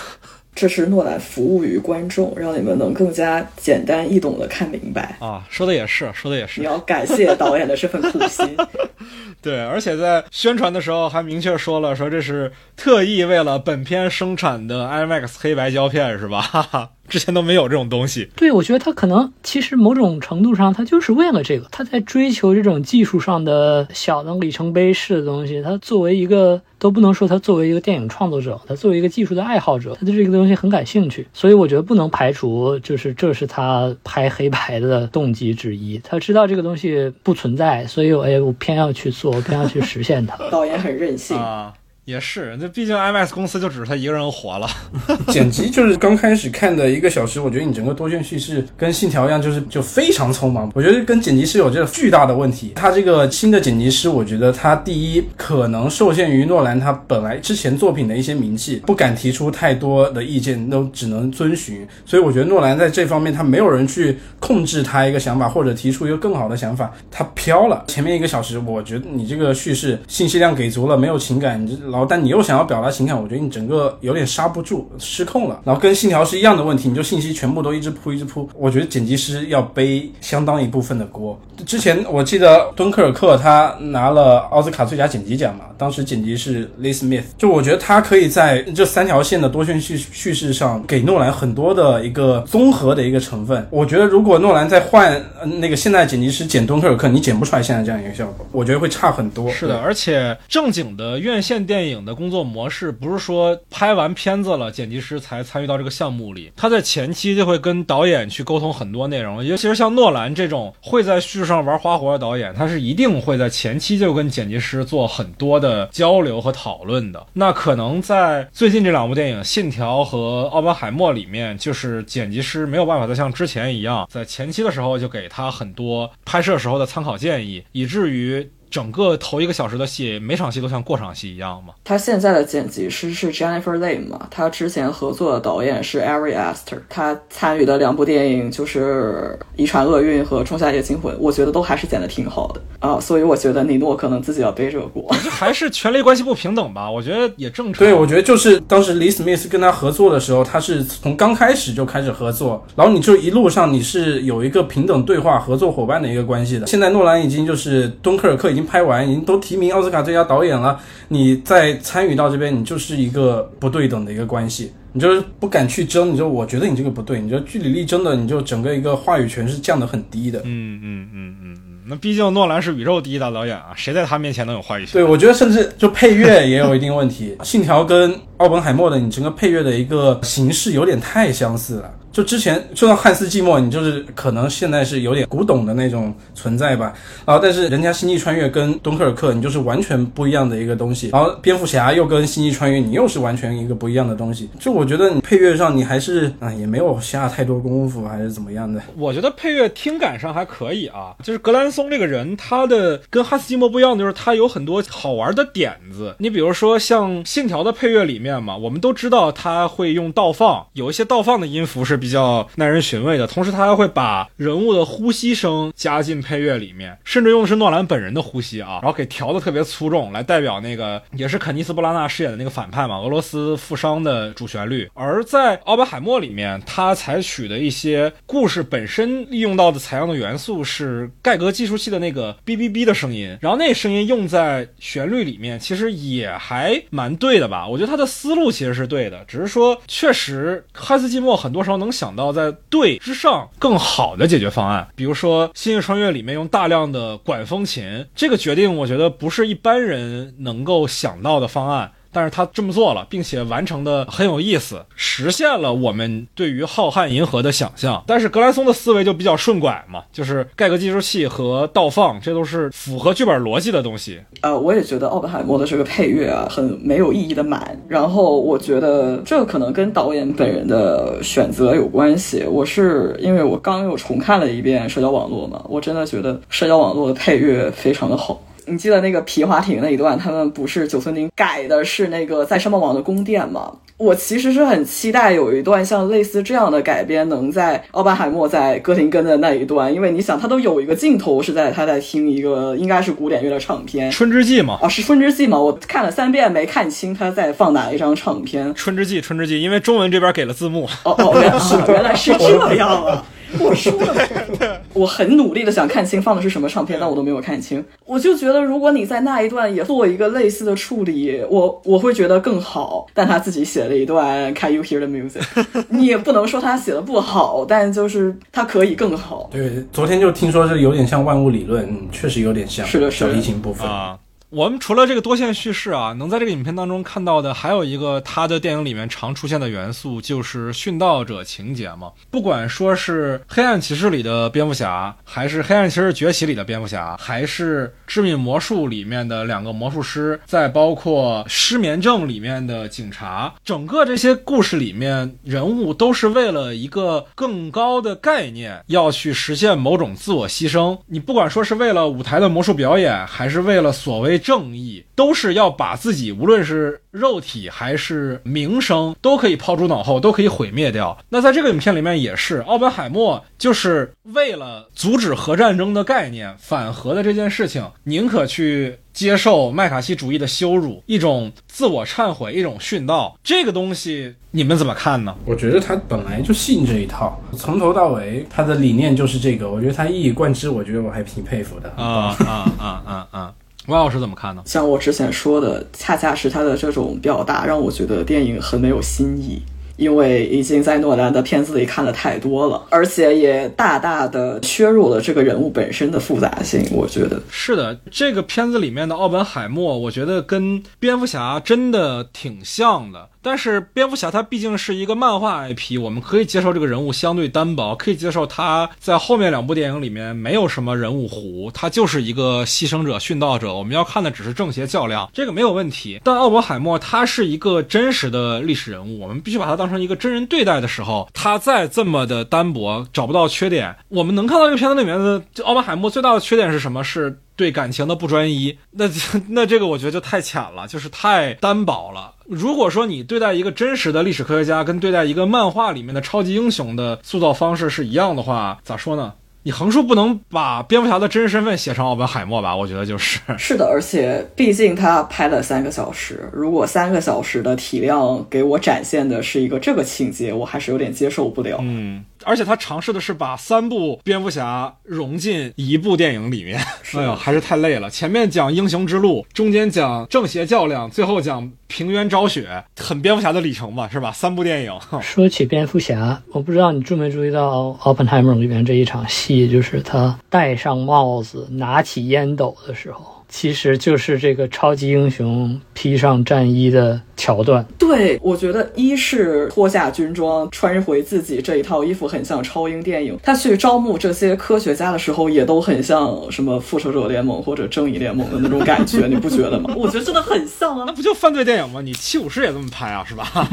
[0.54, 5.44] 这是诺兰服务于观众，让你们能更加简单易懂的看明白啊！
[5.48, 6.60] 说的也是，说的也是。
[6.60, 8.56] 你要感谢导演的这份苦心。
[9.40, 16.90] 对，而且在宣传的时候还明确说了，说这是特意为了本片生产的 IMAX 黑白胶片，是吧？
[17.12, 18.26] 之前都没有这种东西。
[18.34, 25.60] 对，我觉得他可能其实某种程度上，他就是为了这个，他在追求这种技术上的小的里程碑式的东西。
[25.60, 31.26] 他作为一个都不能说他作为一个电影创作者，他作为一个技术的爱好者，他对这个东西很感兴趣。
[31.34, 35.98] 所以我觉得不能排除，就是这是他拍黑白的动机之一。
[35.98, 40.38] 他知道这个东西不存在，所以我哎，我偏要去做，我偏要去实现它。
[40.50, 41.74] 导演很任性啊。
[42.04, 44.68] 也是，那毕竟 IMAX 公司就只是他一个人活了。
[45.30, 50.68] 剪辑就是刚开始看的一个小时，我觉得你整个多线叙事跟信条一样，就是就非常匆忙。
[50.74, 52.72] 我觉得跟剪辑师有这个巨大的问题。
[52.74, 61.86] 他这个新的剪辑师，我觉得他第一可能受限于诺兰他本来之前作品的一些名气，不敢提出太多的意见，都只能遵循。
[62.04, 67.84] 所以我觉得诺兰在这方面他没有人去控制他一个想法，或者提出一个更好的想法，他飘了。
[67.86, 71.91] 前面一个小时，我觉得你这个叙事信息量给足了，没有情感，你这。
[71.92, 75.60] 然后，但你又想要表达情感，我觉得你整个有点刹不住，失控了。
[75.62, 78.48] 然后跟信条是一样的问题，你就信息全部都一直铺一直铺。
[78.56, 81.38] 我觉得剪辑师要背相当一部分的锅。
[81.66, 93.68] 之前我记得敦刻尔克他拿了奥斯卡最佳剪辑奖嘛，当时剪辑是 Lee Smith，就我觉得他可以在这三条线的多线叙叙事上给诺兰很多的一个综合的一个成分。
[93.70, 95.22] 我觉得如果诺兰再换
[95.60, 99.50] 那个现在剪辑师剪敦刻尔克，你剪不出来现在这样一个效果，我觉得会差很多。
[99.50, 101.81] 是的，而且正经的院线电影。
[101.82, 106.52] 电影的工作模式不是说拍完片子了，剪辑师才参与到这个项目里。
[106.54, 117.26] 他在前期就会跟导演去沟通很多内容，尤其是像诺兰这种会在叙事上玩花活的导演，他是一定会在前期就跟剪辑师做很多的交流和讨论的。
[117.32, 128.48] 那可能在最近这两部电影《信条》和《奥本海默》里面，就是剪辑师没有办法再像之前一样，在前期的时候就给他很多拍摄时候的参考建议，以至于。
[128.72, 131.74] 整个头一个小时的戏，每场戏都像过场戏一样吗？
[131.84, 134.26] 他现在的剪辑师是 Jennifer Lim 嘛？
[134.30, 142.98] 他之前合作的导演是 Ari Aster，他参与的两部电影就是《遗传厄运》和《仲夏夜惊魂》，我觉得都还是剪的挺好的啊。
[142.98, 145.06] 所以我觉得尼诺可能自己要背这个锅。
[145.30, 146.90] 还是权力关系不平等吧？
[146.90, 147.78] 我觉得也正常。
[147.78, 156.66] 对，我觉得就是当时 Lee Smith 跟他合作的时候，他是从刚开始就开始合作，然后你就一路上你是有一个平等对话、合作伙伴的一个关系的。
[156.66, 158.61] 现在诺兰已经就是敦刻尔克已经。
[158.62, 160.78] 拍完已经都提名奥斯卡最佳导演了，
[161.08, 170.40] 你再参与到这边，你就是一个不对等的一个关系，你就是不敢去争，你就我觉得你这个不对，你就据理力争的，你就整个一个话语权是降得很低的。
[170.40, 174.92] 嗯嗯嗯嗯嗯，那毕竟诺兰是宇宙第一大导演啊，谁在他面前能有话语权？
[174.92, 181.88] 对，我觉得甚至就配乐也有一定问题，《信条》跟奥本海默的你整个配乐的一个形式有点太相似了。
[182.10, 186.92] 就之前说到汉斯季默，你就是可能现在是有点古董的那种存在吧，
[187.24, 194.50] 然后但是人家星际穿越跟敦刻尔克，你就是完全不一样的一个东西，然后蝙蝠侠又跟星际穿越，你又是完全一个不一样的东西。
[194.60, 198.82] 就我觉得你配乐上你还是啊也没有下太多功夫，还是怎么样的？
[198.94, 206.14] 我觉得配乐听感上还可以啊，就是格兰松这个人，他的跟汉斯季默不一样的就是他有很多好玩的点子。
[206.18, 212.02] 你比如说像信条的配乐里面嘛，我们都知道他会用倒放，有一些倒放的音符是。
[212.02, 213.28] 比较耐人寻味的。
[213.28, 224.90] 同时，他还会把人物的呼吸声加进配乐里面，甚至用的是诺兰本人的呼吸啊，然后给调的特别粗重，来代表那个也是肯尼斯·布拉纳饰演的那个反派嘛，俄罗斯富商的主旋律。
[224.94, 237.68] 而在《奥本海默》里面，他采取的一些故事本身利用到的采样的元素是盖格计数器的那个哔哔哔的声音，然后那声音用在旋律里面，其实也还蛮对的吧？
[237.68, 251.90] 我觉得他的思路其实是对的，只是说确实汉斯季默很多时候能想到在对之上更好的解决方案，比如说《星际穿越》里面用大量的管风琴，这个决定我觉得不是一般人能够想到的方案。
[252.12, 258.04] 但是他这么做了，并且完成的很有意思，实现了我们对于浩瀚银河的想象。
[258.06, 264.20] 但是格兰松的思维就比较顺拐嘛，就是盖格计数器和倒放，这都是符合剧本逻辑的东西。
[264.42, 267.80] 呃，我也觉得奥本海默的这个配乐啊，很没有意义的满。
[267.88, 272.44] 然后我觉得这可能跟导演本人的选择有关系。
[272.44, 278.40] 我是因为我刚又重看了一遍社交网络嘛，我真的觉得社交网络的配乐非常的好。
[278.66, 283.72] 你记得那个皮划艇那一段，他们不是九寸钉改的是那个在山猫网的宫殿吗？
[283.98, 303.24] 我其实是很期待有一段像类似这样的改编，能在奥本海默在哥廷根的那一段，因为你想，他都有一个镜头是在他在听一个应该是古典乐的唱片，《春之祭》嘛，啊，是《春之祭》嘛，我看了三遍没看清他在放哪一张唱片，《春之祭》，《春之祭》，因为中文这边给了字幕，哦哦，原来是这样啊。
[303.60, 307.84] 我输了，我很努力的想看清放的是什么唱片，但我都没有看清。
[308.06, 313.06] 我就觉得，如果你在那一段也做一个类似的处理，我我会觉得更好。
[313.12, 315.42] 但他自己写了一段 Can you hear the music？
[315.88, 319.48] 你也不能说他写的不好，但就是他可以更好。
[319.52, 322.86] 对，昨天就听说这有点像万物理论，确实有点像。
[322.86, 324.18] 是的，小提琴部分啊。
[324.52, 332.12] 我们除了这个多线叙事啊，能在这个影片当中看到的，还有一个他的电影里面常出现的元素，就是殉道者情节嘛。
[332.30, 350.98] 不管说是《黑暗骑士》里的蝙蝠侠，还是《黑暗骑士崛起》里的蝙蝠侠，还是《致命魔术》里面的两个魔术师，再包括《失眠症》里面的警察，整个这些故事里面人物都是为了一个更高的概念，要去实现某种自我牺牲。
[351.06, 354.41] 你不管说是为了舞台的魔术表演，还是为了所谓。
[354.42, 361.16] 正义都是要把自己，无论是肉体还是名声，都可以抛诸脑后，都可以毁灭掉。
[361.28, 373.38] 那在这个影片里面也是，奥本海默就是为了阻止核战争的概念、反核的这件事情，宁可去接受麦卡锡主义的羞辱，一种自我忏悔，一种殉道。
[373.42, 375.34] 这个东西你们怎么看呢？
[375.44, 379.70] 我觉得他本来就信这一套，从头到尾他的理念就是这个。
[379.70, 381.92] 我觉得他一以贯之，我觉得我还挺佩服的。
[381.96, 383.54] 啊啊啊啊啊！
[383.86, 384.62] 王老师怎么看呢？
[384.64, 389.60] 像我之前说的，恰恰是他的这种表达，让我觉得电影很没有新意。
[389.98, 396.82] 因为已经在诺兰的片子里看的太多了，而且也大大的削弱了这个人物本身的复杂性。
[396.90, 403.28] 我觉得是的，这个片子里面的奥本海默，我觉得跟蝙蝠侠真的挺像的。
[403.42, 413.74] 但是蝙蝠侠他毕竟是一个漫画 IP，我们可以接受这个人物相对单薄，可以接受他在后面两部电影里面没有什么人物弧，他就是一个牺牲者、殉道者。
[413.74, 416.20] 我们要看的只是正邪较量，这个没有问题。
[416.22, 423.94] 但奥本海默他是一个真实的历史人物，我们必须把他当成一个真人对待的时候，他再这么的单薄，找不到缺点。
[424.08, 427.02] 我们能看到这个片子里面的奥本海默最大的缺点是什么？
[427.02, 427.38] 是。
[427.62, 429.08] 对感情的不专一，那
[429.50, 432.34] 那这个我觉得就太浅了，就是太单薄了。
[432.46, 439.34] 如果说你对待一个真实的历史科学家，跟对待一个漫画里面的超级英雄的塑造方式是一样的话，咋说呢？
[439.64, 442.74] 你横竖不能把蝙蝠侠的真实身份写成奥本海默吧？
[442.74, 451.78] 我觉得就是 是的，而且毕竟他拍了三个小时，如果三个小时的体量给我展现的是一个这个情节，我还是有点接受不了。
[451.80, 452.24] 嗯。
[452.44, 456.80] 而且他尝试的是把三部蝙蝠侠融进一部电影里面，
[457.14, 458.08] 哎呦，还是太累了。
[458.08, 464.32] 前面讲英雄之路，中间讲正邪较量，最后讲平原昭雪，很蝙蝠侠的里程吧，是吧？
[464.32, 464.92] 三部电影。
[465.20, 473.41] 说起蝙蝠侠，我不知道你注没注意到奥本海默里面这一场戏，就是他戴上帽子，拿起烟斗的时候。
[473.54, 477.86] 其实就是这个超级英雄披上战衣的桥段。
[477.98, 483.38] 对，我觉得一是脱下军装，穿回自己这一套衣服，很像超英电影。
[483.42, 489.94] 他去招募这些科学家的时候，也都很像什么复仇者联盟或者正义联盟的那种感觉，你不觉得吗？
[489.98, 491.04] 我觉得真的很像啊。
[491.06, 492.00] 那不就犯罪电影吗？
[492.00, 493.68] 你七武士也这么拍啊，是吧？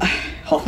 [0.00, 0.10] 哎，
[0.42, 0.62] 好。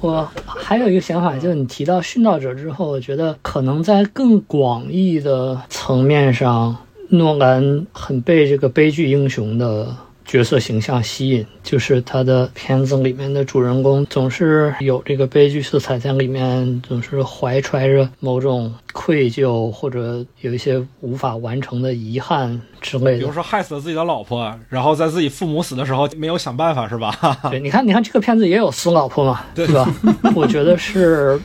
[0.00, 6.76] 我还有一个想法，就是你提到殉道者之后，我觉得可能在更广义的层面上。
[7.08, 9.94] 诺兰很被这个悲剧英雄的
[10.24, 23.18] 角色形象吸引，就是他的片子里面的主人公总是有这个悲剧色彩在里面，总是怀揣着某种愧疚或者有一些无法完成的遗憾之类的。
[23.20, 27.10] 比如说害死了自己的老婆，然后在自己父母死的时候没有想办法，是吧？
[27.50, 29.90] 对，你看，你看这个片子也有死老婆嘛，对吧？
[30.34, 31.40] 我觉得是。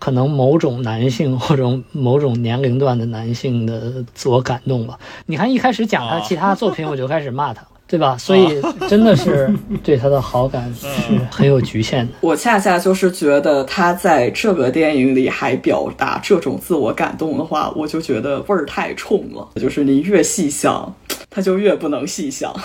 [0.00, 4.98] 可能某种男性或者某种年龄段的男性的自我感动吧。
[5.26, 8.16] 你看一开始讲他其他作品，我就开始骂他，对吧？
[8.18, 9.52] 所以真的是
[9.84, 10.86] 对他的好感是
[11.30, 12.12] 很有局限的。
[12.22, 19.46] 我恰恰就是觉得他在这个电影里还表达这种自我感动的话，我就觉得味儿太冲了。
[19.56, 20.92] 就是你越细想，
[21.30, 22.52] 他就越不能细想。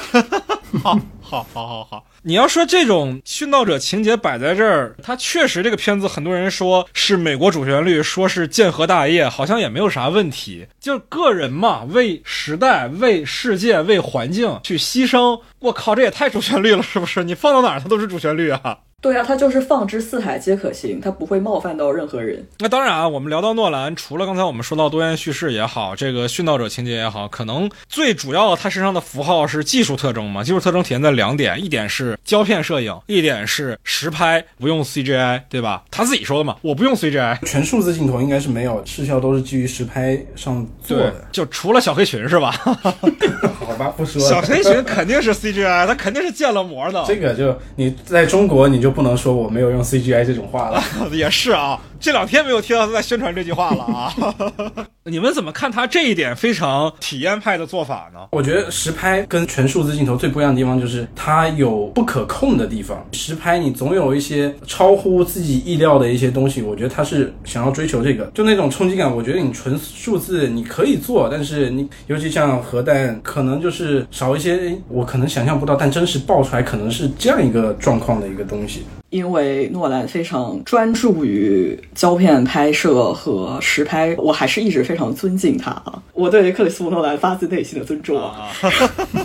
[0.83, 2.05] 好，好，好，好，好。
[2.23, 10.65] 你要说这种殉道者情节摆在这儿，它确实这个片子很多人说是美国主旋律，说是建和大业，好像也没有啥问题。
[10.79, 17.23] 就个人嘛，为时代、为世界、为环境去牺牲，我靠，这也太主旋律了，是不是？
[17.23, 18.79] 你放到哪儿它都是主旋律啊。
[19.05, 22.43] 对啊，他就是放之四海皆可行，他不会冒犯到任何人。
[22.57, 30.43] 那当然啊，我们聊到诺兰，除了刚才我们说到多元叙事也好，这个殉道者情节也好，可能最主要他身上的符号是技术特征嘛。
[30.43, 35.83] 技术特征体现在两点，一点是胶片摄影，一点是实拍，不用 CGI，对吧？
[35.91, 41.13] 他自己说的嘛，我不用 CGI，全数字镜头应该是没有，视效都是基于实拍上做的。
[41.31, 42.49] 就除了小黑裙是吧？
[43.59, 44.19] 好吧，不说。
[44.19, 47.03] 小黑裙肯定是 CGI，他肯定是建了模的。
[47.07, 48.94] 这个就你在中国你就。
[48.95, 50.81] 不能说我没有用 CGI 这种话了，
[51.11, 51.77] 也是啊。
[52.05, 54.13] 这两天没有听到他在宣传这句话了啊！
[55.05, 58.19] 你们怎么看他这一点非常体验派的做法呢？
[58.29, 63.03] 我觉得实拍跟全数字镜头最不一样的地方就是它有不可控的地方。
[63.11, 69.11] 实拍你总有一些超乎自己意料的一些东西，我觉得他是想要追求这个，就那种冲击感。
[69.11, 78.83] 我觉得你纯数字你可以做，但是你尤其像核弹，可能就是少一些，我可能想象不到，但真实爆出来可能是这样一个状况的一个东西。
[79.15, 86.03] 因为诺兰非常专注于胶片拍摄和实拍，我还是一直非常尊敬他啊！
[86.11, 88.49] 我对克里斯·诺兰发自内心的尊重啊！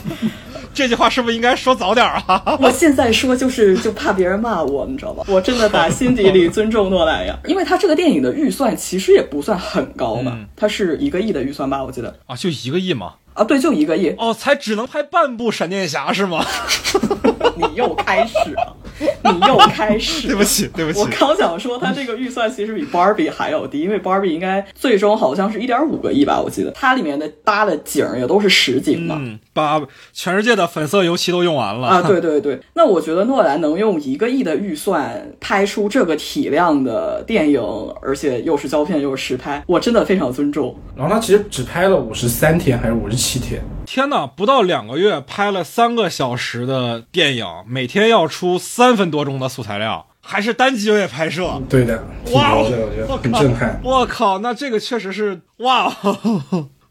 [0.72, 2.40] 这句话是不是应该说早点啊？
[2.62, 5.24] 我现在说就是就怕别人骂我，你知道吧？
[5.26, 11.82] 我真的打心底里尊重诺兰呀， 因为他这个电影的预算其实也不算很高嘛，他是一个亿的预算吧？
[11.82, 13.14] 我记得啊，就一个亿嘛。
[13.32, 16.44] 啊，对，就一个亿哦，才只能拍半部闪电侠是吗？
[17.56, 18.76] 你又开始了，
[19.24, 20.28] 你又开始。
[20.28, 21.00] 对不起，对不起。
[21.00, 29.16] 我刚想说，他这个预算其实比 Barbie 还要低，因为 Barbie 应该最终好像是一点五个亿吧，我记得它里面的搭的景也都是实景嘛。
[29.18, 29.80] 嗯，把
[30.12, 32.02] 全世界的粉色油漆都用完了啊！
[32.02, 37.60] 对对对，那我觉得诺兰能用一个亿的预算拍出这个体量的电影，
[38.02, 40.76] 而且又是胶片又是实拍，我真的非常尊重。
[40.96, 43.62] 然后他其实只拍了五十三天还是五十七天？
[43.92, 51.60] 天呐，不到两个月拍了三个小时的电影，每天要出三分多钟的素材量，还是单机位拍摄？
[51.68, 52.00] 对的，
[52.32, 53.80] 哇，我觉得很震撼。
[53.82, 55.92] 我靠，那这个确实是哇。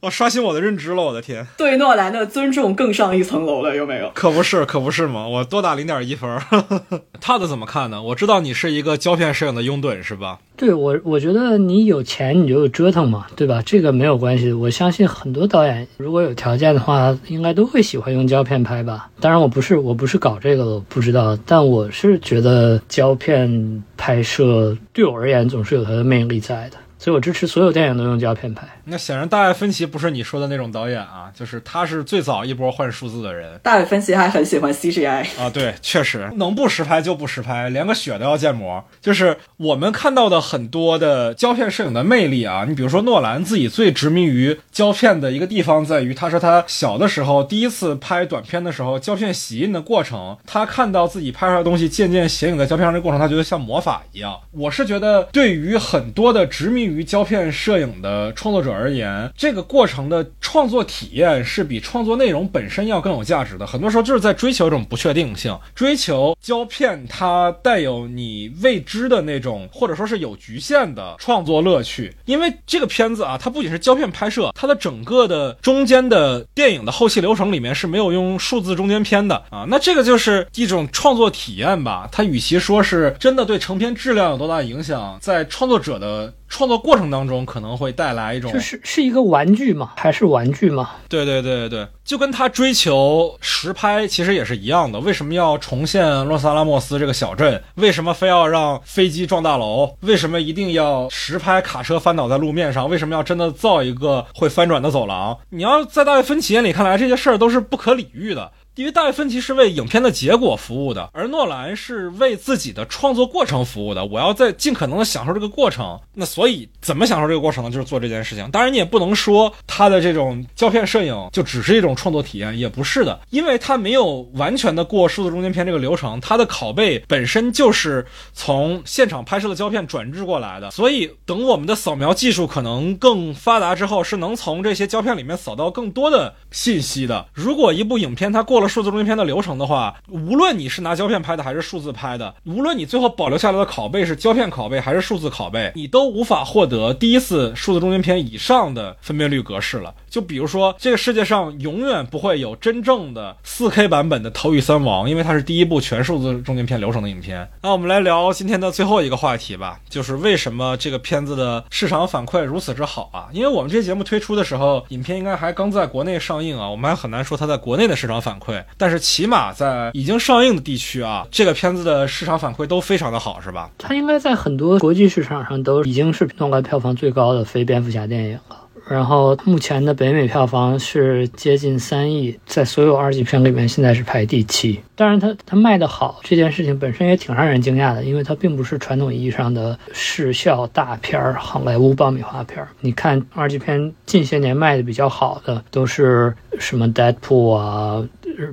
[0.01, 1.45] 我刷新我的认知了，我的天！
[1.57, 4.09] 对诺兰的尊重更上一层楼了，有没有？
[4.15, 5.27] 可不是，可不是嘛！
[5.27, 6.39] 我多打零点一分。
[7.19, 8.01] 他的怎么看呢？
[8.01, 10.39] 我知道你是一个胶片摄影的拥趸，是吧？
[10.55, 13.61] 对我，我觉得你有钱你就折腾嘛，对吧？
[13.65, 14.53] 这个没有关系。
[14.53, 19.09] 我相信很多导演如果有条件的话，应该都会喜欢用胶片拍吧。
[19.19, 21.38] 当然，我不是，我不是搞这个的，不知道。
[21.45, 26.77] 但我是觉得胶片拍摄对我而言总是有它的魅力在的。
[26.99, 28.67] 所以我支持所有电影都用胶片拍。
[28.84, 33.57] 那显然，大卫芬奇不是你说的那种导演啊，就是他是最早一波换数字的人。
[33.63, 38.84] 大卫芬奇还很喜欢 CGI 啊，对，确实能不实拍就不实拍，连个血都要建模。
[38.99, 54.38] 就是我们看到的很多的胶片摄影的魅力啊，你比如说诺兰自己最执迷于胶片的一个地方在于，他说他小的时候第一次拍短片的时候，胶片洗印的过程，他看到自己拍出来的东西渐渐显影在胶片上的过程，他觉得像魔法一样。
[54.51, 56.89] 我是觉得对于很多的执迷。
[56.90, 63.66] 于胶片摄影的创作者而言，这个过程的创作体验是比创作内容本身要更有价值的。
[63.66, 72.14] 很多时候就是在追求一种不确定性，追求胶片它带有你未知的那种，或者说是有局限的创作乐趣。
[72.26, 79.66] 因为这个片子啊，它不仅是胶片拍摄，它的整个的中间的电影的后期流程里面是没有用数字中间片的啊。
[79.70, 82.10] 那这个就是一种创作体验吧。
[82.11, 86.34] 它与其说是真的对成片质量有多大影响，在创作者的。
[86.49, 90.89] 创作过程当中可能会带来一种，就是是一个玩具吗，还是玩具吗？
[91.07, 94.99] 对对对对就跟他追求实拍其实也是一样的。
[94.99, 97.63] 为什么要重现洛萨拉莫斯这个小镇？
[97.76, 99.95] 为什么非要让飞机撞大楼？
[100.01, 102.89] 为什么一定要实拍卡车翻倒在路面上？
[102.89, 105.38] 为什么要真的造一个会翻转的走廊？
[105.49, 108.51] 你要在大卫芬奇眼里看来，这些事儿都是不可理喻的。
[108.80, 114.06] 因为大卫芬奇是为影片的结果服务的，而诺兰是为自己的创作过程服务的。
[114.06, 117.69] 我要在尽可能的享受这个过程，那所以怎么享受这个过程呢？
[117.69, 118.49] 就是做这件事情。
[118.51, 130.72] 当然，你也不能说他的这种胶片摄影就只是一种创作体验，也不是的，因为他没有完全的过数字中间片这个流程，他的拷贝本身就是从现场拍摄的胶片转制过来的。
[130.72, 137.27] 所以，等我们的扫描技术可能更发达之后，是能从这些胶片里面扫到更多的信息的。
[137.34, 149.94] 如果一部影片它过了数字中间片的流程的话，无论你是拿胶片拍的还是数字拍的，无论你最后保留下来的拷贝是胶片拷贝还是数字拷贝，你都无法获得第一次数字中间片以上的分辨率格式了。
[150.10, 157.48] 就比如说，这个世界上永远不会有真正的 4K 版本的《逃狱三王》，因为它是第一部全数字中间片流程的影片。
[157.61, 163.30] 那我们来聊今天的最后一个话题吧，就是为什么这个片子的市场反馈如此之好啊？
[163.31, 168.64] 因为我们这节目推出的时候，影片应该还刚在国内上映啊，我们还很难说它在国内的市场反馈。
[168.77, 173.69] 但是起码在已经上映的地区啊，这个片子的市场反馈都非常的好，是吧？
[173.77, 178.57] 它应该在很多国际市场上都已经是诺兰票房最高的非蝙蝠侠电影了。
[178.90, 184.80] 然后目前的北美票房是接近三亿，在所有二级片里面现在是排第七。
[184.95, 192.68] 当然，它它卖得好这件事情本身也挺让人惊讶的，因为它并不是传统意义上的视效大片儿、好莱坞爆米花片儿。
[192.82, 198.03] 你看二级片近些年卖的比较好的都是什么 Deadpool 啊、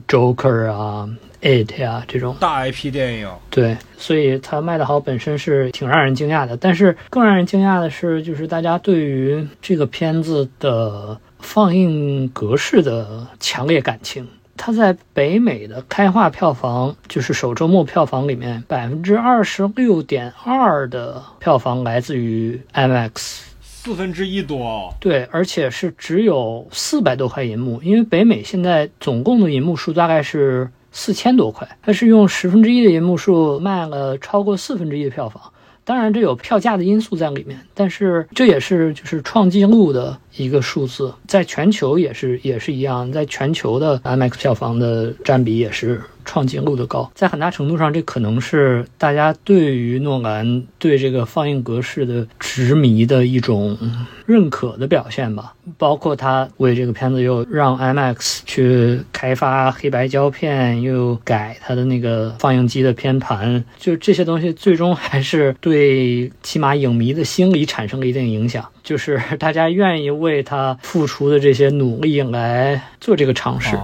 [0.06, 1.08] Joker 啊。
[1.46, 6.56] It 呀，这种大 IP 电影，对，所以它卖得好本身是挺让人惊讶的。
[6.56, 14.26] 但是更让人惊讶的是，就是大家对于这个片子的放映格式的强烈感情。
[14.56, 23.10] 它在北美的开画票房，就是首周末票房里面，百分之二十六点二的票房来自于 IMAX，
[23.60, 24.92] 四分之一多。
[24.98, 30.68] 对，而且是只有四百多块银幕，因为北美现在总共的银幕数大概是。
[30.98, 35.42] 四千多块，它是用十分之一的银幕数卖了超过四分之一的票房。
[35.84, 46.02] 当然，这有票价的因素在里面，但是这也是就是创纪录的一个数字，在全球也是也是一样，在全球的 IMAX 票房的占比也是。
[46.26, 53.78] 创纪录的高，在很大程度上，这可能是大家对于诺兰对这个放映格式的执迷的一种
[54.26, 55.54] 认可的表现吧。
[55.78, 68.64] 包括他为这个片子又让 IMAX 去开发黑白胶片，又改他的那个放映机的偏盘，就这些东西，最终还是对起码影迷的心理产生了一定影响。
[68.84, 73.76] 就是大家愿意为他付出的这些努力来做这个尝试。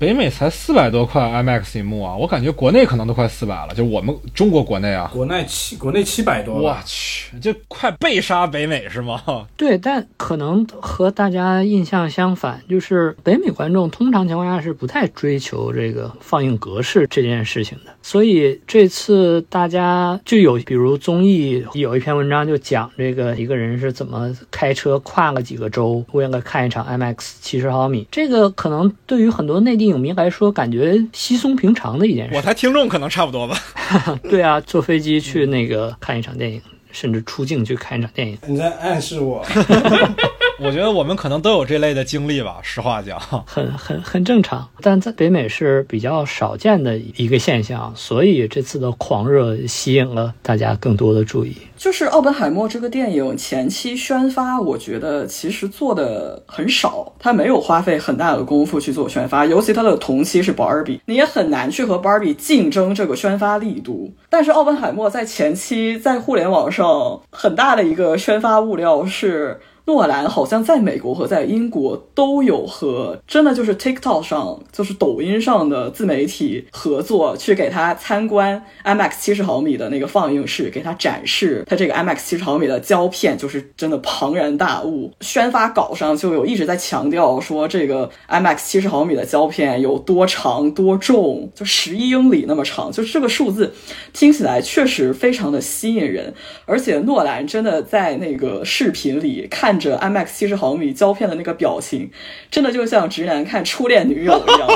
[0.00, 9.20] 北美才四百多块 IMAX 银幕啊，我感觉国内可能都快四百了，就我们中国国内啊，国内七国内七百多，我去，这快被杀北美是吗？
[9.58, 29.89] 对，但可能和大家印象相反，就是北美观众通常情况下是不太追求这个放映格式这件事情的，所以这次大家就有，比如综艺有一篇文章就讲这个一个人是怎么开车跨了几个州，为了看一场 IMAX 七十毫米，这个可能对于很多内地。
[29.90, 32.34] 影迷来说，感觉稀松平常的一件事。
[32.34, 33.56] 我猜听众可能差不多吧。
[34.30, 36.60] 对啊，坐飞机去那个看一场电影，
[36.92, 38.38] 甚至出境去看一场电影。
[38.46, 39.44] 你在暗示我？
[40.62, 42.58] 我觉得我们可能都有这类的经历吧。
[42.62, 51.56] 实话讲，很很很正常，但在北美是比较少见的一个现象，所以这次的狂热吸引了大家更多的注意。
[51.78, 64.12] 就是奥本海默这个电影前期宣发，我觉得其实做的很少，他没有花费很大的功夫去做宣发，尤其他的同期是 Barbie，你也很难去和 Barbie 竞争这个宣发力度。
[64.28, 69.58] 但是奥本海默在前期在互联网上很大的一个宣发物料是。
[69.90, 85.12] 诺兰好像在美国和在英国都有和真的就是 TikTok 上，就是抖音上的自媒体合作，去给他参观 IMAX 七十毫米的那个放映室，给他展示他这个 IMAX 七十毫米的胶片，就是真的庞然大物。
[85.22, 93.74] 宣发稿上就有一直在强调说，这个 IMAX 七十毫米的胶片有多长多重，就十一英里那么长，就是这个数字
[94.12, 96.32] 听起来确实非常的吸引人。
[96.64, 99.79] 而且诺兰真的在那个视频里看。
[99.80, 102.10] 着 IMAX 七十毫米胶片的那个表情，
[102.50, 104.68] 真的就像直男看初恋女友一样，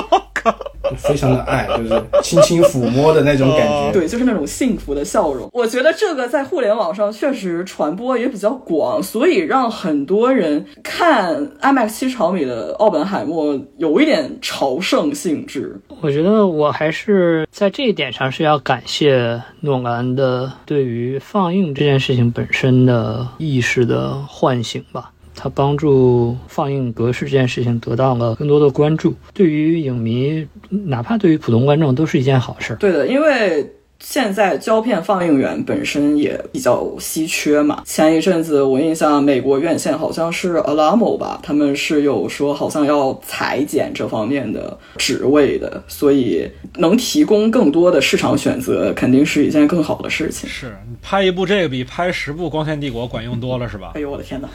[0.96, 5.48] 非常的爱，就是轻轻抚摸的那种感觉，对，就是那种幸福的笑容。
[5.52, 15.78] 我觉得这个在互联网上确实传播也比较广，所以让很多人看 IMAX 七十毫米的奥本海默有一点朝圣性质。
[16.00, 24.83] 我觉得我还是在这一点上是要感谢诺兰的对于放映这件事情本身的意识的唤醒。
[24.92, 29.14] 吧，它帮助放映格式这件事情得到了更多的关注。
[29.32, 32.76] 对于影迷，哪怕对于普通观众，都是一件好事。
[32.76, 33.70] 对的，因为。
[34.00, 37.82] 现在胶片放映员本身也比较稀缺嘛。
[37.86, 46.46] 前一阵子我印象，美国院线好像是 Alamo 吧，他们是有说好像要裁减这方面的职位的，所以
[46.76, 50.48] 能提供更多的市场选择，肯定是一件更好的事情。
[50.50, 53.92] 是你拍一部这个比拍十部《光线帝国》管用多了，是吧？
[53.94, 54.48] 哎呦我的天哪！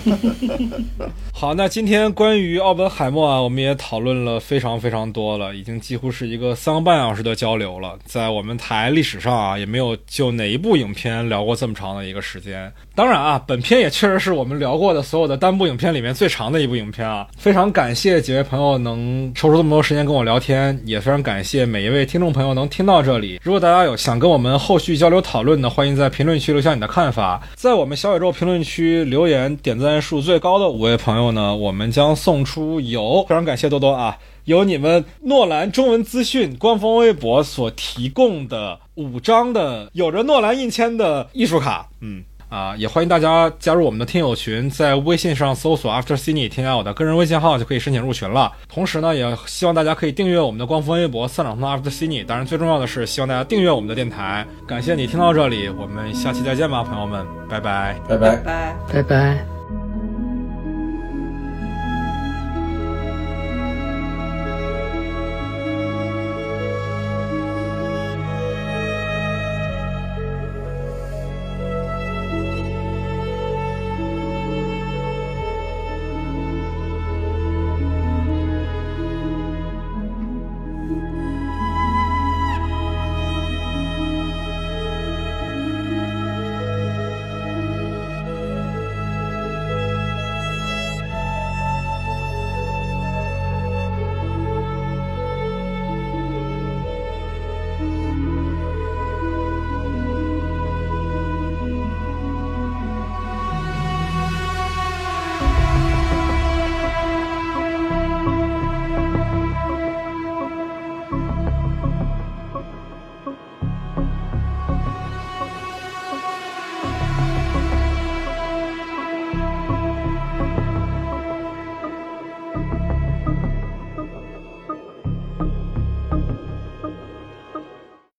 [1.34, 8.58] 好，那今天关于奥本海默啊，我们也讨论了非常非常多了，已经几乎是一个三个半小时的交流了，在我们。
[8.70, 12.72] 台历史上啊，也没有就哪一部影片聊过这么长的一个时间。
[12.94, 17.26] 当然啊，本片也确实是我们聊过的所有的单部影片里面最长的一部影片啊。
[17.36, 23.40] 非常感谢几位朋友能抽出这么多时间跟我聊天，也非常感谢每一位听众朋友能听到这里。
[23.42, 27.42] 如果大家有想跟我们后续交流讨论的，欢迎在评论区留下你的看法。
[27.56, 34.16] 在我们小宇宙评论区留言点赞数最高的五位朋友呢，我们将送出有非常感谢多多啊。
[34.50, 48.50] 有你们诺兰中文资讯官方微博所提供的五张的有着诺兰印签的艺术卡，嗯啊，也欢迎大家加入我们的听友群，在微信上搜索 After Cine，添加我的个人微信号就可以申请入群了。
[48.68, 52.26] 同时呢，也希望大家可以订阅我们的官方微博散场通 After Cine。
[52.26, 54.44] 当然，最重要的是希望大家订阅我们的电台。
[54.66, 59.59] 感谢你听到这里，我们下期再见吧，朋友们，拜拜拜，拜拜，拜拜拜。